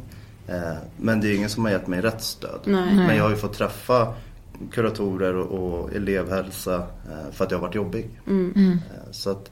Eh, 0.48 0.78
men 0.98 1.22
det 1.22 1.28
är 1.28 1.36
ingen 1.36 1.50
som 1.50 1.65
har 1.65 1.72
gett 1.72 1.88
mig 1.88 2.02
rätt 2.02 2.24
stöd. 2.24 2.60
Nej. 2.65 2.96
Men 2.96 3.15
jag 3.15 3.24
har 3.24 3.30
ju 3.30 3.38
fått 3.38 3.54
träffa 3.54 4.13
kuratorer 4.71 5.36
och, 5.36 5.82
och 5.82 5.93
elevhälsa 5.93 6.76
eh, 6.76 7.32
för 7.32 7.45
att 7.45 7.52
jag 7.52 7.58
har 7.58 7.67
varit 7.67 7.76
jobbig. 7.76 8.10
Mm. 8.28 8.80
Eh, 8.93 9.12
Så 9.12 9.30
att, 9.30 9.52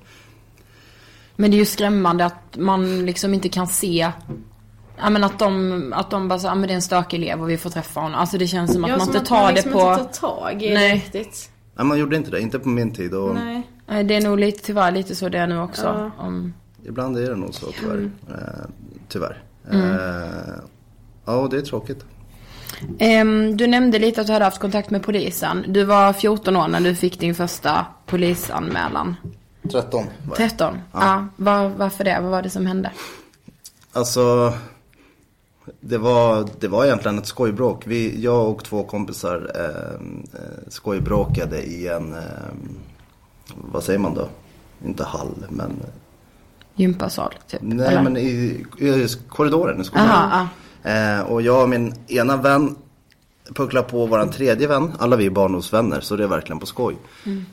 Men 1.36 1.52
det 1.52 1.58
är 1.58 1.60
ju 1.60 1.66
skrämmande 1.66 2.26
att 2.26 2.58
man 2.58 3.06
liksom 3.06 3.34
inte 3.34 3.50
kan 3.50 3.68
se 3.68 4.12
Ja 5.02 5.10
men 5.10 5.24
att 5.24 5.40
de, 5.40 5.94
att 5.96 6.12
de 6.12 6.28
bara 6.28 6.40
så, 6.40 6.48
ja 6.48 6.56
men 6.56 6.68
det 6.68 6.74
är 6.74 6.76
en 6.76 6.82
stökig 6.82 7.18
elev 7.18 7.42
och 7.42 7.50
vi 7.50 7.58
får 7.58 7.70
träffa 7.70 8.00
honom. 8.00 8.20
Alltså 8.20 8.38
det 8.38 8.48
känns 8.48 8.74
som 8.74 8.84
att 8.84 8.90
Ja, 8.90 8.98
man 8.98 9.06
som 9.06 9.10
inte 9.16 9.20
att 9.22 9.26
tar 9.28 9.36
man 9.44 9.48
det 9.48 9.54
liksom 9.56 9.72
på... 9.72 9.80
inte 9.92 10.04
tar 10.04 10.30
tag 10.30 10.64
i 10.64 10.74
Nej. 10.74 10.90
det 10.90 10.96
riktigt. 11.20 11.50
nej, 11.76 11.86
man 11.86 12.00
gjorde 12.00 12.16
inte 12.16 12.32
det, 12.32 12.42
inte 12.42 12.60
på 12.60 12.70
min 12.70 12.92
tid. 12.94 13.14
Och 13.14 13.36
Nej. 13.36 13.68
Nej, 13.88 14.04
Det 14.04 14.16
är 14.16 14.22
nog 14.22 14.40
lite, 14.40 14.64
tyvärr 14.64 14.92
lite 14.92 15.16
så 15.16 15.30
det 15.30 15.38
är 15.38 15.48
nu 15.48 15.60
också. 15.60 15.84
Ja. 15.86 16.26
Om, 16.26 16.54
Ibland 16.86 17.18
är 17.18 17.30
det 17.30 17.36
nog 17.36 17.54
så 17.54 17.66
tyvärr. 17.80 17.96
Mm. 17.96 18.12
Eh, 18.30 18.66
tyvärr. 19.08 19.44
Eh, 19.72 20.54
ja, 21.26 21.34
och 21.36 21.50
det 21.50 21.58
är 21.58 21.62
tråkigt. 21.62 22.06
Ehm, 23.00 23.58
du 23.58 23.68
nämnde 23.68 24.00
lite 24.00 24.22
att 24.22 24.28
du 24.28 24.34
hade 24.34 24.46
haft 24.46 24.60
kontakt 24.60 24.90
med 24.90 25.04
polisen. 25.04 25.66
Du 25.68 25.84
var 25.84 26.14
14 26.14 26.56
år 26.56 26.68
när 26.68 26.80
du 26.80 26.96
fick 26.96 27.20
din 27.20 27.36
första 27.36 27.86
polisanmälan. 28.06 29.16
13 29.72 30.04
var 30.04 30.38
jag. 30.40 30.50
13? 30.50 30.78
Ja. 30.94 31.28
Var, 31.36 31.70
varför 31.70 32.04
det? 32.04 32.20
Vad 32.22 32.32
var 32.32 32.42
det 32.42 32.50
som 32.50 32.66
hände? 32.66 32.92
Alltså, 33.94 34.54
det 35.80 35.98
var, 35.98 36.48
det 36.60 36.68
var 36.68 36.86
egentligen 36.86 37.18
ett 37.18 37.28
skojbråk. 37.28 37.88
Vi, 37.88 38.24
jag 38.24 38.50
och 38.50 38.64
två 38.64 38.84
kompisar 38.84 39.52
eh, 39.56 40.42
eh, 40.42 40.68
skojbråkade 40.68 41.64
i 41.64 41.88
en, 41.88 42.14
eh, 42.14 42.20
vad 43.56 43.84
säger 43.84 44.00
man 44.00 44.14
då? 44.14 44.30
Inte 44.86 45.04
hall, 45.04 45.46
men 45.50 45.72
Gympasal, 46.76 47.34
typ? 47.48 47.60
nej 47.64 47.88
eller? 47.88 48.04
men 48.04 48.18
i, 48.18 48.28
i 48.78 49.08
korridoren 49.30 49.82
i 49.82 49.84
skolan. 49.84 50.08
Aha, 50.08 50.48
Eh, 50.84 51.22
och 51.22 51.42
jag 51.42 51.64
och 51.64 51.70
min 51.70 51.94
ena 52.08 52.38
vän 52.38 52.76
pucklar 53.56 53.82
på 53.84 54.06
våran 54.06 54.30
tredje 54.32 54.68
vän. 54.68 54.92
Alla 55.00 55.16
vi 55.16 55.26
är 55.26 55.30
barndomsvänner 55.30 56.00
så 56.02 56.16
det 56.16 56.24
är 56.24 56.28
verkligen 56.28 56.60
på 56.60 56.66
skoj. 56.66 56.96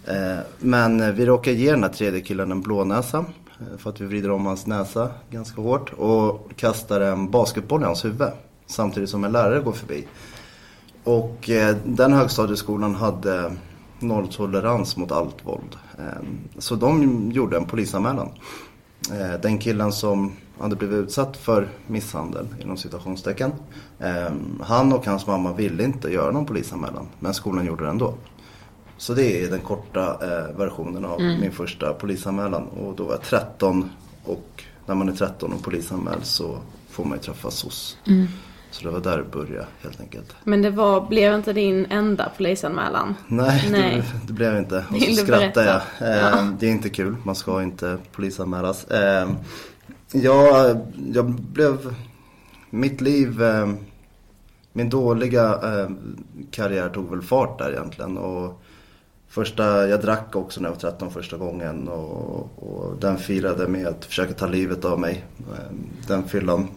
Eh, 0.07 0.39
men 0.59 1.15
vi 1.17 1.27
råkar 1.27 1.53
ge 1.53 1.71
den 1.71 1.83
här 1.83 1.91
tredje 1.91 2.21
killen 2.21 2.53
en 2.53 2.61
blånäsa. 2.61 3.19
eh, 3.61 3.79
För 3.79 3.91
att 3.91 4.01
vi 4.01 4.07
vrider 4.07 4.31
om 4.31 4.47
hans 4.47 4.67
näsa 4.67 5.11
ganska 5.31 5.61
hårt. 5.63 5.93
Och 5.93 6.51
kastar 6.57 7.01
en 7.01 7.31
basketboll 7.31 7.83
i 7.83 7.85
hans 7.85 8.05
huvud. 8.05 8.29
Samtidigt 8.67 9.11
som 9.11 9.25
en 9.25 9.33
lärare 9.33 9.61
går 9.61 9.73
förbi. 9.73 10.07
Och 11.05 11.51
eh, 11.51 11.77
den 11.85 12.13
högstadieskolan 12.13 12.95
hade 12.95 13.53
nolltolerans 13.99 14.97
mot 14.97 15.13
allt 15.13 15.37
våld. 15.47 15.77
Eh, 15.99 16.05
så 16.59 16.75
de 16.75 17.31
gjorde 17.33 17.57
en 17.57 17.65
polisanmälan. 17.65 18.29
Eh, 19.13 19.41
den 19.43 19.59
killen 19.59 19.93
som 19.93 20.33
hade 20.61 20.77
blivit 20.77 20.99
utsatt 20.99 21.37
för 21.37 21.69
misshandel 21.87 22.47
inom 22.61 22.77
citationstecken. 22.77 23.53
Eh, 23.99 24.33
han 24.61 24.93
och 24.93 25.07
hans 25.07 25.27
mamma 25.27 25.53
ville 25.53 25.85
inte 25.85 26.09
göra 26.09 26.31
någon 26.33 26.47
polisanmälan 26.47 27.07
men 27.19 27.35
skolan 27.35 27.67
gjorde 27.67 27.85
det 27.85 27.91
ändå. 27.91 28.15
Så 28.99 29.15
det 29.15 29.45
är 29.45 29.51
den 29.51 29.61
korta 29.61 30.19
eh, 30.23 30.57
versionen 30.59 31.05
av 31.05 31.21
min 31.21 31.53
första 31.53 31.93
polisanmälan. 31.93 32.63
Och 32.63 32.97
då 32.97 33.05
var 33.05 33.13
jag 33.13 33.23
13 33.23 33.91
och 34.25 34.65
när 34.87 34.95
man 34.95 35.09
är 35.09 35.13
13 35.13 35.53
och 35.53 35.63
polisanmäld 35.63 36.25
så 36.25 36.59
får 36.91 37.05
man 37.05 37.19
ju 37.19 37.23
träffa 37.23 37.51
SOS. 37.51 37.97
Så 38.71 38.85
det 38.85 38.91
var 38.91 39.01
där 39.01 39.17
det 39.19 39.25
började 39.25 39.67
helt 39.83 40.01
enkelt. 40.01 40.35
Men 40.45 40.63
det 40.63 40.71
var, 40.71 41.07
blev 41.09 41.35
inte 41.35 41.53
din 41.53 41.87
enda 41.91 42.31
polisanmälan? 42.37 43.15
Nej, 43.27 43.69
Nej. 43.71 43.97
Det, 43.97 44.27
det 44.27 44.33
blev 44.33 44.57
inte. 44.59 44.85
Och 44.91 44.97
så 44.99 45.05
du 45.07 45.15
skrattar 45.15 45.63
jag. 45.65 45.83
berätta? 45.99 46.37
Eh, 46.39 46.47
Det 46.59 46.67
är 46.67 46.71
inte 46.71 46.89
kul. 46.91 47.17
Man 47.23 47.35
ska 47.35 47.63
inte 47.63 47.99
polisanmälas. 48.13 48.85
Eh, 48.85 49.29
jag, 50.23 50.77
jag 51.15 51.31
blev... 51.31 51.95
Mitt 52.71 53.01
liv... 53.01 53.43
Eh, 53.43 53.73
min 54.73 54.89
dåliga 54.89 55.45
eh, 55.63 55.91
karriär 56.51 56.89
tog 56.89 57.11
väl 57.11 57.23
fart 57.23 57.59
där 57.59 57.71
egentligen. 57.73 58.19
Och 58.19 58.61
första, 59.29 59.89
jag 59.89 60.01
drack 60.03 60.37
också 60.37 60.61
när 60.61 60.69
jag 60.69 60.75
var 60.75 60.81
13 60.81 61.11
första 61.11 61.37
gången. 61.37 61.89
Och, 61.89 62.51
och 62.57 62.97
den 63.01 63.19
firade 63.19 63.69
med 63.69 63.87
att 63.87 64.05
försöka 64.05 64.33
ta 64.35 64.47
livet 64.47 64.85
av 64.85 65.01
mig. 65.01 65.25
Eh, 65.39 65.77
den 66.07 66.29
fyllan. 66.29 66.69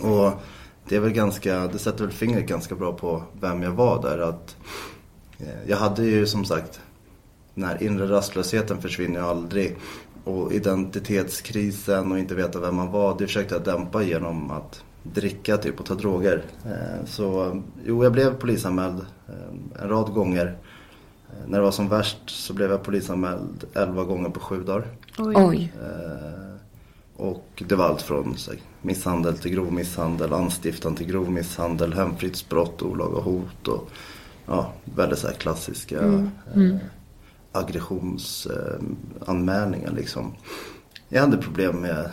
Och 0.00 0.32
det 0.88 0.96
är 0.96 1.00
väl 1.00 1.12
ganska, 1.12 1.66
det 1.66 1.78
sätter 1.78 2.04
väl 2.04 2.12
fingret 2.12 2.46
ganska 2.46 2.74
bra 2.74 2.92
på 2.92 3.22
vem 3.40 3.62
jag 3.62 3.72
var 3.72 4.02
där. 4.02 4.18
Att 4.18 4.56
Eh, 5.40 5.46
Jag 5.66 5.76
hade 5.76 6.04
ju 6.04 6.26
som 6.26 6.44
sagt, 6.44 6.80
den 7.54 7.64
här 7.64 7.82
inre 7.82 8.06
rastlösheten 8.06 8.80
försvinner 8.82 9.20
ju 9.20 9.26
aldrig. 9.26 9.76
Och 10.24 10.52
identitetskrisen 10.52 12.12
och 12.12 12.18
inte 12.18 12.34
veta 12.34 12.60
vem 12.60 12.76
man 12.76 12.90
var, 12.90 13.18
det 13.18 13.26
försökte 13.26 13.54
jag 13.54 13.64
dämpa 13.64 14.02
genom 14.02 14.50
att 14.50 14.84
dricka 15.02 15.56
typ 15.56 15.80
och 15.80 15.86
ta 15.86 15.94
droger. 15.94 16.42
Eh, 16.64 17.04
Så 17.06 17.60
jo, 17.84 18.04
jag 18.04 18.12
blev 18.12 18.34
polisanmäld 18.34 19.00
eh, 19.28 19.82
en 19.82 19.88
rad 19.88 20.12
gånger. 20.14 20.58
Eh, 21.28 21.48
När 21.48 21.58
det 21.58 21.64
var 21.64 21.70
som 21.70 21.88
värst 21.88 22.18
så 22.26 22.52
blev 22.54 22.70
jag 22.70 22.82
polisanmäld 22.82 23.64
11 23.74 24.04
gånger 24.04 24.30
på 24.30 24.40
sju 24.40 24.62
dagar. 24.62 24.86
Oj. 25.18 25.72
Och 27.16 27.62
det 27.68 27.74
var 27.74 27.84
allt 27.84 28.02
från 28.02 28.36
så 28.36 28.52
misshandel 28.82 29.38
till 29.38 29.50
grov 29.52 29.72
misshandel, 29.72 30.32
anstiftan 30.32 30.94
till 30.94 31.06
grov 31.06 31.30
misshandel, 31.30 31.92
hemfridsbrott, 31.92 32.82
olaga 32.82 33.20
hot 33.20 33.68
och 33.68 33.90
ja, 34.46 34.72
väldigt 34.84 35.18
så 35.18 35.26
här 35.26 35.34
klassiska 35.34 35.98
eh, 36.00 36.76
aggressionsanmälningar 37.52 39.90
liksom. 39.90 40.34
Jag 41.08 41.20
hade 41.20 41.36
problem 41.36 41.76
med 41.76 42.10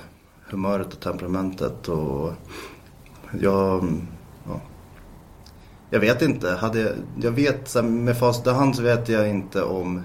humöret 0.50 0.94
och 0.94 1.00
temperamentet 1.00 1.88
och 1.90 2.34
jag, 3.40 3.84
ja, 4.48 4.62
jag 5.90 6.00
vet 6.00 6.22
inte. 6.22 6.50
Hade, 6.52 6.80
jag- 6.82 6.96
jag 7.22 7.32
vet, 7.32 7.84
med 7.84 8.18
facit 8.18 8.48
i 8.48 8.50
hand 8.50 8.76
så 8.76 8.82
vet 8.82 9.10
jag 9.10 9.30
inte 9.30 9.64
om 9.64 10.02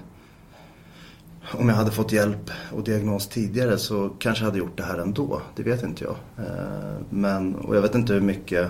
om 1.59 1.69
jag 1.69 1.75
hade 1.75 1.91
fått 1.91 2.11
hjälp 2.11 2.51
och 2.71 2.83
diagnos 2.83 3.27
tidigare 3.27 3.77
så 3.77 4.09
kanske 4.19 4.43
jag 4.43 4.47
hade 4.47 4.59
gjort 4.59 4.77
det 4.77 4.83
här 4.83 4.97
ändå. 4.97 5.41
Det 5.55 5.63
vet 5.63 5.83
inte 5.83 6.03
jag. 6.03 6.15
Eh, 6.45 6.95
men, 7.09 7.55
och 7.55 7.75
jag 7.75 7.81
vet 7.81 7.95
inte 7.95 8.13
hur 8.13 8.21
mycket 8.21 8.69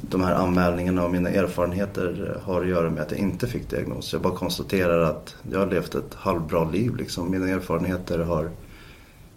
de 0.00 0.22
här 0.22 0.34
anmälningarna 0.34 1.04
och 1.04 1.10
mina 1.10 1.28
erfarenheter 1.28 2.40
har 2.44 2.62
att 2.62 2.68
göra 2.68 2.90
med 2.90 3.02
att 3.02 3.10
jag 3.10 3.20
inte 3.20 3.46
fick 3.46 3.70
diagnos. 3.70 4.12
Jag 4.12 4.22
bara 4.22 4.36
konstaterar 4.36 5.00
att 5.00 5.34
jag 5.50 5.58
har 5.58 5.66
levt 5.66 5.94
ett 5.94 6.14
halvbra 6.14 6.64
liv 6.64 6.96
liksom. 6.96 7.30
Mina 7.30 7.48
erfarenheter 7.48 8.18
har, 8.18 8.50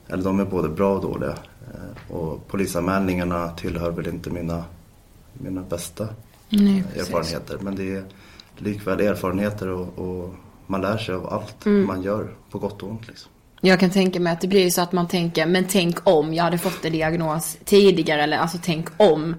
eller 0.07 0.23
de 0.23 0.39
är 0.39 0.45
både 0.45 0.69
bra 0.69 0.95
och 0.95 1.01
dåliga. 1.01 1.29
Eh, 1.73 2.15
och 2.15 2.47
polisanmälningarna 2.47 3.49
tillhör 3.49 3.91
väl 3.91 4.07
inte 4.07 4.29
mina, 4.29 4.63
mina 5.33 5.61
bästa 5.61 6.07
Nej, 6.49 6.83
erfarenheter. 6.97 7.57
Men 7.61 7.75
det 7.75 7.95
är 7.95 8.03
likväl 8.57 8.99
erfarenheter 8.99 9.67
och, 9.67 9.99
och 9.99 10.33
man 10.67 10.81
lär 10.81 10.97
sig 10.97 11.15
av 11.15 11.33
allt 11.33 11.65
Mm. 11.65 11.87
man 11.87 12.01
gör 12.01 12.29
på 12.51 12.59
gott 12.59 12.83
och 12.83 12.89
ont. 12.89 13.07
Liksom. 13.07 13.31
Jag 13.61 13.79
kan 13.79 13.89
tänka 13.89 14.19
mig 14.19 14.33
att 14.33 14.41
det 14.41 14.47
blir 14.47 14.69
så 14.69 14.81
att 14.81 14.91
man 14.91 15.07
tänker, 15.07 15.45
men 15.45 15.65
tänk 15.69 16.07
om 16.07 16.33
jag 16.33 16.43
hade 16.43 16.57
fått 16.57 16.85
en 16.85 16.91
diagnos 16.91 17.57
tidigare 17.65 18.23
eller 18.23 18.37
alltså 18.37 18.57
tänk 18.61 18.87
om 18.97 19.35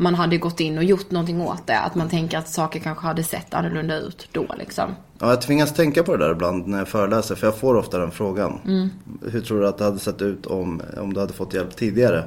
man 0.00 0.14
hade 0.14 0.38
gått 0.38 0.60
in 0.60 0.78
och 0.78 0.84
gjort 0.84 1.10
någonting 1.10 1.40
åt 1.40 1.66
det. 1.66 1.78
Att 1.78 1.94
man 1.94 2.08
tänker 2.08 2.38
att 2.38 2.48
saker 2.48 2.80
kanske 2.80 3.06
hade 3.06 3.22
sett 3.22 3.54
annorlunda 3.54 3.96
ut 3.98 4.28
då 4.32 4.46
liksom. 4.58 4.94
Ja, 5.18 5.28
jag 5.28 5.42
tvingas 5.42 5.74
tänka 5.74 6.02
på 6.02 6.16
det 6.16 6.24
där 6.24 6.32
ibland 6.32 6.66
när 6.66 6.78
jag 6.78 6.88
föreläser 6.88 7.34
för 7.34 7.46
jag 7.46 7.56
får 7.56 7.74
ofta 7.74 7.98
den 7.98 8.10
frågan. 8.10 8.60
Mm. 8.64 8.90
Hur 9.30 9.40
tror 9.40 9.60
du 9.60 9.68
att 9.68 9.78
det 9.78 9.84
hade 9.84 9.98
sett 9.98 10.22
ut 10.22 10.46
om, 10.46 10.82
om 10.96 11.12
du 11.12 11.20
hade 11.20 11.32
fått 11.32 11.54
hjälp 11.54 11.76
tidigare? 11.76 12.24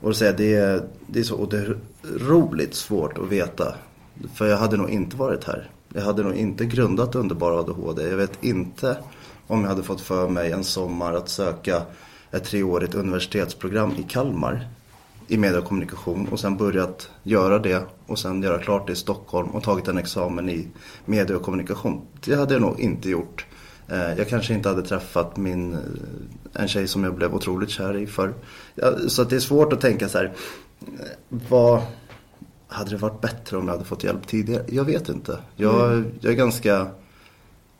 Och 0.00 0.08
då 0.08 0.14
säger 0.14 0.32
jag, 0.32 0.38
det 0.38 0.54
är, 0.54 0.82
det 1.06 1.20
är 1.20 1.24
så 1.24 1.36
otroligt 1.36 2.74
svårt 2.74 3.18
att 3.18 3.28
veta. 3.28 3.74
För 4.34 4.46
jag 4.46 4.56
hade 4.58 4.76
nog 4.76 4.90
inte 4.90 5.16
varit 5.16 5.44
här. 5.44 5.70
Jag 5.94 6.02
hade 6.02 6.22
nog 6.22 6.34
inte 6.34 6.64
grundat 6.64 7.14
underbar 7.14 7.58
ADHD. 7.58 8.08
Jag 8.08 8.16
vet 8.16 8.44
inte 8.44 8.96
om 9.46 9.60
jag 9.60 9.68
hade 9.68 9.82
fått 9.82 10.00
för 10.00 10.28
mig 10.28 10.52
en 10.52 10.64
sommar 10.64 11.12
att 11.12 11.28
söka 11.28 11.82
ett 12.30 12.44
treårigt 12.44 12.94
universitetsprogram 12.94 13.92
i 13.98 14.02
Kalmar 14.02 14.68
i 15.28 15.36
media 15.36 15.58
och 15.58 15.64
kommunikation 15.64 16.28
och 16.28 16.40
sen 16.40 16.56
börjat 16.56 17.10
göra 17.22 17.58
det 17.58 17.82
och 18.06 18.18
sen 18.18 18.42
göra 18.42 18.58
klart 18.58 18.86
det 18.86 18.92
i 18.92 18.96
Stockholm 18.96 19.48
och 19.48 19.62
tagit 19.62 19.88
en 19.88 19.98
examen 19.98 20.48
i 20.50 20.68
media 21.04 21.36
och 21.36 21.42
kommunikation. 21.42 22.00
Det 22.24 22.34
hade 22.34 22.54
jag 22.54 22.60
nog 22.60 22.80
inte 22.80 23.10
gjort. 23.10 23.46
Eh, 23.88 24.14
Jag 24.18 24.28
kanske 24.28 24.54
inte 24.54 24.68
hade 24.68 24.82
träffat 24.82 25.36
min, 25.36 25.72
eh, 25.72 25.78
en 26.62 26.68
tjej 26.68 26.88
som 26.88 27.04
jag 27.04 27.14
blev 27.14 27.34
otroligt 27.34 27.70
kär 27.70 27.96
i 27.96 28.06
förr. 28.06 28.34
Så 29.08 29.24
det 29.24 29.36
är 29.36 29.40
svårt 29.40 29.72
att 29.72 29.80
tänka 29.80 30.08
så 30.08 30.18
här, 30.18 30.24
eh, 30.80 31.38
vad 31.48 31.82
hade 32.68 32.90
det 32.90 32.96
varit 32.96 33.20
bättre 33.20 33.56
om 33.56 33.66
jag 33.66 33.72
hade 33.72 33.84
fått 33.84 34.04
hjälp 34.04 34.26
tidigare? 34.26 34.64
Jag 34.68 34.84
vet 34.84 35.08
inte. 35.08 35.38
Jag, 35.56 36.04
jag 36.20 36.32
är 36.32 36.36
ganska, 36.36 36.86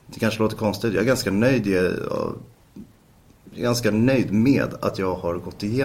det 0.06 0.20
kanske 0.20 0.42
låter 0.42 0.56
konstigt, 0.56 0.94
jag 0.94 1.02
är 1.02 1.06
ganska 1.06 1.30
nöjd, 1.30 1.66
jag 1.66 1.84
är 1.84 2.32
ganska 3.62 3.90
nöjd 3.90 4.32
med 4.32 4.74
att 4.80 4.98
jag 4.98 5.14
har 5.14 5.34
gått 5.34 5.62
igenom 5.62 5.84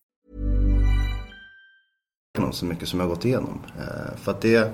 Igenom 2.37 2.53
så 2.53 2.65
mycket 2.65 2.87
som 2.89 2.99
jag 2.99 3.07
har 3.07 3.15
gått 3.15 3.25
igenom. 3.25 3.59
Eh, 3.79 4.15
För 4.17 4.31
att 4.31 4.41
det 4.41 4.55
är 4.55 4.71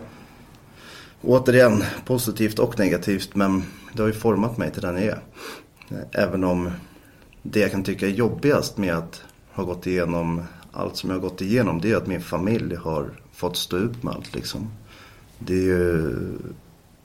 återigen 1.21 1.83
positivt 2.05 2.59
och 2.59 2.79
negativt 2.79 3.35
men 3.35 3.63
det 3.93 4.01
har 4.01 4.07
ju 4.07 4.13
format 4.13 4.57
mig 4.57 4.71
till 4.71 4.81
den 4.81 4.95
jag 4.95 5.03
är. 5.05 5.19
Eh, 5.89 5.97
Även 6.23 6.43
om 6.43 6.69
det 7.43 7.59
jag 7.59 7.71
kan 7.71 7.83
tycka 7.83 8.05
är 8.07 8.11
jobbigast 8.11 8.77
med 8.77 8.95
att 8.95 9.21
ha 9.53 9.63
gått 9.63 9.87
igenom 9.87 10.43
allt 10.71 10.95
som 10.97 11.09
jag 11.09 11.17
har 11.17 11.21
gått 11.21 11.41
igenom 11.41 11.81
det 11.81 11.91
är 11.91 11.95
att 11.97 12.07
min 12.07 12.21
familj 12.21 12.75
har 12.75 13.09
fått 13.33 13.57
stå 13.57 13.77
ut 13.77 14.03
med 14.03 14.13
allt 14.13 14.35
liksom. 14.35 14.69
Det 15.39 15.53
är 15.53 15.63
ju 15.63 16.15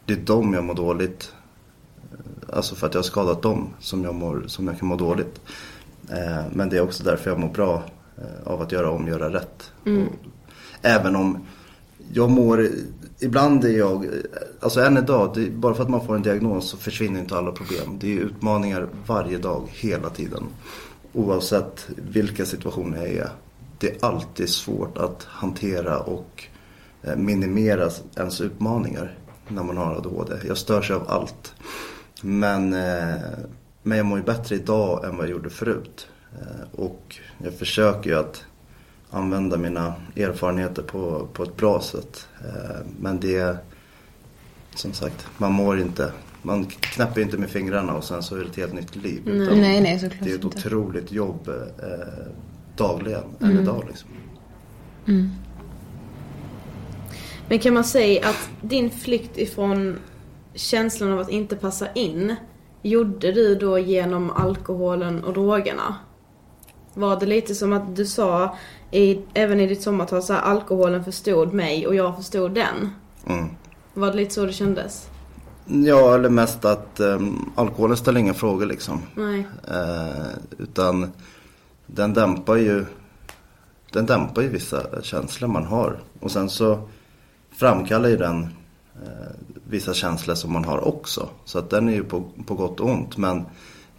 det 0.06 0.12
är 0.12 0.16
dem 0.18 0.54
jag 0.54 0.64
mår 0.64 0.74
dåligt. 0.74 1.32
Eh, 2.12 2.56
Alltså 2.56 2.74
för 2.74 2.86
att 2.86 2.94
jag 2.94 2.98
har 2.98 3.04
skadat 3.04 3.42
dem 3.42 3.68
som 3.78 4.04
jag, 4.04 4.14
mår, 4.14 4.44
som 4.46 4.66
jag 4.68 4.78
kan 4.78 4.88
må 4.88 4.96
dåligt. 4.96 5.40
Men 6.52 6.68
det 6.68 6.76
är 6.76 6.80
också 6.80 7.04
därför 7.04 7.30
jag 7.30 7.38
mår 7.40 7.48
bra 7.48 7.82
av 8.44 8.62
att 8.62 8.72
göra 8.72 8.90
om, 8.90 9.08
göra 9.08 9.32
rätt. 9.32 9.72
Mm. 9.86 10.08
Även 10.82 11.16
om 11.16 11.46
jag 12.12 12.30
mår, 12.30 12.68
ibland 13.20 13.64
är 13.64 13.78
jag, 13.78 14.06
alltså 14.60 14.80
än 14.80 14.96
idag, 14.96 15.32
det, 15.34 15.50
bara 15.50 15.74
för 15.74 15.82
att 15.82 15.90
man 15.90 16.06
får 16.06 16.16
en 16.16 16.22
diagnos 16.22 16.70
så 16.70 16.76
försvinner 16.76 17.20
inte 17.20 17.36
alla 17.36 17.52
problem. 17.52 17.98
Det 18.00 18.12
är 18.12 18.20
utmaningar 18.20 18.88
varje 19.06 19.38
dag, 19.38 19.68
hela 19.70 20.10
tiden. 20.10 20.44
Oavsett 21.12 21.88
vilka 21.96 22.46
situationer 22.46 22.98
jag 22.98 23.08
är. 23.08 23.30
Det 23.78 23.90
är 23.90 24.06
alltid 24.06 24.48
svårt 24.48 24.98
att 24.98 25.24
hantera 25.24 25.98
och 25.98 26.44
eh, 27.02 27.16
minimera 27.16 27.90
ens 28.16 28.40
utmaningar 28.40 29.18
när 29.48 29.62
man 29.62 29.76
har 29.76 29.94
ADHD. 29.94 30.34
Jag 30.48 30.58
störs 30.58 30.90
av 30.90 31.10
allt. 31.10 31.54
Men, 32.22 32.72
eh, 32.72 33.20
men 33.82 33.98
jag 33.98 34.06
mår 34.06 34.18
ju 34.18 34.24
bättre 34.24 34.54
idag 34.54 35.04
än 35.04 35.16
vad 35.16 35.24
jag 35.24 35.30
gjorde 35.30 35.50
förut. 35.50 36.08
Eh, 36.32 36.80
och 36.80 37.16
jag 37.44 37.54
försöker 37.54 38.10
ju 38.10 38.16
att 38.16 38.44
använda 39.12 39.56
mina 39.56 39.94
erfarenheter 40.16 40.82
på, 40.82 41.26
på 41.32 41.42
ett 41.42 41.56
bra 41.56 41.80
sätt. 41.80 42.28
Eh, 42.44 42.76
Men 43.00 43.20
det 43.20 43.36
är 43.36 43.56
som 44.74 44.92
sagt, 44.92 45.26
man 45.38 45.52
mår 45.52 45.80
inte, 45.80 46.12
man 46.42 46.64
knäpper 46.66 47.20
inte 47.20 47.38
med 47.38 47.50
fingrarna 47.50 47.94
och 47.94 48.04
sen 48.04 48.22
så 48.22 48.34
är 48.36 48.38
det 48.40 48.46
ett 48.46 48.56
helt 48.56 48.72
nytt 48.72 48.96
liv. 48.96 49.22
Utan 49.28 49.60
Nej, 49.60 49.80
nej, 49.80 49.98
såklart 49.98 50.20
Det 50.24 50.30
är 50.30 50.34
ett 50.38 50.44
inte. 50.44 50.58
otroligt 50.58 51.12
jobb 51.12 51.48
eh, 51.48 52.32
dagligen, 52.76 53.24
Mm. 53.40 53.58
idag 53.58 53.84
liksom. 53.88 54.08
Men 57.48 57.58
kan 57.58 57.74
man 57.74 57.84
säga 57.84 58.28
att 58.28 58.50
din 58.60 58.90
flykt 58.90 59.38
ifrån 59.38 59.98
känslan 60.54 61.12
av 61.12 61.18
att 61.20 61.30
inte 61.30 61.56
passa 61.56 61.92
in 61.92 62.36
gjorde 62.82 63.32
du 63.32 63.54
då 63.54 63.78
genom 63.78 64.30
alkoholen 64.30 65.24
och 65.24 65.32
drogerna? 65.32 65.94
Var 66.94 67.20
det 67.20 67.26
lite 67.26 67.54
som 67.54 67.72
att 67.72 67.96
du 67.96 68.06
sa, 68.06 68.56
i, 68.90 69.20
även 69.34 69.60
i 69.60 69.66
ditt 69.66 69.82
sommartal, 69.82 70.22
så 70.22 70.32
här, 70.32 70.40
alkoholen 70.40 71.04
förstod 71.04 71.52
mig 71.52 71.86
och 71.86 71.94
jag 71.94 72.16
förstod 72.16 72.54
den? 72.54 72.90
Mm. 73.26 73.48
Var 73.94 74.10
det 74.10 74.16
lite 74.16 74.34
så 74.34 74.46
det 74.46 74.52
kändes? 74.52 75.08
Ja, 75.66 76.14
eller 76.14 76.28
mest 76.28 76.64
att 76.64 77.00
um, 77.00 77.52
alkoholen 77.54 77.96
ställer 77.96 78.20
inga 78.20 78.34
frågor 78.34 78.66
liksom. 78.66 79.02
Nej. 79.14 79.46
Eh, 79.68 80.26
utan 80.58 81.12
den 81.86 82.14
dämpar 82.14 82.56
ju 82.56 82.86
Den 83.92 84.06
dämpar 84.06 84.42
ju 84.42 84.48
vissa 84.48 85.02
känslor 85.02 85.48
man 85.48 85.64
har. 85.64 85.98
Och 86.20 86.30
sen 86.30 86.48
så 86.48 86.88
framkallar 87.50 88.08
ju 88.08 88.16
den 88.16 88.42
eh, 89.02 89.32
vissa 89.68 89.94
känslor 89.94 90.34
som 90.34 90.52
man 90.52 90.64
har 90.64 90.88
också. 90.88 91.28
Så 91.44 91.58
att 91.58 91.70
den 91.70 91.88
är 91.88 91.92
ju 91.92 92.04
på, 92.04 92.24
på 92.46 92.54
gott 92.54 92.80
och 92.80 92.90
ont. 92.90 93.16
Men 93.16 93.44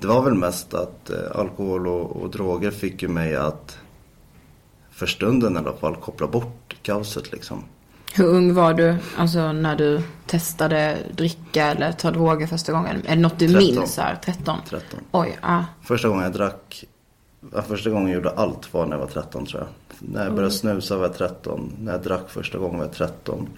det 0.04 0.08
var 0.08 0.22
väl 0.22 0.34
mest 0.34 0.74
att 0.74 1.10
eh, 1.10 1.40
alkohol 1.40 1.88
och, 1.88 2.16
och 2.22 2.30
droger 2.30 2.72
fick 2.72 3.02
ju 3.02 3.08
mig 3.08 3.36
att 3.36 3.78
för 4.92 5.06
stunden 5.06 5.56
i 5.56 5.58
alla 5.58 5.74
fall 5.74 5.96
koppla 5.96 6.28
bort 6.28 6.76
kaoset 6.82 7.32
liksom. 7.32 7.64
Hur 8.14 8.26
ung 8.26 8.54
var 8.54 8.74
du, 8.74 8.96
alltså 9.18 9.52
när 9.52 9.76
du 9.76 10.02
testade 10.26 10.98
dricka 11.12 11.66
eller 11.66 11.92
ta 11.92 12.12
droger 12.12 12.48
första 12.48 12.72
gången? 12.72 13.02
Är 13.06 13.16
det 13.16 13.22
något 13.22 13.40
du 13.40 13.48
13. 13.48 13.76
minns 13.76 13.98
här? 13.98 14.20
13? 14.26 14.58
13. 14.70 15.00
Oj, 15.12 15.40
ja. 15.42 15.66
Första 15.82 16.08
gången 16.08 16.24
jag 16.24 16.34
drack, 16.34 16.86
första 17.68 17.90
gången 17.90 18.08
jag 18.08 18.16
gjorde 18.16 18.30
allt 18.30 18.74
var 18.74 18.86
när 18.86 18.92
jag 18.92 19.00
var 19.00 19.08
13 19.08 19.46
tror 19.46 19.62
jag. 19.62 19.70
När 20.00 20.24
jag 20.24 20.34
började 20.34 20.54
snusa 20.54 20.98
var 20.98 21.06
jag 21.06 21.18
13, 21.18 21.74
när 21.80 21.92
jag 21.92 22.02
drack 22.02 22.30
första 22.30 22.58
gången 22.58 22.78
var 22.78 22.86
jag 22.86 22.94
13. 22.94 23.50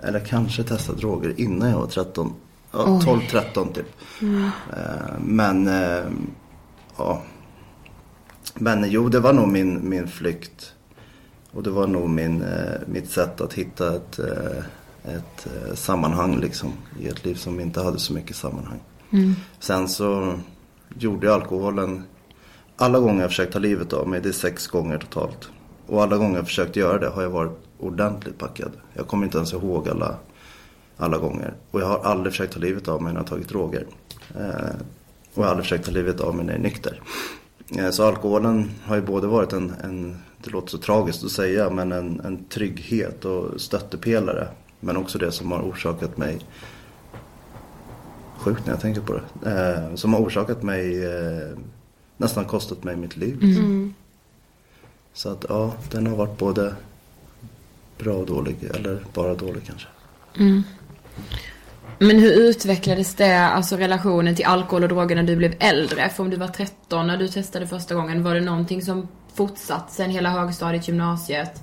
Eller 0.00 0.20
kanske 0.20 0.62
testade 0.62 0.98
droger 0.98 1.40
innan 1.40 1.70
jag 1.70 1.78
var 1.78 1.86
13. 1.86 2.32
Ja, 2.72 2.84
Oj. 2.86 3.04
12-13 3.04 3.72
typ. 3.72 3.86
Eh, 4.76 5.18
Men, 5.20 5.68
eh, 5.68 6.04
ja. 6.96 7.22
Men 8.54 8.90
jo, 8.90 9.08
det 9.08 9.20
var 9.20 9.32
nog 9.32 9.48
min, 9.48 9.88
min 9.88 10.08
flykt. 10.08 10.74
Och 11.52 11.62
det 11.62 11.70
var 11.70 11.86
nog 11.86 12.10
min, 12.10 12.42
eh, 12.42 12.80
mitt 12.86 13.10
sätt 13.10 13.40
att 13.40 13.52
hitta 13.52 13.96
ett, 13.96 14.18
ett 15.04 15.46
sammanhang 15.74 16.36
liksom. 16.40 16.72
I 17.00 17.08
ett 17.08 17.24
liv 17.24 17.34
som 17.34 17.60
inte 17.60 17.80
hade 17.82 17.98
så 17.98 18.12
mycket 18.12 18.36
sammanhang. 18.36 18.80
Sen 19.60 19.88
så 19.88 20.38
gjorde 20.98 21.26
jag 21.26 21.34
alkoholen. 21.34 22.04
Alla 22.76 22.98
gånger 23.00 23.20
jag 23.20 23.30
försökt 23.30 23.52
ta 23.52 23.58
livet 23.58 23.92
av 23.92 24.08
mig, 24.08 24.20
det 24.20 24.28
är 24.28 24.32
sex 24.32 24.66
gånger 24.66 24.98
totalt. 24.98 25.48
Och 25.86 26.02
alla 26.02 26.16
gånger 26.16 26.36
jag 26.36 26.46
försökt 26.46 26.76
göra 26.76 26.98
det 26.98 27.08
har 27.08 27.22
jag 27.22 27.30
varit 27.30 27.58
ordentligt 27.78 28.38
packad. 28.38 28.72
Jag 28.94 29.06
kommer 29.08 29.24
inte 29.24 29.38
ens 29.38 29.52
ihåg 29.52 29.88
alla, 29.88 30.16
alla 30.98 31.18
gånger. 31.18 31.54
Och 31.70 31.80
jag 31.80 31.86
har 31.86 31.98
aldrig 31.98 32.32
försökt 32.32 32.52
ta 32.52 32.60
livet 32.60 32.88
av 32.88 33.02
mig 33.02 33.12
när 33.12 33.20
jag 33.20 33.24
har 33.24 33.28
tagit 33.28 33.48
droger. 33.48 33.86
Eh, 34.36 34.74
och 35.34 35.42
jag 35.42 35.42
har 35.42 35.50
aldrig 35.50 35.64
försökt 35.64 35.84
ta 35.84 35.92
livet 35.92 36.20
av 36.20 36.34
mig 36.34 36.44
när 36.44 36.52
jag 36.52 36.60
är 36.60 36.62
nykter. 36.62 37.00
Eh, 37.76 37.90
så 37.90 38.04
alkoholen 38.04 38.70
har 38.84 38.96
ju 38.96 39.02
både 39.02 39.26
varit 39.26 39.52
en, 39.52 39.72
en 39.84 40.16
det 40.44 40.50
låter 40.50 40.68
så 40.68 40.78
tragiskt 40.78 41.24
att 41.24 41.30
säga, 41.30 41.70
men 41.70 41.92
en, 41.92 42.20
en 42.20 42.44
trygghet 42.44 43.24
och 43.24 43.60
stöttepelare. 43.60 44.48
Men 44.80 44.96
också 44.96 45.18
det 45.18 45.32
som 45.32 45.52
har 45.52 45.60
orsakat 45.60 46.16
mig 46.16 46.40
Sjukt 48.38 48.66
när 48.66 48.72
jag 48.72 48.80
tänker 48.80 49.00
på 49.00 49.12
det. 49.12 49.50
Eh, 49.50 49.94
som 49.94 50.12
har 50.12 50.20
orsakat 50.20 50.62
mig, 50.62 51.04
eh, 51.04 51.58
nästan 52.16 52.44
kostat 52.44 52.84
mig 52.84 52.96
mitt 52.96 53.16
liv. 53.16 53.38
liksom. 53.40 53.94
Så 55.12 55.28
att 55.28 55.46
ja, 55.48 55.74
den 55.90 56.06
har 56.06 56.16
varit 56.16 56.38
både 56.38 56.74
bra 57.98 58.14
och 58.14 58.26
dålig. 58.26 58.56
Eller 58.74 59.04
bara 59.14 59.34
dålig 59.34 59.62
kanske. 59.66 59.88
Men 61.98 62.18
hur 62.18 62.32
utvecklades 62.32 63.14
det, 63.14 63.38
alltså 63.38 63.76
relationen 63.76 64.36
till 64.36 64.44
alkohol 64.44 64.82
och 64.82 64.88
droger 64.88 65.16
när 65.16 65.22
du 65.22 65.36
blev 65.36 65.54
äldre? 65.60 66.08
För 66.08 66.22
om 66.22 66.30
du 66.30 66.36
var 66.36 66.48
13 66.48 67.06
när 67.06 67.16
du 67.16 67.28
testade 67.28 67.66
första 67.66 67.94
gången, 67.94 68.22
var 68.22 68.34
det 68.34 68.40
någonting 68.40 68.82
som 68.82 69.08
fortsatt 69.34 69.92
sen 69.92 70.10
hela 70.10 70.30
högstadiet, 70.30 70.88
gymnasiet? 70.88 71.62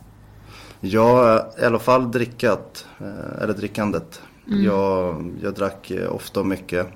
Jag 0.80 1.46
i 1.62 1.66
alla 1.66 1.80
fall 1.80 2.12
drickat, 2.12 2.86
eh, 3.00 3.44
eller 3.44 3.54
drickandet. 3.54 4.22
Jag, 4.46 5.32
jag 5.42 5.54
drack 5.54 5.92
eh, 5.92 6.16
ofta 6.16 6.40
och 6.40 6.46
mycket. 6.46 6.88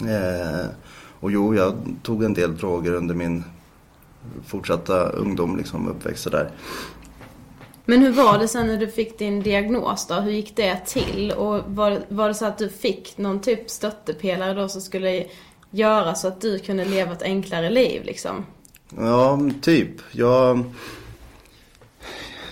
Eh, 0.00 0.66
och 1.20 1.32
jo, 1.32 1.54
jag 1.54 1.74
tog 2.02 2.24
en 2.24 2.34
del 2.34 2.56
droger 2.56 2.92
under 2.92 3.14
min 3.14 3.44
fortsatta 4.46 5.08
ungdom, 5.08 5.56
liksom 5.56 5.88
uppväxt 5.88 6.30
där. 6.30 6.50
Men 7.84 8.02
hur 8.02 8.12
var 8.12 8.38
det 8.38 8.48
sen 8.48 8.66
när 8.66 8.76
du 8.76 8.88
fick 8.88 9.18
din 9.18 9.42
diagnos 9.42 10.06
då? 10.06 10.14
Hur 10.14 10.30
gick 10.32 10.56
det 10.56 10.76
till? 10.86 11.32
Och 11.32 11.60
var, 11.66 12.00
var 12.08 12.28
det 12.28 12.34
så 12.34 12.46
att 12.46 12.58
du 12.58 12.68
fick 12.68 13.18
någon 13.18 13.40
typ 13.40 13.70
stöttepelare 13.70 14.54
då 14.54 14.68
som 14.68 14.80
skulle 14.80 15.24
göra 15.70 16.14
så 16.14 16.28
att 16.28 16.40
du 16.40 16.58
kunde 16.58 16.84
leva 16.84 17.12
ett 17.12 17.22
enklare 17.22 17.70
liv 17.70 18.04
liksom? 18.04 18.46
Ja, 18.98 19.38
typ. 19.62 19.90
Jag, 20.12 20.64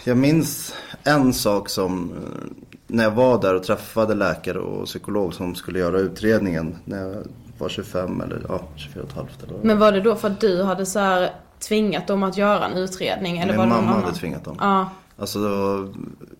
jag 0.04 0.16
minns 0.16 0.74
en 1.04 1.32
sak 1.32 1.68
som 1.68 2.10
eh, 2.12 2.52
när 2.86 3.04
jag 3.04 3.10
var 3.10 3.40
där 3.40 3.54
och 3.54 3.62
träffade 3.62 4.14
läkare 4.14 4.58
och 4.58 4.86
psykolog 4.86 5.34
som 5.34 5.54
skulle 5.54 5.78
göra 5.78 5.98
utredningen 5.98 6.76
när 6.84 6.98
jag 7.02 7.16
var 7.58 7.68
25 7.68 8.20
eller 8.20 8.42
ja, 8.48 8.60
24 8.76 9.02
och 9.02 9.08
ett 9.10 9.16
halvt 9.16 9.42
eller 9.42 9.58
Men 9.62 9.78
var 9.78 9.92
det 9.92 10.00
då 10.00 10.16
för 10.16 10.28
att 10.28 10.40
du 10.40 10.62
hade 10.62 10.86
så 10.86 10.98
här 10.98 11.30
tvingat 11.58 12.06
dem 12.06 12.22
att 12.22 12.36
göra 12.36 12.66
en 12.66 12.76
utredning? 12.76 13.38
Eller 13.38 13.52
Min 13.52 13.56
var 13.56 13.64
det 13.64 13.68
någon 13.70 13.78
mamma 13.84 13.92
annan? 13.92 14.04
hade 14.04 14.16
tvingat 14.16 14.44
dem. 14.44 14.56
Ja. 14.60 14.88
Alltså 15.22 15.88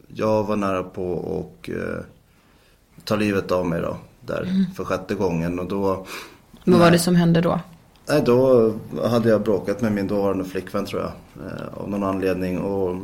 jag 0.09 0.45
var 0.45 0.57
nära 0.57 0.83
på 0.83 1.13
och 1.13 1.71
eh, 1.73 2.05
ta 3.05 3.17
livet 3.17 3.51
av 3.51 3.67
mig 3.67 3.81
då. 3.81 3.97
Där 4.21 4.67
för 4.77 4.85
sjätte 4.85 5.15
gången 5.15 5.59
och 5.59 5.67
då 5.67 6.07
Vad 6.65 6.81
var 6.81 6.91
det 6.91 6.99
som 6.99 7.17
hände 7.17 7.41
då? 7.41 7.61
Nej, 8.09 8.23
då 8.27 8.73
hade 9.05 9.29
jag 9.29 9.43
bråkat 9.43 9.81
med 9.81 9.93
min 9.93 10.07
dåvarande 10.07 10.45
flickvän 10.45 10.87
tror 10.87 11.01
jag. 11.01 11.13
Eh, 11.47 11.79
av 11.83 11.91
någon 11.91 12.03
anledning. 12.03 12.59
Och 12.59 12.97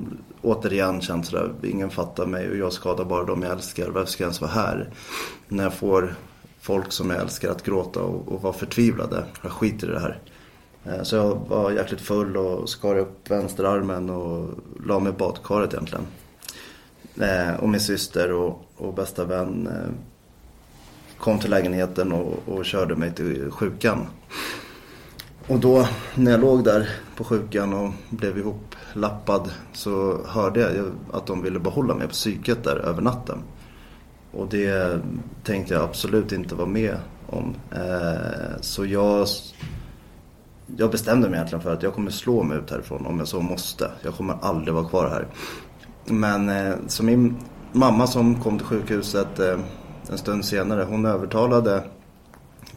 återigen 0.43 1.01
känt 1.01 1.27
sådär, 1.27 1.53
ingen 1.63 1.91
fattar 1.91 2.27
mig 2.27 2.51
och 2.51 2.57
jag 2.57 2.73
skadar 2.73 3.05
bara 3.05 3.25
dem 3.25 3.43
jag 3.43 3.53
älskar. 3.53 3.89
Varför 3.89 4.11
ska 4.13 4.23
jag 4.23 4.29
ens 4.29 4.41
vara 4.41 4.51
här? 4.51 4.91
När 5.49 5.65
jag 5.65 5.75
får 5.75 6.15
folk 6.61 6.93
som 6.93 7.11
jag 7.11 7.21
älskar 7.21 7.51
att 7.51 7.63
gråta 7.63 8.01
och, 8.01 8.33
och 8.33 8.43
vara 8.43 8.53
förtvivlade. 8.53 9.25
Jag 9.43 9.53
skiter 9.53 9.89
i 9.89 9.93
det 9.93 10.01
här. 10.01 10.19
Eh, 10.89 11.03
så 11.03 11.17
jag 11.17 11.35
var 11.49 11.71
jäkligt 11.71 12.01
full 12.01 12.37
och 12.37 12.69
skar 12.69 12.97
upp 12.97 13.31
vänsterarmen 13.31 14.11
och 14.11 14.51
la 14.85 14.99
mig 14.99 15.13
i 15.13 15.17
badkaret 15.17 15.73
egentligen. 15.73 16.07
Eh, 17.21 17.55
och 17.55 17.69
min 17.69 17.81
syster 17.81 18.33
och, 18.33 18.65
och 18.77 18.95
bästa 18.95 19.25
vän 19.25 19.67
eh, 19.67 19.91
kom 21.19 21.39
till 21.39 21.51
lägenheten 21.51 22.13
och, 22.13 22.35
och 22.47 22.65
körde 22.65 22.97
mig 22.97 23.13
till 23.15 23.51
sjukan. 23.51 24.07
Och 25.47 25.59
då 25.59 25.89
när 26.15 26.31
jag 26.31 26.41
låg 26.41 26.65
där 26.65 26.89
på 27.17 27.25
sjukan 27.25 27.73
och 27.73 27.93
blev 28.11 28.39
ihoplappad 28.39 29.51
så 29.73 30.21
hörde 30.27 30.61
jag 30.61 30.93
att 31.13 31.27
de 31.27 31.43
ville 31.43 31.59
behålla 31.59 31.95
mig 31.95 32.07
på 32.07 32.13
psyket 32.13 32.65
där 32.65 32.77
över 32.77 33.03
natten. 33.03 33.39
Och 34.33 34.49
det 34.49 35.01
tänkte 35.45 35.75
jag 35.75 35.83
absolut 35.83 36.33
inte 36.33 36.55
vara 36.55 36.67
med 36.67 36.97
om. 37.27 37.55
Så 38.61 38.87
jag, 38.87 39.29
jag 40.77 40.91
bestämde 40.91 41.29
mig 41.29 41.37
egentligen 41.37 41.63
för 41.63 41.73
att 41.73 41.83
jag 41.83 41.95
kommer 41.95 42.11
slå 42.11 42.43
mig 42.43 42.59
ut 42.59 42.71
härifrån 42.71 43.07
om 43.07 43.19
jag 43.19 43.29
så 43.29 43.41
måste. 43.41 43.91
Jag 44.03 44.15
kommer 44.15 44.39
aldrig 44.43 44.75
vara 44.75 44.89
kvar 44.89 45.09
här. 45.09 45.27
Men 46.05 46.49
eh, 46.49 46.75
så 46.87 47.05
min 47.05 47.37
mamma 47.73 48.07
som 48.07 48.43
kom 48.43 48.59
till 48.59 48.67
sjukhuset 48.67 49.39
eh, 49.39 49.59
en 50.11 50.19
stund 50.19 50.45
senare, 50.45 50.85
hon 50.89 51.07
övertalade 51.07 51.83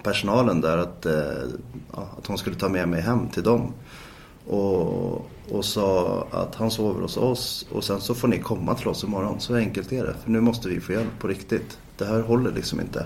personalen 0.03 0.61
där 0.61 0.77
att, 0.77 1.05
eh, 1.05 1.43
att 1.91 2.27
hon 2.27 2.37
skulle 2.37 2.55
ta 2.55 2.69
med 2.69 2.89
mig 2.89 3.01
hem 3.01 3.29
till 3.29 3.43
dem. 3.43 3.73
Och, 4.47 5.25
och 5.51 5.65
sa 5.65 6.27
att 6.31 6.55
han 6.55 6.71
sover 6.71 7.01
hos 7.01 7.17
oss 7.17 7.67
och 7.71 7.83
sen 7.83 8.01
så 8.01 8.15
får 8.15 8.27
ni 8.27 8.39
komma 8.39 8.75
till 8.75 8.87
oss 8.87 9.03
imorgon. 9.03 9.39
Så 9.39 9.55
enkelt 9.55 9.91
är 9.91 10.03
det. 10.03 10.15
För 10.23 10.31
nu 10.31 10.41
måste 10.41 10.69
vi 10.69 10.79
få 10.79 10.91
hjälp 10.91 11.19
på 11.19 11.27
riktigt. 11.27 11.77
Det 11.97 12.05
här 12.05 12.21
håller 12.21 12.51
liksom 12.51 12.79
inte. 12.79 13.05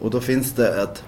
Och 0.00 0.10
då 0.10 0.20
finns 0.20 0.52
det 0.52 0.82
ett, 0.82 1.04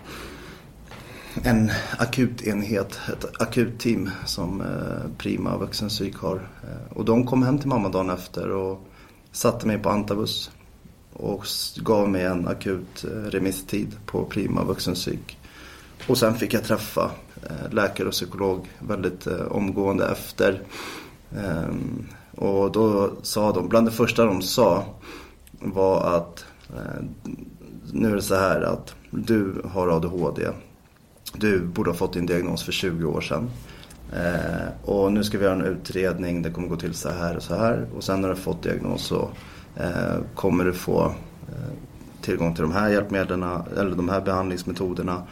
en 1.45 1.71
akutenhet, 1.99 3.01
ett 3.13 3.43
akutteam 3.43 4.11
som 4.25 4.61
eh, 4.61 5.11
Prima 5.19 5.57
vuxenpsyk 5.57 6.17
har. 6.17 6.37
Eh, 6.37 6.97
och 6.97 7.05
de 7.05 7.27
kom 7.27 7.43
hem 7.43 7.59
till 7.59 7.69
mamma 7.69 7.89
dagen 7.89 8.11
efter 8.11 8.51
och 8.51 8.89
satte 9.33 9.67
mig 9.67 9.79
på 9.79 9.91
antabus 9.91 10.51
och 11.13 11.45
gav 11.77 12.09
mig 12.09 12.25
en 12.25 12.49
akut 12.49 13.05
eh, 13.05 13.31
remisstid 13.31 13.97
på 14.07 14.25
Prima 14.25 14.65
vuxenpsyk. 14.65 15.39
Och 16.07 16.19
sen 16.19 16.35
fick 16.35 16.55
jag 16.55 16.65
träffa 16.65 17.11
läkare 17.71 18.07
och 18.09 18.13
psykolog 18.13 18.69
väldigt 18.79 19.27
omgående 19.27 20.09
efter. 20.09 20.63
Ehm, 21.37 22.07
och 22.31 22.73
då 22.73 23.11
sa 23.23 23.53
de, 23.53 23.69
bland 23.69 23.87
det 23.87 23.91
första 23.91 24.25
de 24.25 24.43
sa 24.43 24.85
var 25.61 26.17
att 26.17 26.45
nu 27.93 28.11
är 28.11 28.15
det 28.15 28.23
så 28.23 28.35
här 28.35 28.61
att 28.61 28.95
du 29.11 29.63
har 29.73 29.89
ADHD. 29.89 30.49
Du 31.37 31.61
borde 31.61 31.91
ha 31.91 31.95
fått 31.95 32.13
din 32.13 32.27
diagnos 32.27 32.63
för 32.63 32.73
20 32.73 33.07
år 33.07 33.21
sedan. 33.21 33.51
Eh, 34.13 34.91
och 34.91 35.13
nu 35.13 35.25
ska 35.25 35.39
vi 35.39 35.45
göra 35.45 35.55
en 35.55 35.65
utredning, 35.65 36.43
det 36.43 36.51
kommer 36.51 36.69
gå 36.69 36.77
till 36.77 36.95
så 36.95 37.11
här 37.11 37.37
och 37.37 37.43
så 37.43 37.55
här. 37.55 37.87
Och 37.97 38.05
sen 38.05 38.21
när 38.21 38.29
du 38.29 38.35
har 38.35 38.41
fått 38.41 38.63
diagnos 38.63 39.03
så 39.03 39.31
eh, 39.77 40.17
kommer 40.35 40.65
du 40.65 40.73
få 40.73 41.07
eh, 41.49 41.73
tillgång 42.23 42.55
till 42.55 42.63
de 42.63 42.73
här 42.73 42.91
hjälpmedlen 42.91 43.43
eller 43.77 43.97
de 43.97 44.09
här 44.09 44.21
behandlingsmetoderna 44.21 45.23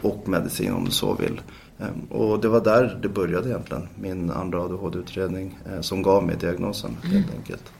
och 0.00 0.28
medicin 0.28 0.72
om 0.72 0.84
du 0.84 0.90
så 0.90 1.14
vill. 1.14 1.40
Eh, 1.78 2.16
och 2.16 2.40
det 2.40 2.48
var 2.48 2.60
där 2.60 2.98
det 3.02 3.08
började 3.08 3.48
egentligen, 3.48 3.88
min 4.00 4.30
andra 4.30 4.62
ADHD-utredning 4.62 5.58
eh, 5.66 5.80
som 5.80 6.02
gav 6.02 6.26
mig 6.26 6.36
diagnosen 6.36 6.96
helt 7.02 7.34
enkelt. 7.34 7.72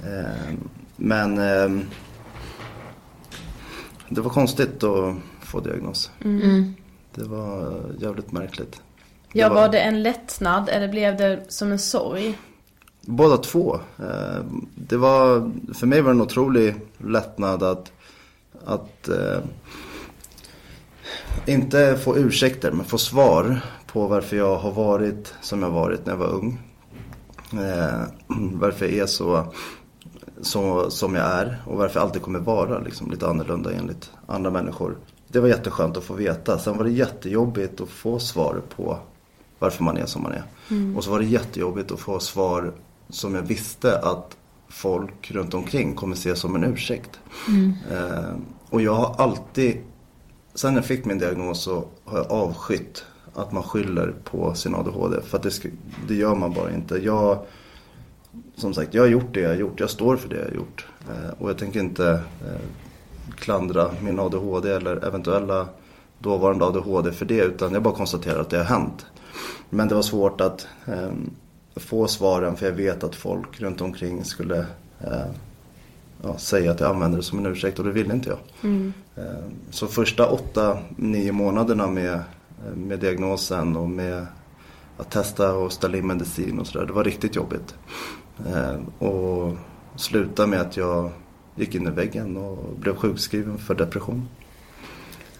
Eh, 0.00 0.54
men 0.96 1.38
eh, 1.38 1.84
det 4.08 4.20
var 4.20 4.30
konstigt 4.30 4.84
att 4.84 5.14
få 5.40 5.60
diagnos. 5.60 6.10
Det 7.18 7.24
var 7.28 7.80
jävligt 7.98 8.32
märkligt. 8.32 8.80
Ja, 9.32 9.48
Det 9.48 9.54
var 9.54 9.68
det 9.68 9.80
en 9.80 10.02
lättnad 10.02 10.68
eller 10.68 10.88
blev 10.88 11.16
det 11.16 11.40
som 11.48 11.72
en 11.72 11.78
sorg? 11.78 12.38
Båda 13.00 13.36
två. 13.36 13.80
Eh, 13.98 14.44
Det 14.74 14.96
var, 14.96 15.52
för 15.74 15.86
mig 15.86 16.00
var 16.00 16.10
det 16.10 16.16
en 16.16 16.20
otrolig 16.20 16.74
lättnad 16.98 17.62
att, 17.62 17.92
att 18.64 19.08
eh, 19.08 19.38
inte 21.46 21.98
få 22.04 22.16
ursäkter 22.16 22.72
men 22.72 22.84
få 22.84 22.98
svar 22.98 23.60
på 23.86 24.06
varför 24.06 24.36
jag 24.36 24.56
har 24.56 24.72
varit 24.72 25.34
som 25.40 25.62
jag 25.62 25.70
varit 25.70 26.06
när 26.06 26.12
jag 26.12 26.18
var 26.18 26.32
ung. 26.34 26.60
Eh, 27.52 28.02
varför 28.52 28.86
jag 28.86 28.94
är 28.94 29.06
så, 29.06 29.52
så 30.40 30.90
som 30.90 31.14
jag 31.14 31.24
är 31.24 31.62
och 31.66 31.76
varför 31.78 32.00
jag 32.00 32.06
alltid 32.06 32.22
kommer 32.22 32.38
vara 32.38 32.78
liksom, 32.78 33.10
lite 33.10 33.28
annorlunda 33.28 33.72
enligt 33.72 34.10
andra 34.26 34.50
människor. 34.50 34.96
Det 35.28 35.40
var 35.40 35.48
jätteskönt 35.48 35.96
att 35.96 36.04
få 36.04 36.14
veta. 36.14 36.58
Sen 36.58 36.76
var 36.76 36.84
det 36.84 36.90
jättejobbigt 36.90 37.80
att 37.80 37.88
få 37.88 38.18
svar 38.18 38.62
på 38.76 38.98
varför 39.58 39.84
man 39.84 39.96
är 39.96 40.06
som 40.06 40.22
man 40.22 40.32
är. 40.32 40.42
Mm. 40.70 40.96
Och 40.96 41.04
så 41.04 41.10
var 41.10 41.18
det 41.18 41.26
jättejobbigt 41.26 41.92
att 41.92 42.00
få 42.00 42.20
svar 42.20 42.72
som 43.08 43.34
jag 43.34 43.42
visste 43.42 43.98
att 43.98 44.36
folk 44.68 45.30
runt 45.30 45.54
omkring 45.54 45.94
kommer 45.94 46.16
se 46.16 46.36
som 46.36 46.56
en 46.56 46.64
ursäkt. 46.64 47.20
Mm. 47.48 47.72
Eh, 47.92 48.34
och 48.70 48.82
jag 48.82 48.94
har 48.94 49.14
alltid, 49.18 49.76
sen 50.54 50.74
jag 50.74 50.84
fick 50.84 51.04
min 51.04 51.18
diagnos 51.18 51.62
så 51.62 51.84
har 52.04 52.18
jag 52.18 52.32
avskytt 52.32 53.04
att 53.34 53.52
man 53.52 53.62
skyller 53.62 54.14
på 54.24 54.54
sin 54.54 54.74
ADHD. 54.74 55.20
För 55.22 55.36
att 55.36 55.42
det, 55.42 55.62
det 56.08 56.14
gör 56.14 56.34
man 56.34 56.52
bara 56.52 56.74
inte. 56.74 56.96
Jag, 56.96 57.38
som 58.56 58.74
sagt, 58.74 58.94
jag 58.94 59.02
har 59.02 59.08
gjort 59.08 59.34
det 59.34 59.40
jag 59.40 59.48
har 59.48 59.56
gjort. 59.56 59.80
Jag 59.80 59.90
står 59.90 60.16
för 60.16 60.28
det 60.28 60.36
jag 60.36 60.44
har 60.44 60.54
gjort. 60.54 60.86
Eh, 61.08 61.30
och 61.38 61.50
jag 61.50 61.58
tänker 61.58 61.80
inte 61.80 62.10
eh, 62.46 62.60
klandra 63.36 63.90
min 64.02 64.18
ADHD 64.18 64.70
eller 64.72 65.04
eventuella 65.06 65.68
dåvarande 66.18 66.64
ADHD 66.64 67.12
för 67.12 67.24
det. 67.24 67.40
Utan 67.42 67.72
jag 67.72 67.82
bara 67.82 67.94
konstaterar 67.94 68.40
att 68.40 68.50
det 68.50 68.56
har 68.58 68.64
hänt. 68.64 69.06
Men 69.70 69.88
det 69.88 69.94
var 69.94 70.02
svårt 70.02 70.40
att 70.40 70.66
eh, 70.86 71.10
få 71.76 72.06
svaren 72.06 72.56
för 72.56 72.66
jag 72.66 72.72
vet 72.72 73.04
att 73.04 73.14
folk 73.14 73.60
runt 73.60 73.80
omkring 73.80 74.24
skulle 74.24 74.58
eh, 75.00 75.26
ja, 76.22 76.38
säga 76.38 76.70
att 76.70 76.80
jag 76.80 76.90
använder 76.90 77.18
det 77.18 77.24
som 77.24 77.38
en 77.38 77.46
ursäkt 77.46 77.78
och 77.78 77.84
det 77.84 77.92
ville 77.92 78.14
inte 78.14 78.28
jag. 78.28 78.38
Mm. 78.62 78.92
Eh, 79.16 79.22
Så 79.70 79.86
första 79.86 80.28
åtta, 80.28 80.78
nio 80.96 81.32
månaderna 81.32 81.86
med, 81.86 82.20
med 82.74 82.98
diagnosen 82.98 83.76
och 83.76 83.88
med 83.90 84.26
att 84.96 85.10
testa 85.10 85.54
och 85.54 85.72
ställa 85.72 85.96
in 85.98 86.06
medicin 86.06 86.58
och 86.58 86.66
sådär. 86.66 86.86
Det 86.86 86.92
var 86.92 87.04
riktigt 87.04 87.36
jobbigt. 87.36 87.74
Eh, 88.46 89.06
Och 89.08 89.52
sluta 89.96 90.46
med 90.46 90.60
att 90.60 90.76
jag 90.76 91.10
gick 91.58 91.74
in 91.74 91.86
i 91.86 91.90
väggen 91.90 92.36
och 92.36 92.76
blev 92.80 92.96
sjukskriven 92.96 93.58
för 93.58 93.74
depression. 93.74 94.28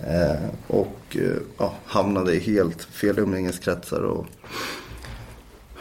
Eh, 0.00 0.48
Och 0.66 1.16
eh, 1.16 1.36
ja, 1.58 1.74
hamnade 1.84 2.34
i 2.34 2.38
helt 2.38 2.82
fel 2.82 3.18
umgängeskretsar 3.18 4.00
och 4.00 4.26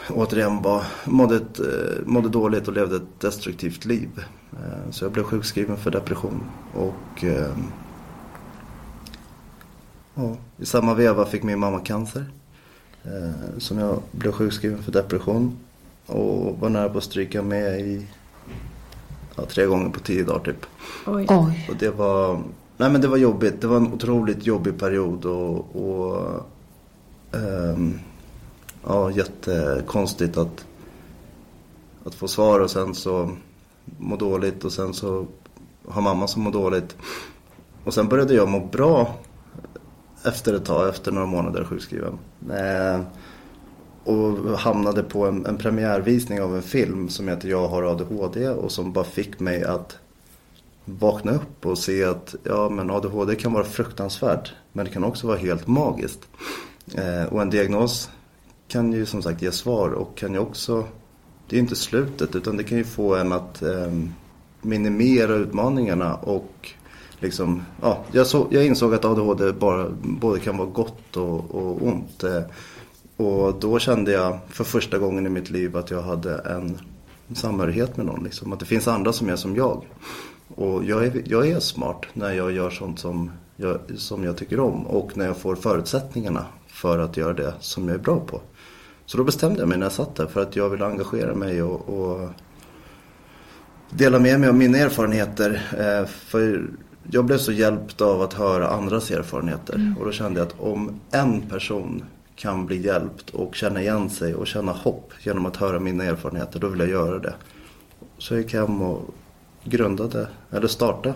återigen 0.10 0.62
bara 0.62 0.84
mådde, 1.06 1.36
ett, 1.36 1.60
eh, 1.60 2.06
mådde 2.06 2.30
dåligt 2.30 2.68
och 2.68 2.74
levde 2.74 2.96
ett 2.96 3.20
destruktivt 3.20 3.86
liv. 3.86 4.10
Eh, 4.54 4.92
Så 4.92 5.06
jag 5.06 5.12
blev 5.12 5.24
sjukskriven 5.24 5.78
för 5.78 5.92
depression. 5.92 6.44
Och 6.74 7.24
eh, 7.24 7.58
ja, 10.16 10.38
i 10.58 10.66
samma 10.66 10.94
veva 10.94 11.26
fick 11.26 11.44
min 11.44 11.60
mamma 11.60 11.80
cancer. 11.80 12.26
eh, 13.04 13.58
Som 13.58 13.78
jag 13.78 14.02
blev 14.12 14.32
sjukskriven 14.32 14.84
för 14.84 14.92
depression. 14.92 15.58
Och 16.06 16.60
var 16.60 16.70
nära 16.70 16.90
på 16.90 16.98
att 16.98 17.04
stryka 17.04 17.42
med 17.42 17.80
i 17.80 18.08
ja, 19.38 19.46
tre 19.46 19.66
gånger 19.66 19.90
på 19.90 20.00
tio 20.00 20.24
dagar 20.24 20.40
typ. 20.40 20.66
Oj. 21.06 21.26
Oj. 21.30 21.68
Och 21.70 21.76
det 21.80 21.90
var, 21.90 22.42
nej 22.78 22.90
men 22.90 23.02
det 23.02 23.08
var 23.08 23.18
jobbigt. 23.18 23.62
Det 23.62 23.68
var 23.68 23.78
en 23.78 23.94
otroligt 23.94 24.46
jobbig 24.46 24.80
period 24.80 25.26
och, 25.26 25.76
och 25.76 26.46
ehm, 27.32 28.00
ja, 28.88 29.12
jättekonstigt 29.12 30.38
att, 30.38 30.66
att 32.04 32.16
få 32.16 32.28
svar 32.28 32.60
och 32.60 32.72
sen 32.72 32.96
så 32.96 33.32
må 33.98 34.16
dåligt 34.16 34.66
och 34.66 34.72
sen 34.72 34.94
så 34.94 35.28
har 35.88 36.02
mamma 36.02 36.28
som 36.28 36.42
mår 36.42 36.52
dåligt. 36.52 36.96
Och 37.84 37.94
sen 37.94 38.08
började 38.08 38.34
jag 38.34 38.50
må 38.50 38.60
bra 38.60 39.16
efter 40.24 40.54
ett 40.54 40.66
tag, 40.66 40.90
efter 40.90 41.12
några 41.12 41.28
månader 41.28 41.64
sjukskriven. 41.64 42.20
Eh, 42.50 43.02
och 44.08 44.60
hamnade 44.60 45.04
på 45.04 45.26
en, 45.26 45.46
en 45.46 45.58
premiärvisning 45.58 46.42
av 46.42 46.56
en 46.56 46.62
film 46.62 47.10
som 47.10 47.28
heter 47.28 47.50
Jag 47.50 47.68
har 47.68 47.84
ADHD 47.84 48.50
och 48.50 48.72
som 48.72 48.94
bara 48.94 49.06
fick 49.06 49.40
mig 49.40 49.64
att 49.64 49.98
vakna 50.86 51.32
upp 51.32 51.66
och 51.66 51.78
se 51.78 52.04
att 52.04 52.36
ja, 52.44 52.70
men 52.70 52.92
ADHD 52.92 53.36
kan 53.36 53.54
vara 53.54 53.64
fruktansvärt 53.64 54.54
men 54.74 54.86
det 54.86 54.92
kan 54.92 55.04
också 55.04 55.28
vara 55.28 55.38
helt 55.38 55.68
magiskt. 55.68 56.20
Eh, 56.96 57.34
och 57.34 57.42
en 57.42 57.50
diagnos 57.50 58.10
kan 58.68 58.94
ju 58.94 59.06
som 59.06 59.22
sagt 59.22 59.42
ge 59.42 59.52
svar 59.52 59.90
och 59.90 60.18
kan 60.18 60.34
ju 60.34 60.40
också, 60.40 60.86
det 61.48 61.56
är 61.56 61.58
ju 61.58 61.62
inte 61.62 61.76
slutet 61.76 62.36
utan 62.36 62.58
det 62.58 62.64
kan 62.64 62.78
ju 62.78 62.84
få 62.84 63.16
en 63.16 63.32
att 63.32 63.62
eh, 63.62 63.92
minimera 64.62 65.36
utmaningarna 65.36 66.16
och 66.16 66.72
liksom, 67.20 67.66
ja, 67.82 68.04
jag, 68.12 68.28
så, 68.28 68.48
jag 68.50 68.66
insåg 68.66 68.94
att 68.94 69.06
ADHD 69.06 69.52
bara, 69.52 69.90
både 70.02 70.40
kan 70.40 70.58
vara 70.58 70.70
gott 70.70 71.18
och, 71.18 71.56
och 71.56 71.88
ont. 71.88 72.24
Eh, 72.24 72.42
och 73.18 73.60
då 73.60 73.80
kände 73.80 74.12
jag 74.12 74.40
för 74.50 74.64
första 74.64 74.98
gången 74.98 75.26
i 75.26 75.30
mitt 75.30 75.50
liv 75.50 75.78
att 75.78 75.92
jag 75.92 76.02
hade 76.02 76.38
en 76.38 76.78
samhörighet 77.36 77.98
med 77.98 78.06
någon. 78.06 78.24
Liksom. 78.24 78.54
Att 78.54 78.60
det 78.60 78.66
finns 78.66 78.88
andra 78.88 79.14
som 79.14 79.30
är 79.30 79.36
som 79.36 79.56
jag. 79.56 79.86
Och 80.56 80.84
jag 80.86 81.06
är, 81.06 81.22
jag 81.26 81.48
är 81.48 81.60
smart 81.60 82.06
när 82.14 82.32
jag 82.32 82.52
gör 82.52 82.70
sånt 82.70 83.00
som 83.00 83.32
jag, 83.56 83.80
som 83.96 84.24
jag 84.24 84.38
tycker 84.38 84.60
om. 84.60 84.88
Och 84.88 85.18
när 85.18 85.26
jag 85.26 85.38
får 85.38 85.56
förutsättningarna 85.56 86.46
för 86.68 87.00
att 87.00 87.18
göra 87.18 87.34
det 87.34 87.54
som 87.60 87.88
jag 87.88 87.96
är 87.96 88.00
bra 88.00 88.20
på. 88.20 88.42
Så 89.06 89.18
då 89.18 89.24
bestämde 89.24 89.60
jag 89.60 89.70
mig 89.70 89.78
när 89.78 89.86
jag 89.86 89.94
satt 89.94 90.16
där 90.16 90.26
för 90.26 90.42
att 90.42 90.56
jag 90.56 90.70
ville 90.70 90.86
engagera 90.86 91.36
mig 91.36 91.64
och, 91.64 91.90
och 91.90 92.30
dela 93.90 94.20
med 94.20 94.40
mig 94.40 94.50
av 94.50 94.56
mina 94.56 94.78
erfarenheter. 94.78 95.62
Eh, 95.80 96.08
för 96.08 96.68
jag 97.12 97.26
blev 97.26 97.38
så 97.38 97.52
hjälpt 97.52 98.02
av 98.02 98.22
att 98.22 98.34
höra 98.34 98.68
andras 98.68 99.12
erfarenheter. 99.12 99.76
Mm. 99.76 99.98
Och 99.98 100.06
då 100.06 100.12
kände 100.12 100.40
jag 100.40 100.48
att 100.48 100.60
om 100.60 101.00
en 101.12 101.42
person 101.42 102.04
kan 102.38 102.66
bli 102.66 102.86
hjälpt 102.86 103.30
och 103.30 103.56
känna 103.56 103.82
igen 103.82 104.10
sig 104.10 104.36
och 104.36 104.48
känna 104.48 104.72
hopp 104.72 105.14
genom 105.24 105.46
att 105.46 105.58
höra 105.58 105.80
mina 105.80 106.04
erfarenheter, 106.04 106.60
då 106.60 106.68
vill 106.68 106.80
jag 106.80 106.90
göra 106.90 107.20
det. 107.20 107.34
Så 108.18 108.34
jag 108.34 108.42
gick 108.42 108.54
hem 108.54 108.82
och 108.82 109.14
grundade, 109.64 110.28
eller 110.52 110.68
startade, 110.68 111.16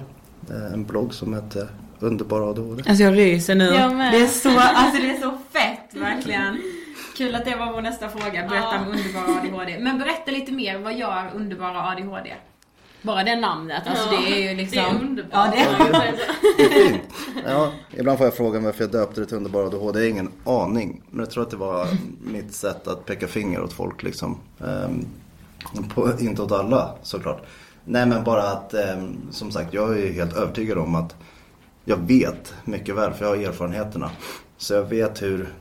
eh, 0.49 0.73
en 0.73 0.83
blogg 0.85 1.13
som 1.13 1.33
hette 1.33 1.67
Underbara 1.99 2.43
ADHD. 2.49 2.83
Alltså 2.87 3.03
jag 3.03 3.17
ryser 3.17 3.55
nu. 3.55 3.65
Jag 3.65 3.95
med. 3.95 4.13
Det 4.13 4.17
är 4.21 4.27
så, 4.27 4.49
alltså 4.59 5.01
det 5.01 5.09
är 5.09 5.21
så 5.21 5.37
fett 5.51 5.93
verkligen. 6.01 6.61
Kul 7.17 7.35
att 7.35 7.45
det 7.45 7.55
var 7.55 7.73
vår 7.73 7.81
nästa 7.81 8.09
fråga. 8.09 8.31
Berätta 8.31 8.67
Ja. 8.71 8.79
om 8.79 8.87
underbara 8.87 9.39
ADHD. 9.41 9.79
Men 9.79 9.97
berätta 9.99 10.31
lite 10.31 10.51
mer, 10.51 10.77
vad 10.77 10.93
gör 10.97 11.31
underbara 11.35 11.81
ADHD? 11.91 12.33
Bara 13.01 13.23
det 13.23 13.35
namnet, 13.35 13.87
alltså 13.87 14.13
Ja, 14.13 14.21
det 14.21 14.33
är 14.33 14.49
ju 14.51 14.57
liksom... 14.57 14.77
det 14.77 14.81
är 14.81 15.09
underbart. 15.09 15.31
Ja, 15.31 15.51
det 15.51 15.57
är 15.57 16.17
Det 16.57 16.63
är 16.63 16.87
fint. 16.89 17.01
Ja, 17.45 17.71
ibland 17.91 18.17
får 18.17 18.27
jag 18.27 18.33
frågan 18.33 18.63
varför 18.63 18.83
jag 18.83 18.91
döpte 18.91 19.21
det 19.21 19.27
till 19.27 19.37
Underbara 19.37 19.67
ADHD. 19.67 19.99
Jag 19.99 20.05
har 20.05 20.09
ingen 20.09 20.31
aning. 20.45 21.01
Men 21.09 21.19
jag 21.19 21.31
tror 21.31 21.43
att 21.43 21.49
det 21.49 21.57
var 21.57 21.87
mitt 22.21 22.53
sätt 22.53 22.87
att 22.87 23.05
peka 23.05 23.27
finger 23.27 23.61
åt 23.61 23.73
folk 23.73 24.03
liksom. 24.03 24.37
Ehm, 24.59 25.05
på, 25.95 26.09
inte 26.19 26.41
åt 26.41 26.51
alla 26.51 26.95
såklart. 27.03 27.41
Nej 27.85 28.05
men 28.05 28.23
bara 28.23 28.43
att, 28.43 28.73
ehm, 28.73 29.17
som 29.31 29.51
sagt, 29.51 29.73
jag 29.73 29.99
är 29.99 30.13
helt 30.13 30.33
övertygad 30.37 30.77
om 30.77 30.95
att 30.95 31.15
jag 31.85 31.97
vet 31.97 32.53
mycket 32.63 32.95
väl, 32.95 33.13
för 33.13 33.25
jag 33.25 33.37
har 33.37 33.43
erfarenheterna. 33.49 34.11
Så 34.57 34.73
jag 34.73 34.83
vet 34.83 35.21
hur 35.21 35.53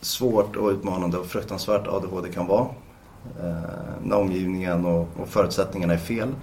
svårt 0.00 0.56
och 0.56 0.70
utmanande 0.70 1.18
och 1.18 1.26
fruktansvärt 1.26 1.86
ADHD 1.86 2.32
kan 2.32 2.46
vara. 2.46 2.66
Eh, 3.40 3.70
när 4.02 4.16
omgivningen 4.16 4.86
och, 4.86 5.08
och 5.16 5.28
förutsättningarna 5.28 5.92
är 5.92 5.98
fel. 5.98 6.34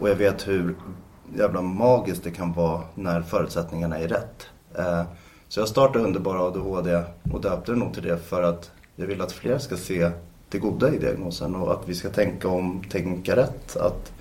Och 0.00 0.08
jag 0.08 0.16
vet 0.16 0.48
hur 0.48 0.76
jävla 1.36 1.62
magiskt 1.62 2.24
det 2.24 2.30
kan 2.30 2.52
vara 2.52 2.82
när 2.94 3.22
förutsättningarna 3.22 3.98
är 3.98 4.08
rätt. 4.08 4.46
Eh, 4.78 5.02
så 5.48 5.60
jag 5.60 5.68
startade 5.68 6.04
Underbara 6.04 6.40
ADHD 6.40 7.02
och 7.32 7.40
döpte 7.40 7.72
det 7.72 7.78
nog 7.78 7.94
till 7.94 8.02
det 8.02 8.18
för 8.18 8.42
att 8.42 8.70
jag 8.96 9.06
vill 9.06 9.20
att 9.20 9.32
fler 9.32 9.58
ska 9.58 9.76
se 9.76 10.10
det 10.48 10.58
goda 10.58 10.94
i 10.94 10.98
diagnosen 10.98 11.54
och 11.54 11.72
att 11.72 11.88
vi 11.88 11.94
ska 11.94 12.08
tänka 12.08 12.48
om, 12.48 12.82
tänka 12.90 13.36
rätt. 13.36 13.76
Att 13.76 14.12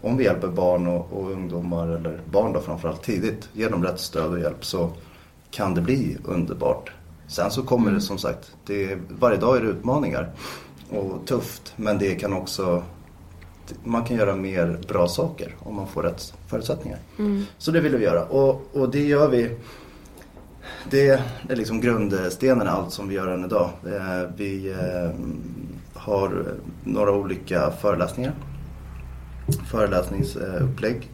om 0.00 0.16
vi 0.16 0.24
hjälper 0.24 0.48
barn 0.48 0.86
och, 0.86 1.12
och 1.12 1.30
ungdomar, 1.30 1.88
eller 1.88 2.20
barn 2.30 2.52
då 2.52 2.60
framförallt 2.60 3.02
tidigt, 3.02 3.48
ger 3.52 3.70
dem 3.70 3.84
rätt 3.84 4.00
stöd 4.00 4.32
och 4.32 4.40
hjälp 4.40 4.64
så 4.64 4.90
kan 5.50 5.74
det 5.74 5.80
bli 5.80 6.16
underbart. 6.24 6.92
Sen 7.26 7.50
så 7.50 7.62
kommer 7.62 7.90
det 7.90 8.00
som 8.00 8.18
sagt, 8.18 8.56
det, 8.66 8.98
varje 9.08 9.36
dag 9.36 9.56
är 9.56 9.60
det 9.60 9.68
utmaningar 9.68 10.30
och 10.90 11.26
tufft 11.26 11.72
men 11.76 11.98
det 11.98 12.14
kan 12.14 12.32
också, 12.32 12.82
man 13.84 14.04
kan 14.04 14.16
göra 14.16 14.36
mer 14.36 14.78
bra 14.88 15.08
saker 15.08 15.56
om 15.58 15.74
man 15.74 15.86
får 15.86 16.02
rätt 16.02 16.34
förutsättningar. 16.46 16.98
Mm. 17.18 17.44
Så 17.58 17.70
det 17.70 17.80
vill 17.80 17.96
vi 17.96 18.04
göra 18.04 18.24
och, 18.24 18.62
och 18.72 18.90
det 18.90 19.02
gör 19.02 19.28
vi. 19.28 19.50
Det 20.90 21.08
är 21.08 21.56
liksom 21.56 21.80
grundstenen 21.80 22.66
i 22.66 22.70
allt 22.70 22.92
som 22.92 23.08
vi 23.08 23.14
gör 23.14 23.28
än 23.28 23.44
idag. 23.44 23.70
Eh, 23.86 24.30
Vi 24.36 24.70
eh, 24.70 25.10
har 25.94 26.44
några 26.84 27.12
olika 27.12 27.70
föreläsningar, 27.70 28.32
föreläsningsupplägg. 29.70 31.10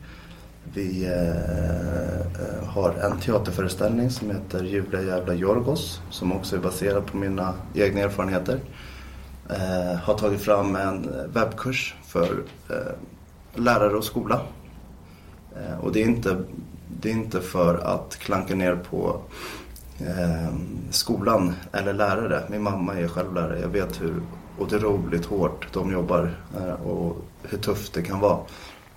Vi 0.74 1.04
eh, 1.04 2.68
har 2.68 2.90
en 2.90 3.20
teaterföreställning 3.20 4.10
som 4.10 4.30
heter 4.30 4.64
Julia 4.64 5.02
jävla 5.02 5.34
Jorgos 5.34 6.00
som 6.10 6.32
också 6.32 6.56
är 6.56 6.60
baserad 6.60 7.06
på 7.06 7.16
mina 7.16 7.54
egna 7.74 8.00
erfarenheter. 8.00 8.60
Eh, 9.50 9.96
har 9.96 10.14
tagit 10.14 10.40
fram 10.40 10.76
en 10.76 11.04
eh, 11.04 11.26
webbkurs 11.26 11.94
för 12.04 12.42
eh, 12.70 12.92
lärare 13.54 13.96
och 13.96 14.04
skola. 14.04 14.40
Eh, 15.56 15.78
och 15.80 15.92
det 15.92 16.02
är, 16.02 16.06
inte, 16.06 16.36
det 17.00 17.10
är 17.10 17.12
inte 17.12 17.40
för 17.40 17.74
att 17.74 18.16
klanka 18.16 18.54
ner 18.54 18.76
på 18.76 19.20
eh, 20.00 20.54
skolan 20.90 21.54
eller 21.72 21.92
lärare. 21.92 22.42
Min 22.50 22.62
mamma 22.62 22.94
är 22.94 23.08
själv 23.08 23.34
lärare. 23.34 23.60
Jag 23.60 23.68
vet 23.68 24.00
hur 24.00 24.22
otroligt 24.58 25.26
hårt 25.26 25.66
de 25.72 25.92
jobbar 25.92 26.36
eh, 26.56 26.86
och 26.86 27.16
hur 27.42 27.58
tufft 27.58 27.92
det 27.92 28.02
kan 28.02 28.20
vara. 28.20 28.38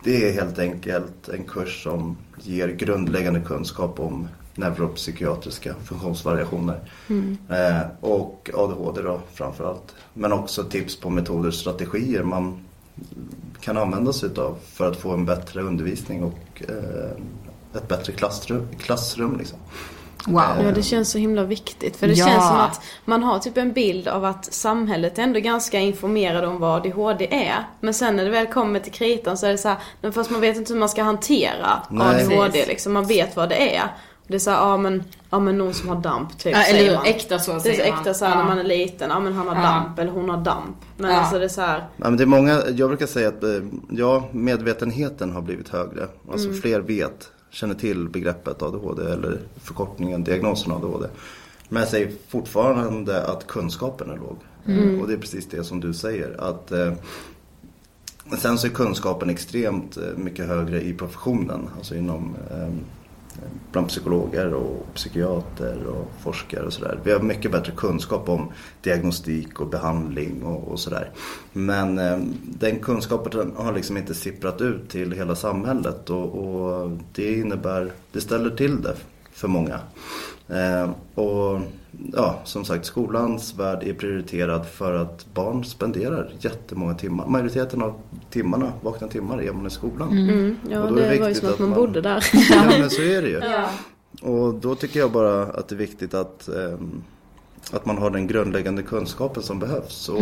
Det 0.03 0.29
är 0.29 0.33
helt 0.33 0.59
enkelt 0.59 1.29
en 1.29 1.43
kurs 1.43 1.83
som 1.83 2.17
ger 2.37 2.67
grundläggande 2.67 3.41
kunskap 3.41 3.99
om 3.99 4.27
neuropsykiatriska 4.55 5.75
funktionsvariationer. 5.85 6.79
Mm. 7.09 7.37
Eh, 7.49 7.81
och 8.01 8.49
ADHD 8.53 9.01
då 9.01 9.19
framförallt. 9.33 9.95
Men 10.13 10.33
också 10.33 10.63
tips 10.63 10.95
på 10.99 11.09
metoder 11.09 11.47
och 11.47 11.53
strategier 11.53 12.23
man 12.23 12.59
kan 13.61 13.77
använda 13.77 14.13
sig 14.13 14.29
utav 14.29 14.57
för 14.73 14.91
att 14.91 14.97
få 14.97 15.11
en 15.11 15.25
bättre 15.25 15.61
undervisning 15.61 16.23
och 16.23 16.63
eh, 16.69 17.11
ett 17.77 17.87
bättre 17.87 18.13
klassrum. 18.13 18.67
klassrum 18.79 19.37
liksom. 19.37 19.57
Wow. 20.27 20.43
Ja, 20.63 20.71
det 20.75 20.83
känns 20.83 21.11
så 21.11 21.17
himla 21.17 21.43
viktigt. 21.43 21.97
För 21.97 22.07
det 22.07 22.13
Ja. 22.13 22.25
känns 22.25 22.47
som 22.47 22.57
att 22.57 22.81
man 23.05 23.23
har 23.23 23.39
typ 23.39 23.57
en 23.57 23.73
bild 23.73 24.07
av 24.07 24.25
att 24.25 24.53
samhället 24.53 25.19
är 25.19 25.23
ändå 25.23 25.39
ganska 25.39 25.79
informerade 25.79 26.47
om 26.47 26.59
vad 26.59 26.75
ADHD 26.85 27.27
är. 27.47 27.67
Men 27.79 27.93
sen 27.93 28.15
när 28.15 28.23
det 28.25 28.29
väl 28.29 28.47
kommer 28.47 28.79
till 28.79 28.91
kritan 28.91 29.37
så 29.37 29.45
är 29.45 29.51
det 29.51 29.57
så 29.57 29.67
här, 29.67 29.77
men 30.01 30.13
fast 30.13 30.29
man 30.31 30.41
vet 30.41 30.57
inte 30.57 30.73
hur 30.73 30.79
man 30.79 30.89
ska 30.89 31.03
hantera 31.03 31.81
Nej. 31.89 32.25
ADHD 32.25 32.65
liksom. 32.67 32.93
Man 32.93 33.07
vet 33.07 33.35
vad 33.35 33.49
det 33.49 33.75
är. 33.75 33.83
Det 34.31 34.37
är 34.37 34.39
så 34.39 34.51
här, 34.51 34.57
ja 34.57 34.77
men, 34.77 35.03
ja 35.29 35.39
men 35.39 35.57
någon 35.57 35.73
som 35.73 35.89
har 35.89 36.01
damp 36.01 36.37
typ, 36.37 36.51
Ja, 36.53 36.63
eller 36.63 36.79
säger 36.79 36.95
man. 36.95 37.05
Äkta 37.05 37.39
så 37.39 37.51
Det 37.51 37.55
är 37.57 37.59
så 37.59 37.63
säger 37.65 37.93
äkta 37.93 38.13
så 38.13 38.25
här, 38.25 38.31
Ja. 38.31 38.37
när 38.37 38.45
man 38.47 38.59
är 38.59 38.63
liten, 38.63 39.09
ja 39.09 39.19
men 39.19 39.33
han 39.33 39.47
har 39.47 39.55
Ja. 39.55 39.61
damp 39.61 39.99
eller 39.99 40.11
hon 40.11 40.29
har 40.29 40.37
damp. 40.37 40.75
Men 40.97 41.11
Ja. 41.11 41.17
alltså 41.19 41.39
det 41.39 41.45
är 41.45 41.49
så 41.49 41.61
här, 41.61 41.77
Ja, 41.97 42.09
men 42.09 42.17
det 42.17 42.23
är 42.23 42.27
många, 42.27 42.61
jag 42.75 42.89
brukar 42.89 43.05
säga 43.07 43.27
att 43.27 43.43
eh, 43.43 43.49
ja, 43.89 44.27
medvetenheten 44.31 45.31
har 45.31 45.41
blivit 45.41 45.69
högre. 45.69 46.07
Alltså 46.31 46.47
Mm. 46.47 46.61
fler 46.61 46.79
vet, 46.79 47.31
känner 47.49 47.75
till 47.75 48.09
begreppet 48.09 48.61
ADHD 48.61 49.03
eller 49.11 49.39
förkortningen 49.63 50.23
diagnosen 50.23 50.71
ADHD. 50.71 51.07
Men 51.69 51.79
jag 51.81 51.89
säger 51.89 52.11
fortfarande 52.29 53.23
att 53.25 53.47
kunskapen 53.47 54.09
är 54.09 54.17
låg. 54.17 54.37
Mm. 54.65 55.01
Och 55.01 55.07
det 55.07 55.13
är 55.13 55.17
precis 55.17 55.49
det 55.49 55.63
som 55.63 55.79
du 55.79 55.93
säger. 55.93 56.35
Att, 56.41 56.71
eh, 56.71 56.93
sen 58.37 58.57
så 58.57 58.67
är 58.67 58.71
kunskapen 58.71 59.29
extremt 59.29 59.97
eh, 59.97 60.03
mycket 60.17 60.47
högre 60.47 60.81
i 60.81 60.93
professionen. 60.93 61.69
Alltså 61.77 61.95
inom 61.95 62.35
eh, 62.51 62.67
bland 63.71 63.87
psykologer 63.87 64.53
och 64.53 64.87
psykiater 64.93 65.85
och 65.87 66.11
forskare 66.19 66.65
och 66.65 66.73
sådär. 66.73 66.99
Vi 67.03 67.11
har 67.11 67.19
mycket 67.19 67.51
bättre 67.51 67.71
kunskap 67.77 68.29
om 68.29 68.51
diagnostik 68.81 69.59
och 69.59 69.67
behandling 69.67 70.43
och, 70.43 70.71
och 70.71 70.79
sådär. 70.79 71.09
Men 71.53 71.99
eh, 71.99 72.19
den 72.43 72.79
kunskapen 72.79 73.51
har 73.55 73.73
liksom 73.73 73.97
inte 73.97 74.13
sipprat 74.13 74.61
ut 74.61 74.89
till 74.89 75.11
hela 75.11 75.35
samhället 75.35 76.09
och, 76.09 76.35
och 76.35 76.91
det 77.13 77.33
innebär, 77.33 77.91
det 78.11 78.21
ställer 78.21 78.49
till 78.49 78.81
det 78.81 78.95
för 79.31 79.47
många. 79.47 79.79
Eh, 80.47 80.89
och 81.15 81.59
ja, 82.13 82.39
som 82.43 82.65
sagt, 82.65 82.85
skolans 82.85 83.55
värld 83.59 83.83
är 83.83 83.93
prioriterad 83.93 84.65
för 84.65 84.93
att 84.93 85.25
barn 85.33 85.63
spenderar 85.63 86.31
jättemånga 86.39 86.93
timmar. 86.93 87.27
Majoriteten 87.27 87.81
av 87.81 87.93
timmarna, 88.29 88.71
vakna 88.81 89.07
timmar, 89.07 89.41
är 89.41 89.51
man 89.53 89.67
i 89.67 89.69
skolan. 89.69 90.17
mm, 90.17 90.55
ja 90.69 90.81
Och 90.83 90.89
då 90.89 90.95
det, 90.95 91.05
är 91.05 91.11
det 91.13 91.19
var 91.19 91.27
ju 91.27 91.33
viktigt 91.33 91.43
som 91.43 91.53
att 91.53 91.59
man, 91.59 91.69
man- 91.69 91.79
bodde 91.79 92.01
där. 92.01 92.25
Ja 92.51 92.63
men 92.79 92.89
så 92.89 93.01
är 93.01 93.21
det 93.21 93.29
ju. 93.29 93.39
Ja. 93.51 93.69
Och 94.21 94.53
då 94.53 94.75
tycker 94.75 94.99
jag 94.99 95.11
bara 95.11 95.43
att 95.43 95.67
det 95.67 95.75
är 95.75 95.77
viktigt 95.77 96.13
att, 96.13 96.47
ehm, 96.47 97.01
att 97.71 97.85
man 97.85 97.97
har 97.97 98.09
den 98.09 98.27
grundläggande 98.27 98.83
kunskapen 98.83 99.43
som 99.43 99.59
behövs. 99.59 100.09
Och 100.09 100.21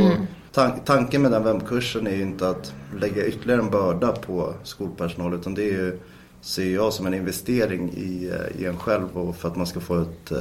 tan- 0.53 0.79
tanken 0.85 1.21
med 1.21 1.31
den 1.31 1.43
webbkursen 1.43 2.07
är 2.07 2.15
ju 2.15 2.21
inte 2.21 2.49
att 2.49 2.73
lägga 2.99 3.25
ytterligare 3.25 3.61
en 3.61 3.69
börda 3.69 4.11
på 4.11 4.53
skolpersonal 4.63 5.33
utan 5.33 5.53
det 5.53 5.61
är 5.63 5.71
ju, 5.73 5.99
ser 6.41 6.73
jag 6.73 6.93
som 6.93 7.05
en 7.07 7.13
investering 7.13 7.89
i, 7.89 8.31
eh, 8.33 8.61
i 8.61 8.65
en 8.65 8.77
själv 8.77 9.17
och 9.17 9.35
för 9.35 9.47
att 9.47 9.55
man 9.55 9.67
ska 9.67 9.79
få 9.79 10.01
ett, 10.01 10.31
eh, 10.31 10.37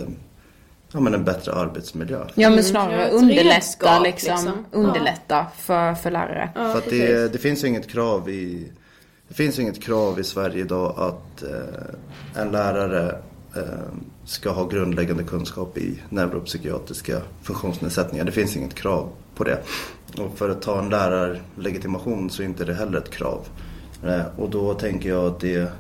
ja, 0.93 1.01
men 1.01 1.15
en 1.15 1.25
bättre 1.25 1.53
arbetsmiljö. 1.53 2.19
Ja 2.19 2.27
men 2.35 2.47
Mm. 2.47 2.57
Ja, 2.57 2.63
snarare 2.63 3.11
underlätta 3.11 4.01
liksom. 4.01 4.35
liksom. 4.35 4.67
Underlätta 4.73 5.47
för, 5.57 5.95
för 5.95 6.11
lärare. 6.11 6.51
Ja, 6.55 6.73
För 6.73 6.79
att 6.79 6.91
det, 6.91 7.33
det 7.33 7.39
finns 7.39 7.65
ju 7.65 7.69
inget 7.69 7.89
krav 7.89 8.29
i 8.31 8.73
Det 9.29 9.35
finns 9.35 9.59
inget 9.59 9.83
krav 9.83 10.21
i 10.21 10.25
Sverige 10.25 10.61
idag 10.61 10.95
att 10.99 11.43
eh, 11.43 12.43
en 12.43 12.51
lärare 12.51 13.19
eh, 13.57 13.63
ska 14.25 14.51
ha 14.51 14.69
grundläggande 14.69 15.25
kunskap 15.25 15.79
i 15.79 16.03
neuropsykiatriska 16.09 17.21
funktionsnedsättningar. 17.43 18.25
Det 18.25 18.33
finns 18.33 18.57
inget 18.57 18.75
krav 18.75 19.09
på 19.35 19.45
det. 19.45 19.59
Och 20.19 20.39
för 20.39 20.51
att 20.51 20.63
ta 20.63 20.79
en 20.79 20.89
lärarlegitimation 20.89 22.31
så 22.31 22.43
är 22.43 22.47
inte 22.47 22.65
det 22.65 22.75
heller 22.75 22.99
ett 22.99 23.11
krav. 23.11 23.47
Eh, 24.05 24.23
och 24.37 24.51
då 24.51 24.75
tänker 24.75 25.09
jag 25.09 25.25
att, 25.27 25.41
det, 25.41 25.73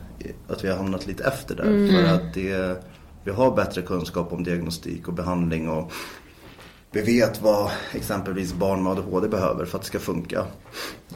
att 0.49 0.65
vi 0.65 0.69
har 0.69 0.77
hamnat 0.77 1.07
lite 1.07 1.25
efter 1.25 1.55
där. 1.57 1.91
För 1.91 2.15
att 2.15 2.35
det, 2.35 2.83
vi 3.25 3.31
har 3.31 3.57
bättre 3.57 3.83
kunskap 3.83 4.33
om 4.33 4.45
diagnostik 4.45 5.09
och 5.09 5.15
behandling 5.15 5.69
och 5.69 5.93
vi 6.91 7.03
vet 7.03 7.43
vad 7.43 7.71
exempelvis 7.93 8.55
barn 8.55 8.83
med 8.83 8.93
ADHD 8.93 9.29
behöver 9.29 9.65
för 9.65 9.79
att 9.79 9.83
det 9.83 9.89
ska 9.89 9.99
funka. 9.99 10.47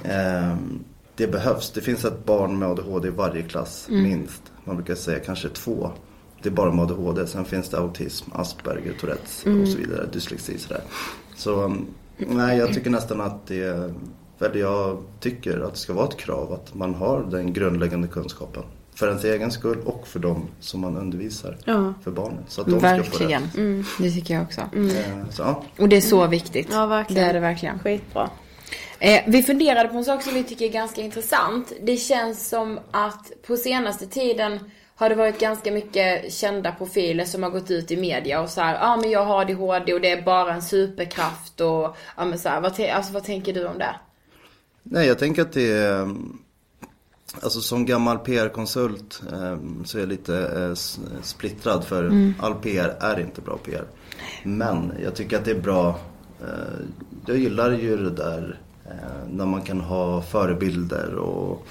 Ehm, 0.03 0.85
det 1.17 1.27
behövs. 1.27 1.71
Det 1.71 1.81
finns 1.81 2.05
ett 2.05 2.25
barn 2.25 2.59
med 2.59 2.69
ADHD 2.69 3.09
i 3.09 3.11
varje 3.11 3.43
klass, 3.43 3.87
minst. 3.89 4.43
Man 4.65 4.77
brukar 4.77 4.95
säga 4.95 5.19
kanske 5.19 5.49
två. 5.49 5.91
Det 6.43 6.49
är 6.49 6.53
bara 6.53 6.73
med 6.73 6.85
ADHD. 6.85 7.27
Sen 7.27 7.45
finns 7.45 7.69
det 7.69 7.79
autism, 7.79 8.31
Asperger, 8.35 8.93
Tourettes 9.01 9.45
och 9.47 9.69
så 9.69 9.79
vidare. 9.79 10.09
Dyslexi 10.13 10.59
sådär. 10.59 10.83
Så 11.37 11.63
um, 11.63 11.87
nej, 12.17 12.59
jag 12.59 12.75
tycker 12.75 12.91
nästan 12.91 13.21
att 13.21 13.47
det 13.47 13.93
eller 14.45 14.57
jag 14.61 15.03
tycker 15.21 15.61
att 15.61 15.75
det 15.75 15.81
ska 15.81 15.93
vara 15.93 16.09
ett 16.09 16.17
krav 16.17 16.53
att 16.53 16.75
man 16.75 16.95
har 16.95 17.23
den 17.31 17.53
grundläggande 17.53 18.09
kunskapen. 18.09 18.63
För 18.95 19.09
ens 19.09 19.24
egen 19.24 19.51
skull 19.51 19.78
och 19.84 20.09
för 20.09 20.18
dem 20.18 20.49
som 20.61 20.80
man 20.80 20.97
undervisar. 20.97 21.57
Ja. 21.64 21.95
För 22.05 22.11
barnen. 22.11 22.45
Så 22.49 22.61
att 22.61 22.66
de 22.66 22.78
ska 22.80 22.88
få 22.88 22.97
Verkligen. 22.97 23.51
Mm. 23.57 23.84
Det 23.99 24.11
tycker 24.11 24.34
jag 24.34 24.43
också. 24.43 24.61
rätt. 24.72 25.07
Eh, 25.07 25.28
Så. 25.30 25.64
Och 25.78 25.88
det 25.88 25.97
är 25.97 26.01
så 26.01 26.26
viktigt. 26.26 26.68
Ja, 26.72 26.86
verkligen. 26.86 27.22
Det 27.22 27.28
är 27.28 27.34
det 27.34 27.40
verkligen. 27.40 27.78
Skitbra. 27.78 28.30
Eh, 28.99 29.20
vi 29.26 29.43
funderade 29.43 29.88
på 29.88 29.97
en 29.97 30.05
sak 30.05 30.22
som 30.22 30.34
vi 30.34 30.45
tycker 30.45 30.64
är 30.64 30.72
ganska 30.72 31.01
intressant. 31.01 31.72
Det 31.82 31.97
känns 31.97 32.49
som 32.49 32.80
att 32.90 33.32
på 33.47 33.57
senaste 33.57 34.07
tiden 34.07 34.59
har 34.95 35.09
det 35.09 35.14
varit 35.14 35.40
ganska 35.40 35.72
mycket 35.72 36.32
kända 36.32 36.72
profiler 36.72 37.24
som 37.24 37.43
har 37.43 37.51
gått 37.51 37.70
ut 37.70 37.90
i 37.90 37.97
media 37.97 38.40
och 38.40 38.49
så 38.49 38.61
här, 38.61 38.74
ja 38.74 38.80
ah, 38.80 38.97
men 38.97 39.11
jag 39.11 39.24
har 39.24 39.40
ADHD 39.40 39.95
och 39.95 40.01
det 40.01 40.11
är 40.11 40.22
bara 40.22 40.55
en 40.55 40.62
superkraft 40.62 41.61
och 41.61 41.97
ja 42.16 42.24
men 42.24 42.38
så 42.38 42.49
här, 42.49 42.61
vad, 42.61 42.80
alltså, 42.80 43.12
vad 43.12 43.24
tänker 43.24 43.53
du 43.53 43.66
om 43.66 43.78
det? 43.78 43.95
Nej, 44.82 45.07
jag 45.07 45.18
tänker 45.18 45.43
att 45.43 45.53
det 45.53 45.72
är... 45.72 46.14
Alltså 47.41 47.61
som 47.61 47.87
gammal 47.87 48.18
PR-konsult 48.18 49.22
eh, 49.33 49.57
så 49.85 49.99
är 49.99 50.03
jag 50.03 50.09
lite 50.09 50.39
eh, 50.39 50.74
splittrad 51.22 51.85
för 51.85 52.33
all 52.39 52.55
PR 52.55 52.97
är 53.01 53.20
inte 53.20 53.41
bra 53.41 53.57
PR. 53.57 53.85
Men 54.43 54.93
jag 55.03 55.14
tycker 55.14 55.39
att 55.39 55.45
det 55.45 55.51
är 55.51 55.61
bra. 55.61 55.99
Eh, 56.41 56.87
jag 57.26 57.37
gillar 57.37 57.72
ju 57.72 57.97
det 57.97 58.11
där 58.11 58.61
eh, 58.85 59.28
när 59.30 59.47
man 59.47 59.62
kan 59.62 59.80
ha 59.80 60.22
förebilder 60.22 61.14
och 61.14 61.66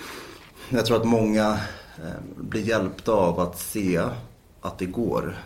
jag 0.70 0.86
tror 0.86 0.98
att 0.98 1.08
många 1.08 1.60
eh, 1.98 2.22
blir 2.38 2.62
hjälpta 2.62 3.12
av 3.12 3.40
att 3.40 3.60
se 3.60 4.02
att 4.62 4.78
det 4.78 4.86
går. 4.86 5.38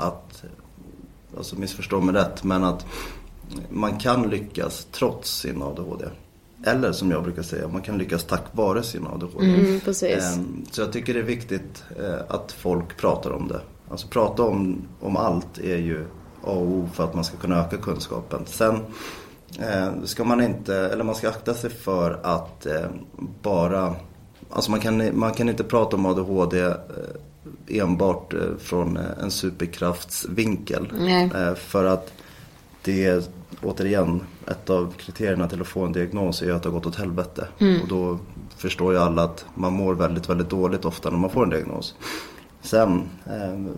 Att, 0.00 0.44
alltså 1.36 1.58
missförstå 1.58 2.00
mig 2.00 2.14
rätt, 2.14 2.44
men 2.44 2.64
att 2.64 2.86
man 3.70 3.98
kan 3.98 4.30
lyckas 4.30 4.86
trots 4.92 5.40
sin 5.40 5.62
ADHD. 5.62 6.04
Eller 6.64 6.92
som 6.92 7.10
jag 7.10 7.22
brukar 7.22 7.42
säga, 7.42 7.68
man 7.68 7.82
kan 7.82 7.98
lyckas 7.98 8.24
tack 8.24 8.44
vare 8.52 8.82
sin 8.82 9.06
ADHD. 9.06 9.46
Mm. 9.46 9.80
Ehm, 10.02 10.64
Så 10.70 10.80
jag 10.80 10.92
tycker 10.92 11.14
det 11.14 11.20
är 11.20 11.24
viktigt 11.24 11.84
eh, 12.00 12.20
att 12.28 12.52
folk 12.52 12.96
pratar 12.96 13.30
om 13.30 13.48
det. 13.48 13.60
Alltså 13.90 14.08
prata 14.08 14.42
om, 14.42 14.82
om 15.00 15.16
allt 15.16 15.58
är 15.58 15.76
ju 15.76 16.04
A 16.42 16.50
och 16.50 16.62
O 16.62 16.88
för 16.94 17.04
att 17.04 17.14
man 17.14 17.24
ska 17.24 17.36
kunna 17.36 17.60
öka 17.60 17.76
kunskapen. 17.76 18.42
Sen 18.46 18.80
eh, 19.58 19.88
ska 20.04 20.24
man 20.24 20.40
inte, 20.40 20.74
eller 20.76 21.04
man 21.04 21.14
ska 21.14 21.28
akta 21.28 21.54
sig 21.54 21.70
för 21.70 22.20
att 22.22 22.66
eh, 22.66 22.86
bara, 23.42 23.94
alltså 24.50 24.70
man 24.70 24.80
kan, 24.80 25.18
man 25.18 25.32
kan 25.32 25.48
inte 25.48 25.64
prata 25.64 25.96
om 25.96 26.06
ADHD 26.06 26.74
enbart 27.68 28.34
från 28.58 28.96
en 28.96 29.30
superkraftsvinkel. 29.30 30.92
Nej. 30.98 31.30
För 31.56 31.84
att 31.84 32.12
det 32.84 33.04
är 33.04 33.22
återigen 33.62 34.22
ett 34.50 34.70
av 34.70 34.92
kriterierna 34.96 35.48
till 35.48 35.60
att 35.60 35.66
få 35.66 35.84
en 35.84 35.92
diagnos 35.92 36.42
är 36.42 36.52
att 36.52 36.62
det 36.62 36.68
har 36.68 36.74
gått 36.74 36.86
åt 36.86 36.96
helvete. 36.96 37.48
Och 37.82 37.88
då 37.88 38.18
förstår 38.56 38.92
ju 38.92 38.98
alla 38.98 39.22
att 39.22 39.46
man 39.54 39.72
mår 39.72 39.94
väldigt, 39.94 40.28
väldigt 40.28 40.50
dåligt 40.50 40.84
ofta 40.84 41.10
när 41.10 41.18
man 41.18 41.30
får 41.30 41.42
en 41.42 41.50
diagnos. 41.50 41.94
Sen 42.60 43.02
eh, 43.26 43.72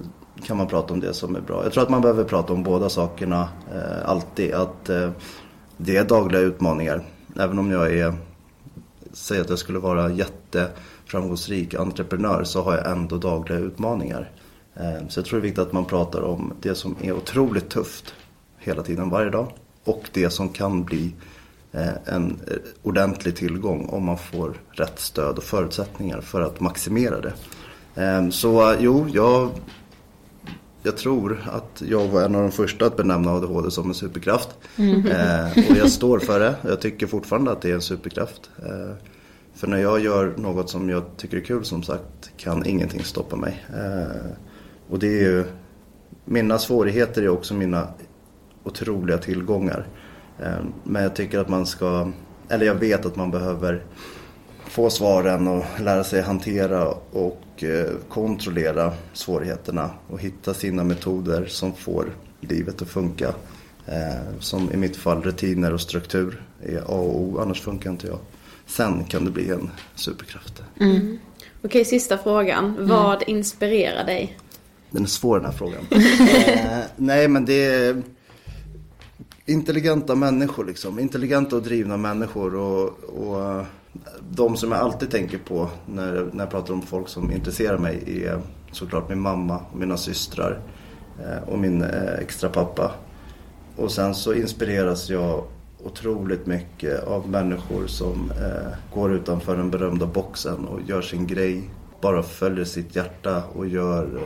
kan 0.45 0.57
man 0.57 0.67
prata 0.67 0.95
om 0.95 1.01
det 1.01 1.15
som 1.15 1.37
är 1.37 1.41
bra. 1.41 1.63
Jag 1.63 1.73
tror 1.73 1.83
att 1.83 1.91
man 1.91 2.03
behöver 2.03 2.25
prata 2.25 2.53
om 2.53 2.63
båda 2.63 2.89
sakerna 2.89 3.49
eh, 3.75 4.09
alltid. 4.09 4.55
Att 4.55 4.89
eh, 4.89 5.11
det 5.77 5.97
är 5.97 6.05
dagliga 6.05 6.41
utmaningar. 6.41 7.03
Även 7.37 7.59
om 7.59 7.71
jag 7.71 7.97
är, 7.97 8.15
säger 9.13 9.43
att 9.43 9.49
jag 9.49 9.59
skulle 9.59 9.79
vara 9.79 10.11
jätteframgångsrik 10.11 11.75
entreprenör 11.75 12.45
så 12.45 12.63
har 12.63 12.77
jag 12.77 12.91
ändå 12.91 13.17
dagliga 13.17 13.59
utmaningar. 13.59 14.31
Eh, 14.75 15.09
så 15.09 15.19
jag 15.19 15.27
tror 15.27 15.39
det 15.39 15.43
är 15.43 15.49
viktigt 15.49 15.67
att 15.67 15.73
man 15.73 15.85
pratar 15.85 16.23
om 16.23 16.53
det 16.61 16.75
som 16.75 16.97
är 17.03 17.13
otroligt 17.13 17.71
tufft 17.71 18.15
hela 18.59 18.83
tiden, 18.83 19.11
varje 19.11 19.31
dag. 19.31 19.53
Och 19.85 20.11
det 20.13 20.31
som 20.31 20.49
kan 20.49 20.85
bli 20.85 21.13
eh, 21.73 21.89
en 22.05 22.41
eh, 22.47 22.57
ordentlig 22.83 23.37
tillgång 23.37 23.87
om 23.89 24.05
man 24.05 24.19
får 24.19 24.61
rätt 24.71 24.99
stöd 25.01 25.39
och 25.39 25.45
förutsättningar 25.45 26.21
för 26.21 26.41
att 26.41 26.61
maximera 26.61 27.21
det. 27.21 27.33
Eh, 28.03 28.29
Så 28.29 28.75
jo, 28.79 29.07
jag 29.13 29.51
jag 30.83 30.97
tror 30.97 31.49
att 31.53 31.83
jag 31.89 32.09
var 32.09 32.23
en 32.23 32.35
av 32.35 32.43
de 32.43 32.53
första 32.53 32.87
att 32.87 32.97
benämna 32.97 33.31
ADHD 33.31 33.71
som 33.71 33.89
en 33.89 33.95
superkraft. 33.95 34.49
Mm. 34.77 35.07
Eh, 35.07 35.71
och 35.71 35.77
jag 35.77 35.91
står 35.91 36.19
för 36.19 36.41
det. 36.41 36.55
Jag 36.63 36.81
tycker 36.81 37.07
fortfarande 37.07 37.51
att 37.51 37.63
det 37.63 37.71
är 37.71 37.75
en 37.75 37.81
superkraft. 37.83 38.51
För 39.55 39.67
när 39.67 39.79
jag 39.79 40.01
gör 40.01 40.35
något 40.37 40.71
som 40.71 40.89
jag 40.89 41.03
tycker 41.17 41.37
är 41.37 41.41
kul 41.41 41.65
som 41.65 41.83
sagt 41.83 42.31
kan 42.37 42.67
ingenting 42.67 43.05
stoppa 43.05 43.37
mig. 43.37 43.65
Och 44.91 44.99
det 44.99 45.07
är 45.07 45.23
ju, 45.23 45.45
mina 46.25 46.59
svårigheter 46.59 47.23
är 47.23 47.29
också 47.29 47.55
mina 47.55 47.89
otroliga 48.65 49.19
tillgångar. 49.19 49.87
Eh, 50.39 50.65
men 50.85 51.03
jag 51.03 51.15
tycker 51.15 51.39
att 51.39 51.49
man 51.49 51.67
ska, 51.67 52.11
eller 52.49 52.67
jag 52.67 52.75
vet 52.75 53.07
att 53.07 53.17
man 53.17 53.31
behöver 53.31 53.83
få 54.65 54.91
svaren 54.91 55.49
och 55.49 55.65
lära 55.81 56.05
sig 56.05 56.23
hantera 56.23 56.89
och 57.13 57.65
eh, 57.65 57.91
kontrollera 58.09 58.93
svårigheterna 59.13 59.91
och 60.09 60.21
hitta 60.21 60.55
sina 60.55 60.85
metoder 60.85 61.47
som 61.47 61.73
får 61.73 62.07
livet 62.41 62.83
att 62.83 62.89
funka. 62.89 63.35
Eh, 63.87 64.39
som 64.41 64.73
i 64.73 64.77
mitt 64.77 64.97
fall 64.97 65.23
rutiner 65.23 65.75
och 65.75 65.81
struktur 65.81 66.43
är 66.63 66.79
A 66.79 66.83
och 66.87 67.21
O, 67.21 67.39
annars 67.43 67.61
funkar 67.61 67.91
inte 67.91 68.07
jag. 68.07 68.19
Sen 68.67 69.05
kan 69.05 69.25
det 69.25 69.31
bli 69.31 69.51
en 69.51 69.71
superkraft. 69.95 70.63
Mm. 70.81 71.19
Okej, 71.63 71.85
sista 71.85 72.19
frågan. 72.19 72.77
Vad 72.79 73.23
inspirerar 73.27 74.05
dig? 74.07 74.39
Den 74.91 75.03
är 75.03 75.07
svår 75.07 75.37
den 75.37 75.47
här 75.47 75.53
frågan. 75.53 75.87
eh, 75.91 76.85
nej 76.97 77.29
men 77.29 77.45
det 77.45 77.65
är 77.65 78.03
intelligenta 79.47 80.15
människor 80.15 80.65
liksom. 80.65 80.99
Intelligenta 80.99 81.57
och 81.57 81.63
drivna 81.63 81.97
människor 81.97 82.55
och, 82.55 82.89
och 83.05 83.41
eh, 83.43 83.65
de 84.31 84.57
som 84.57 84.73
jag 84.73 84.81
alltid 84.81 85.11
tänker 85.11 85.39
på 85.39 85.69
när, 85.87 86.29
när 86.33 86.45
jag 86.45 86.51
pratar 86.51 86.75
om 86.75 86.83
folk 86.83 87.09
som 87.09 87.33
intresserar 87.33 87.79
mig 87.79 88.23
är 88.25 88.41
såklart 88.73 89.09
min 89.09 89.21
mamma 89.21 89.61
mina 89.75 89.97
systrar 89.97 90.61
eh, 91.19 91.49
och 91.49 91.59
min 91.59 91.83
eh, 91.83 92.15
extra 92.19 92.49
pappa. 92.51 92.95
Och 93.77 93.93
sen 93.93 94.15
så 94.15 94.35
inspireras 94.35 95.11
jag 95.11 95.45
otroligt 95.85 96.47
mycket 96.47 97.05
av 97.05 97.29
människor 97.29 97.87
som 97.87 98.31
eh, 98.31 98.95
går 98.95 99.13
utanför 99.13 99.57
den 99.57 99.71
berömda 99.71 100.07
boxen 100.07 100.65
och 100.65 100.81
gör 100.83 101.03
sin 101.03 101.27
grej. 101.27 101.71
Bara 102.01 102.23
följer 102.23 102.65
sitt 102.65 102.97
hjärta 102.97 103.43
och 103.55 103.67
gör 103.67 104.21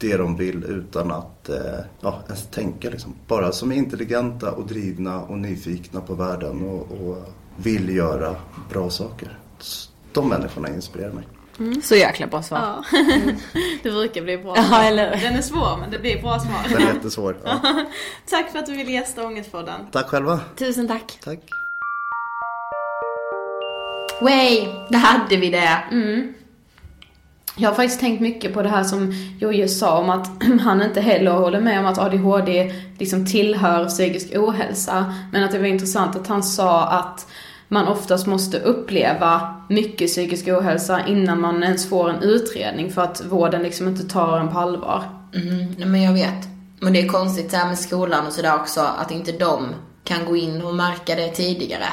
det 0.00 0.16
de 0.16 0.36
vill 0.36 0.64
utan 0.64 1.10
att 1.10 1.48
eh, 1.48 1.56
ja, 2.00 2.22
ens 2.26 2.46
tänka. 2.46 2.90
Liksom. 2.90 3.14
Bara 3.26 3.52
som 3.52 3.72
är 3.72 3.76
intelligenta 3.76 4.52
och 4.52 4.66
drivna 4.66 5.20
och 5.20 5.38
nyfikna 5.38 6.00
på 6.00 6.14
världen 6.14 6.62
och, 6.68 6.92
och 6.92 7.18
vill 7.56 7.96
göra 7.96 8.36
bra 8.70 8.90
saker. 8.90 9.38
De 10.12 10.28
människorna 10.28 10.68
inspirerar 10.68 11.12
mig. 11.12 11.24
Så 11.82 11.96
jäkla 11.96 12.26
bra 12.26 12.42
svar. 12.42 12.58
Ja. 12.58 12.84
det 13.82 13.90
brukar 13.90 14.22
bli 14.22 14.38
bra 14.38 14.56
Ja, 14.56 14.62
svar. 14.64 14.84
eller 14.84 15.16
hur? 15.16 15.22
Den 15.28 15.36
är 15.36 15.42
svår 15.42 15.76
men 15.80 15.90
det 15.90 15.98
blir 15.98 16.22
bra 16.22 16.38
svar. 16.38 16.78
Den 16.78 16.82
är 16.88 16.94
jättesvår. 16.94 17.36
Ja. 17.44 17.60
Tack 18.30 18.50
för 18.52 18.58
att 18.58 18.66
du 18.66 18.72
ville 18.76 18.90
gästa 18.92 19.26
Ångestpodden. 19.26 19.80
Tack 19.92 20.06
själva. 20.06 20.40
Tusen 20.56 20.88
tack. 20.88 21.18
Tack. 21.24 21.38
Way, 24.20 24.66
där 24.90 24.98
hade 24.98 25.36
vi 25.36 25.50
det. 25.50 25.82
Mm. 25.92 26.34
Jag 27.56 27.68
har 27.68 27.76
faktiskt 27.76 28.00
tänkt 28.00 28.20
mycket 28.20 28.54
på 28.54 28.62
det 28.62 28.68
här 28.68 28.84
som 28.84 29.12
Jojo 29.38 29.68
sa 29.68 29.98
om 29.98 30.10
att 30.10 30.30
han 30.60 30.82
inte 30.82 31.00
heller 31.00 31.30
håller 31.30 31.60
med 31.60 31.80
om 31.80 31.86
att 31.86 31.98
ADHD 31.98 32.72
liksom 32.98 33.26
tillhör 33.26 33.88
psykisk 33.88 34.36
ohälsa. 34.36 35.14
Men 35.32 35.44
att 35.44 35.50
det 35.52 35.58
var 35.58 35.66
intressant 35.66 36.16
att 36.16 36.26
han 36.26 36.42
sa 36.42 36.88
att 36.88 37.26
man 37.68 37.88
oftast 37.88 38.26
måste 38.26 38.58
uppleva 38.58 39.54
mycket 39.68 40.08
psykisk 40.08 40.48
ohälsa 40.48 41.06
innan 41.06 41.40
man 41.40 41.62
ens 41.62 41.88
får 41.88 42.10
en 42.10 42.22
utredning 42.22 42.92
för 42.92 43.02
att 43.02 43.24
vården 43.24 43.62
liksom 43.62 43.88
inte 43.88 44.08
tar 44.08 44.38
en 44.38 44.48
på 44.48 44.58
allvar. 44.58 45.04
Mm, 45.34 45.90
men 45.90 46.02
jag 46.02 46.12
vet. 46.12 46.48
Men 46.80 46.92
det 46.92 47.00
är 47.00 47.08
konstigt 47.08 47.50
så 47.50 47.56
här 47.56 47.68
med 47.68 47.78
skolan 47.78 48.26
och 48.26 48.32
sådär 48.32 48.54
också, 48.54 48.80
att 48.80 49.10
inte 49.10 49.32
de 49.32 49.74
kan 50.04 50.24
gå 50.24 50.36
in 50.36 50.62
och 50.62 50.74
märka 50.74 51.14
det 51.14 51.28
tidigare. 51.28 51.86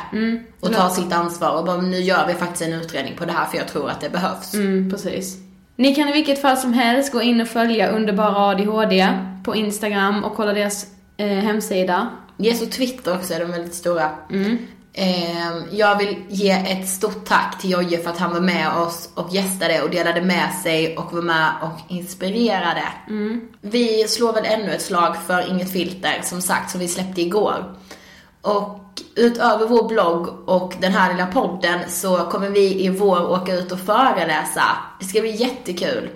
Och 0.60 0.74
ta 0.74 0.90
sitt 0.90 1.14
ansvar 1.14 1.60
och 1.60 1.66
bara, 1.66 1.82
nu 1.82 2.00
gör 2.00 2.28
vi 2.28 2.34
faktiskt 2.34 2.62
en 2.62 2.74
utredning 2.74 3.16
på 3.18 3.26
det 3.26 3.32
här 3.32 3.46
för 3.46 3.58
jag 3.58 3.68
tror 3.68 3.90
att 3.90 4.02
det 4.02 4.10
behövs. 4.10 4.54
Mm, 4.54 4.92
precis. 4.92 5.47
Ni 5.80 5.96
kan 5.96 6.10
i 6.10 6.14
vilket 6.14 6.42
fall 6.42 6.58
som 6.58 6.74
helst 6.74 7.12
gå 7.12 7.22
in 7.22 7.42
och 7.42 7.48
följa 7.48 7.90
Underbara 7.90 8.36
ADHD 8.36 9.10
på 9.44 9.56
Instagram 9.56 10.24
och 10.24 10.36
kolla 10.36 10.54
deras 10.54 10.88
eh, 11.18 11.28
hemsida. 11.28 12.10
Yes, 12.40 12.62
och 12.62 12.72
Twitter 12.72 13.16
också 13.16 13.34
är 13.34 13.40
de 13.40 13.52
väldigt 13.52 13.74
stora. 13.74 14.10
Ehm, 14.94 15.64
jag 15.72 15.98
vill 15.98 16.16
ge 16.30 16.50
ett 16.52 16.88
stort 16.88 17.26
tack 17.26 17.62
till 17.62 17.72
Jojje 17.72 18.00
för 18.00 18.10
att 18.10 18.18
han 18.18 18.34
var 18.34 18.40
med 18.40 18.72
oss 18.78 19.10
och 19.14 19.34
gästade 19.34 19.82
och 19.82 19.90
delade 19.90 20.22
med 20.22 20.54
sig 20.64 20.98
och 20.98 21.14
var 21.14 21.22
med 21.22 21.52
och 21.62 21.92
inspirerade. 21.92 22.84
Vi 23.62 24.08
slår 24.08 24.34
väl 24.34 24.46
ännu 24.46 24.72
ett 24.72 24.82
slag 24.82 25.16
för 25.28 25.50
Inget 25.50 25.72
Filter, 25.72 26.20
som 26.24 26.42
sagt, 26.42 26.72
som 26.72 26.80
vi 26.80 26.88
släppte 26.88 27.22
igår. 27.22 27.76
Och 28.42 28.80
utöver 29.16 29.68
vår 29.68 29.88
blogg 29.88 30.50
och 30.50 30.74
den 30.80 30.92
här 30.92 31.14
lilla 31.14 31.28
podden 31.28 31.80
så 31.90 32.18
kommer 32.18 32.50
vi 32.50 32.86
i 32.86 32.90
vår 32.90 33.32
åka 33.32 33.54
ut 33.54 33.72
och 33.72 33.80
föreläsa. 33.80 34.64
Det 35.00 35.06
ska 35.06 35.22
bli 35.22 35.36
jättekul. 35.36 36.10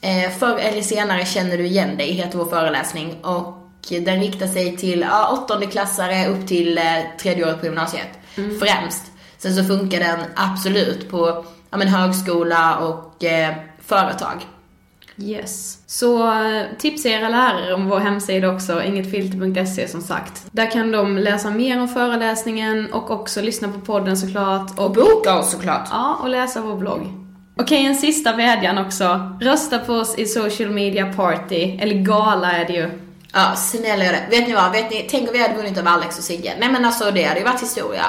Eh, 0.00 0.30
förr 0.30 0.58
eller 0.58 0.82
senare 0.82 1.24
känner 1.24 1.58
du 1.58 1.66
igen 1.66 1.96
dig, 1.96 2.12
heter 2.12 2.38
vår 2.38 2.46
föreläsning. 2.46 3.24
Och 3.24 3.60
den 3.88 4.20
riktar 4.20 4.46
sig 4.46 4.76
till 4.76 5.00
ja, 5.00 5.30
åttondeklassare 5.32 6.28
upp 6.28 6.48
till 6.48 6.78
eh, 6.78 6.84
tredje 7.20 7.44
året 7.44 7.60
på 7.60 7.66
gymnasiet. 7.66 8.08
Främst. 8.34 9.02
Sen 9.38 9.56
så 9.56 9.64
funkar 9.64 10.00
den 10.00 10.20
absolut 10.36 11.10
på 11.10 11.44
ja, 11.70 11.78
men, 11.78 11.88
högskola 11.88 12.78
och 12.78 13.24
eh, 13.24 13.54
företag. 13.80 14.46
Yes. 15.16 15.78
Så 15.86 16.32
eh, 16.32 16.62
tipsa 16.78 17.08
era 17.08 17.28
lärare 17.28 17.74
om 17.74 17.88
vår 17.88 17.98
hemsida 17.98 18.48
också, 18.48 18.82
ingetfilter.se 18.82 19.88
som 19.88 20.00
sagt. 20.00 20.46
Där 20.50 20.70
kan 20.70 20.92
de 20.92 21.18
läsa 21.18 21.50
mer 21.50 21.80
om 21.80 21.88
föreläsningen 21.88 22.92
och 22.92 23.10
också 23.10 23.40
lyssna 23.40 23.68
på 23.68 23.80
podden 23.80 24.16
såklart. 24.16 24.78
Och 24.78 24.90
boka 24.90 25.38
oss 25.38 25.50
såklart. 25.50 25.88
Ja, 25.90 26.18
och 26.22 26.28
läsa 26.28 26.60
vår 26.60 26.76
blogg. 26.76 27.02
Okej, 27.56 27.86
en 27.86 27.94
sista 27.96 28.36
vädjan 28.36 28.78
också. 28.78 29.36
Rösta 29.40 29.78
på 29.78 29.92
oss 29.92 30.18
i 30.18 30.26
social 30.26 30.70
media 30.70 31.12
party, 31.12 31.78
eller 31.80 31.94
gala 31.94 32.52
är 32.52 32.64
det 32.64 32.72
ju. 32.72 32.90
Ja, 33.32 33.54
snälla 33.56 34.04
gör 34.04 34.12
det. 34.12 34.26
Vet 34.30 34.48
ni 34.48 34.54
vad? 34.54 34.72
Vet 34.72 34.90
ni, 34.90 35.06
tänk 35.10 35.28
om 35.28 35.32
vi 35.32 35.42
hade 35.42 35.54
vunnit 35.54 35.78
över 35.78 35.90
Alex 35.90 36.18
och 36.18 36.24
Sigge. 36.24 36.52
Nej 36.58 36.72
men 36.72 36.84
alltså 36.84 37.10
det 37.10 37.24
hade 37.24 37.40
ju 37.40 37.46
varit 37.46 37.62
historia. 37.62 38.04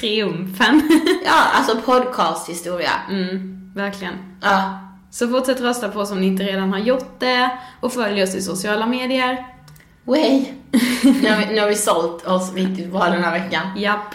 Triumfen. 0.00 0.82
Ja, 1.26 1.42
alltså 1.54 1.76
podcasthistoria. 1.76 2.90
mm, 3.10 3.70
verkligen. 3.74 4.14
Ja. 4.40 4.78
Så 5.10 5.28
fortsätt 5.28 5.60
rösta 5.60 5.88
på 5.88 6.00
oss 6.00 6.10
om 6.10 6.20
ni 6.20 6.26
inte 6.26 6.42
redan 6.42 6.72
har 6.72 6.78
gjort 6.78 7.20
det. 7.20 7.50
Och 7.80 7.92
följ 7.92 8.22
oss 8.22 8.34
i 8.34 8.42
sociala 8.42 8.86
medier. 8.86 9.46
Way. 10.04 10.44
nu, 11.22 11.30
har 11.30 11.38
vi, 11.38 11.54
nu 11.54 11.60
har 11.60 11.68
vi 11.68 11.74
sålt 11.74 12.26
oss 12.26 12.52
riktigt 12.54 12.92
bra 12.92 13.04
den 13.04 13.24
här 13.24 13.40
veckan. 13.40 13.66
Japp. 13.76 14.14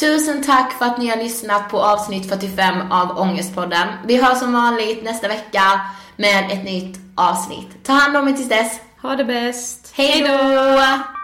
Tusen 0.00 0.42
tack 0.42 0.72
för 0.72 0.84
att 0.84 0.98
ni 0.98 1.08
har 1.08 1.16
lyssnat 1.16 1.68
på 1.70 1.82
avsnitt 1.82 2.28
45 2.28 2.92
av 2.92 3.18
Ångestpodden. 3.18 3.88
Vi 4.06 4.16
hörs 4.16 4.38
som 4.38 4.52
vanligt 4.52 5.04
nästa 5.04 5.28
vecka 5.28 5.80
med 6.16 6.52
ett 6.52 6.64
nytt 6.64 6.98
avsnitt. 7.14 7.84
Ta 7.84 7.92
hand 7.92 8.16
om 8.16 8.28
er 8.28 8.32
tills 8.32 8.48
dess. 8.48 8.80
Ha 9.02 9.16
det 9.16 9.24
bäst. 9.24 9.92
Hej 9.94 10.20
då! 10.20 11.23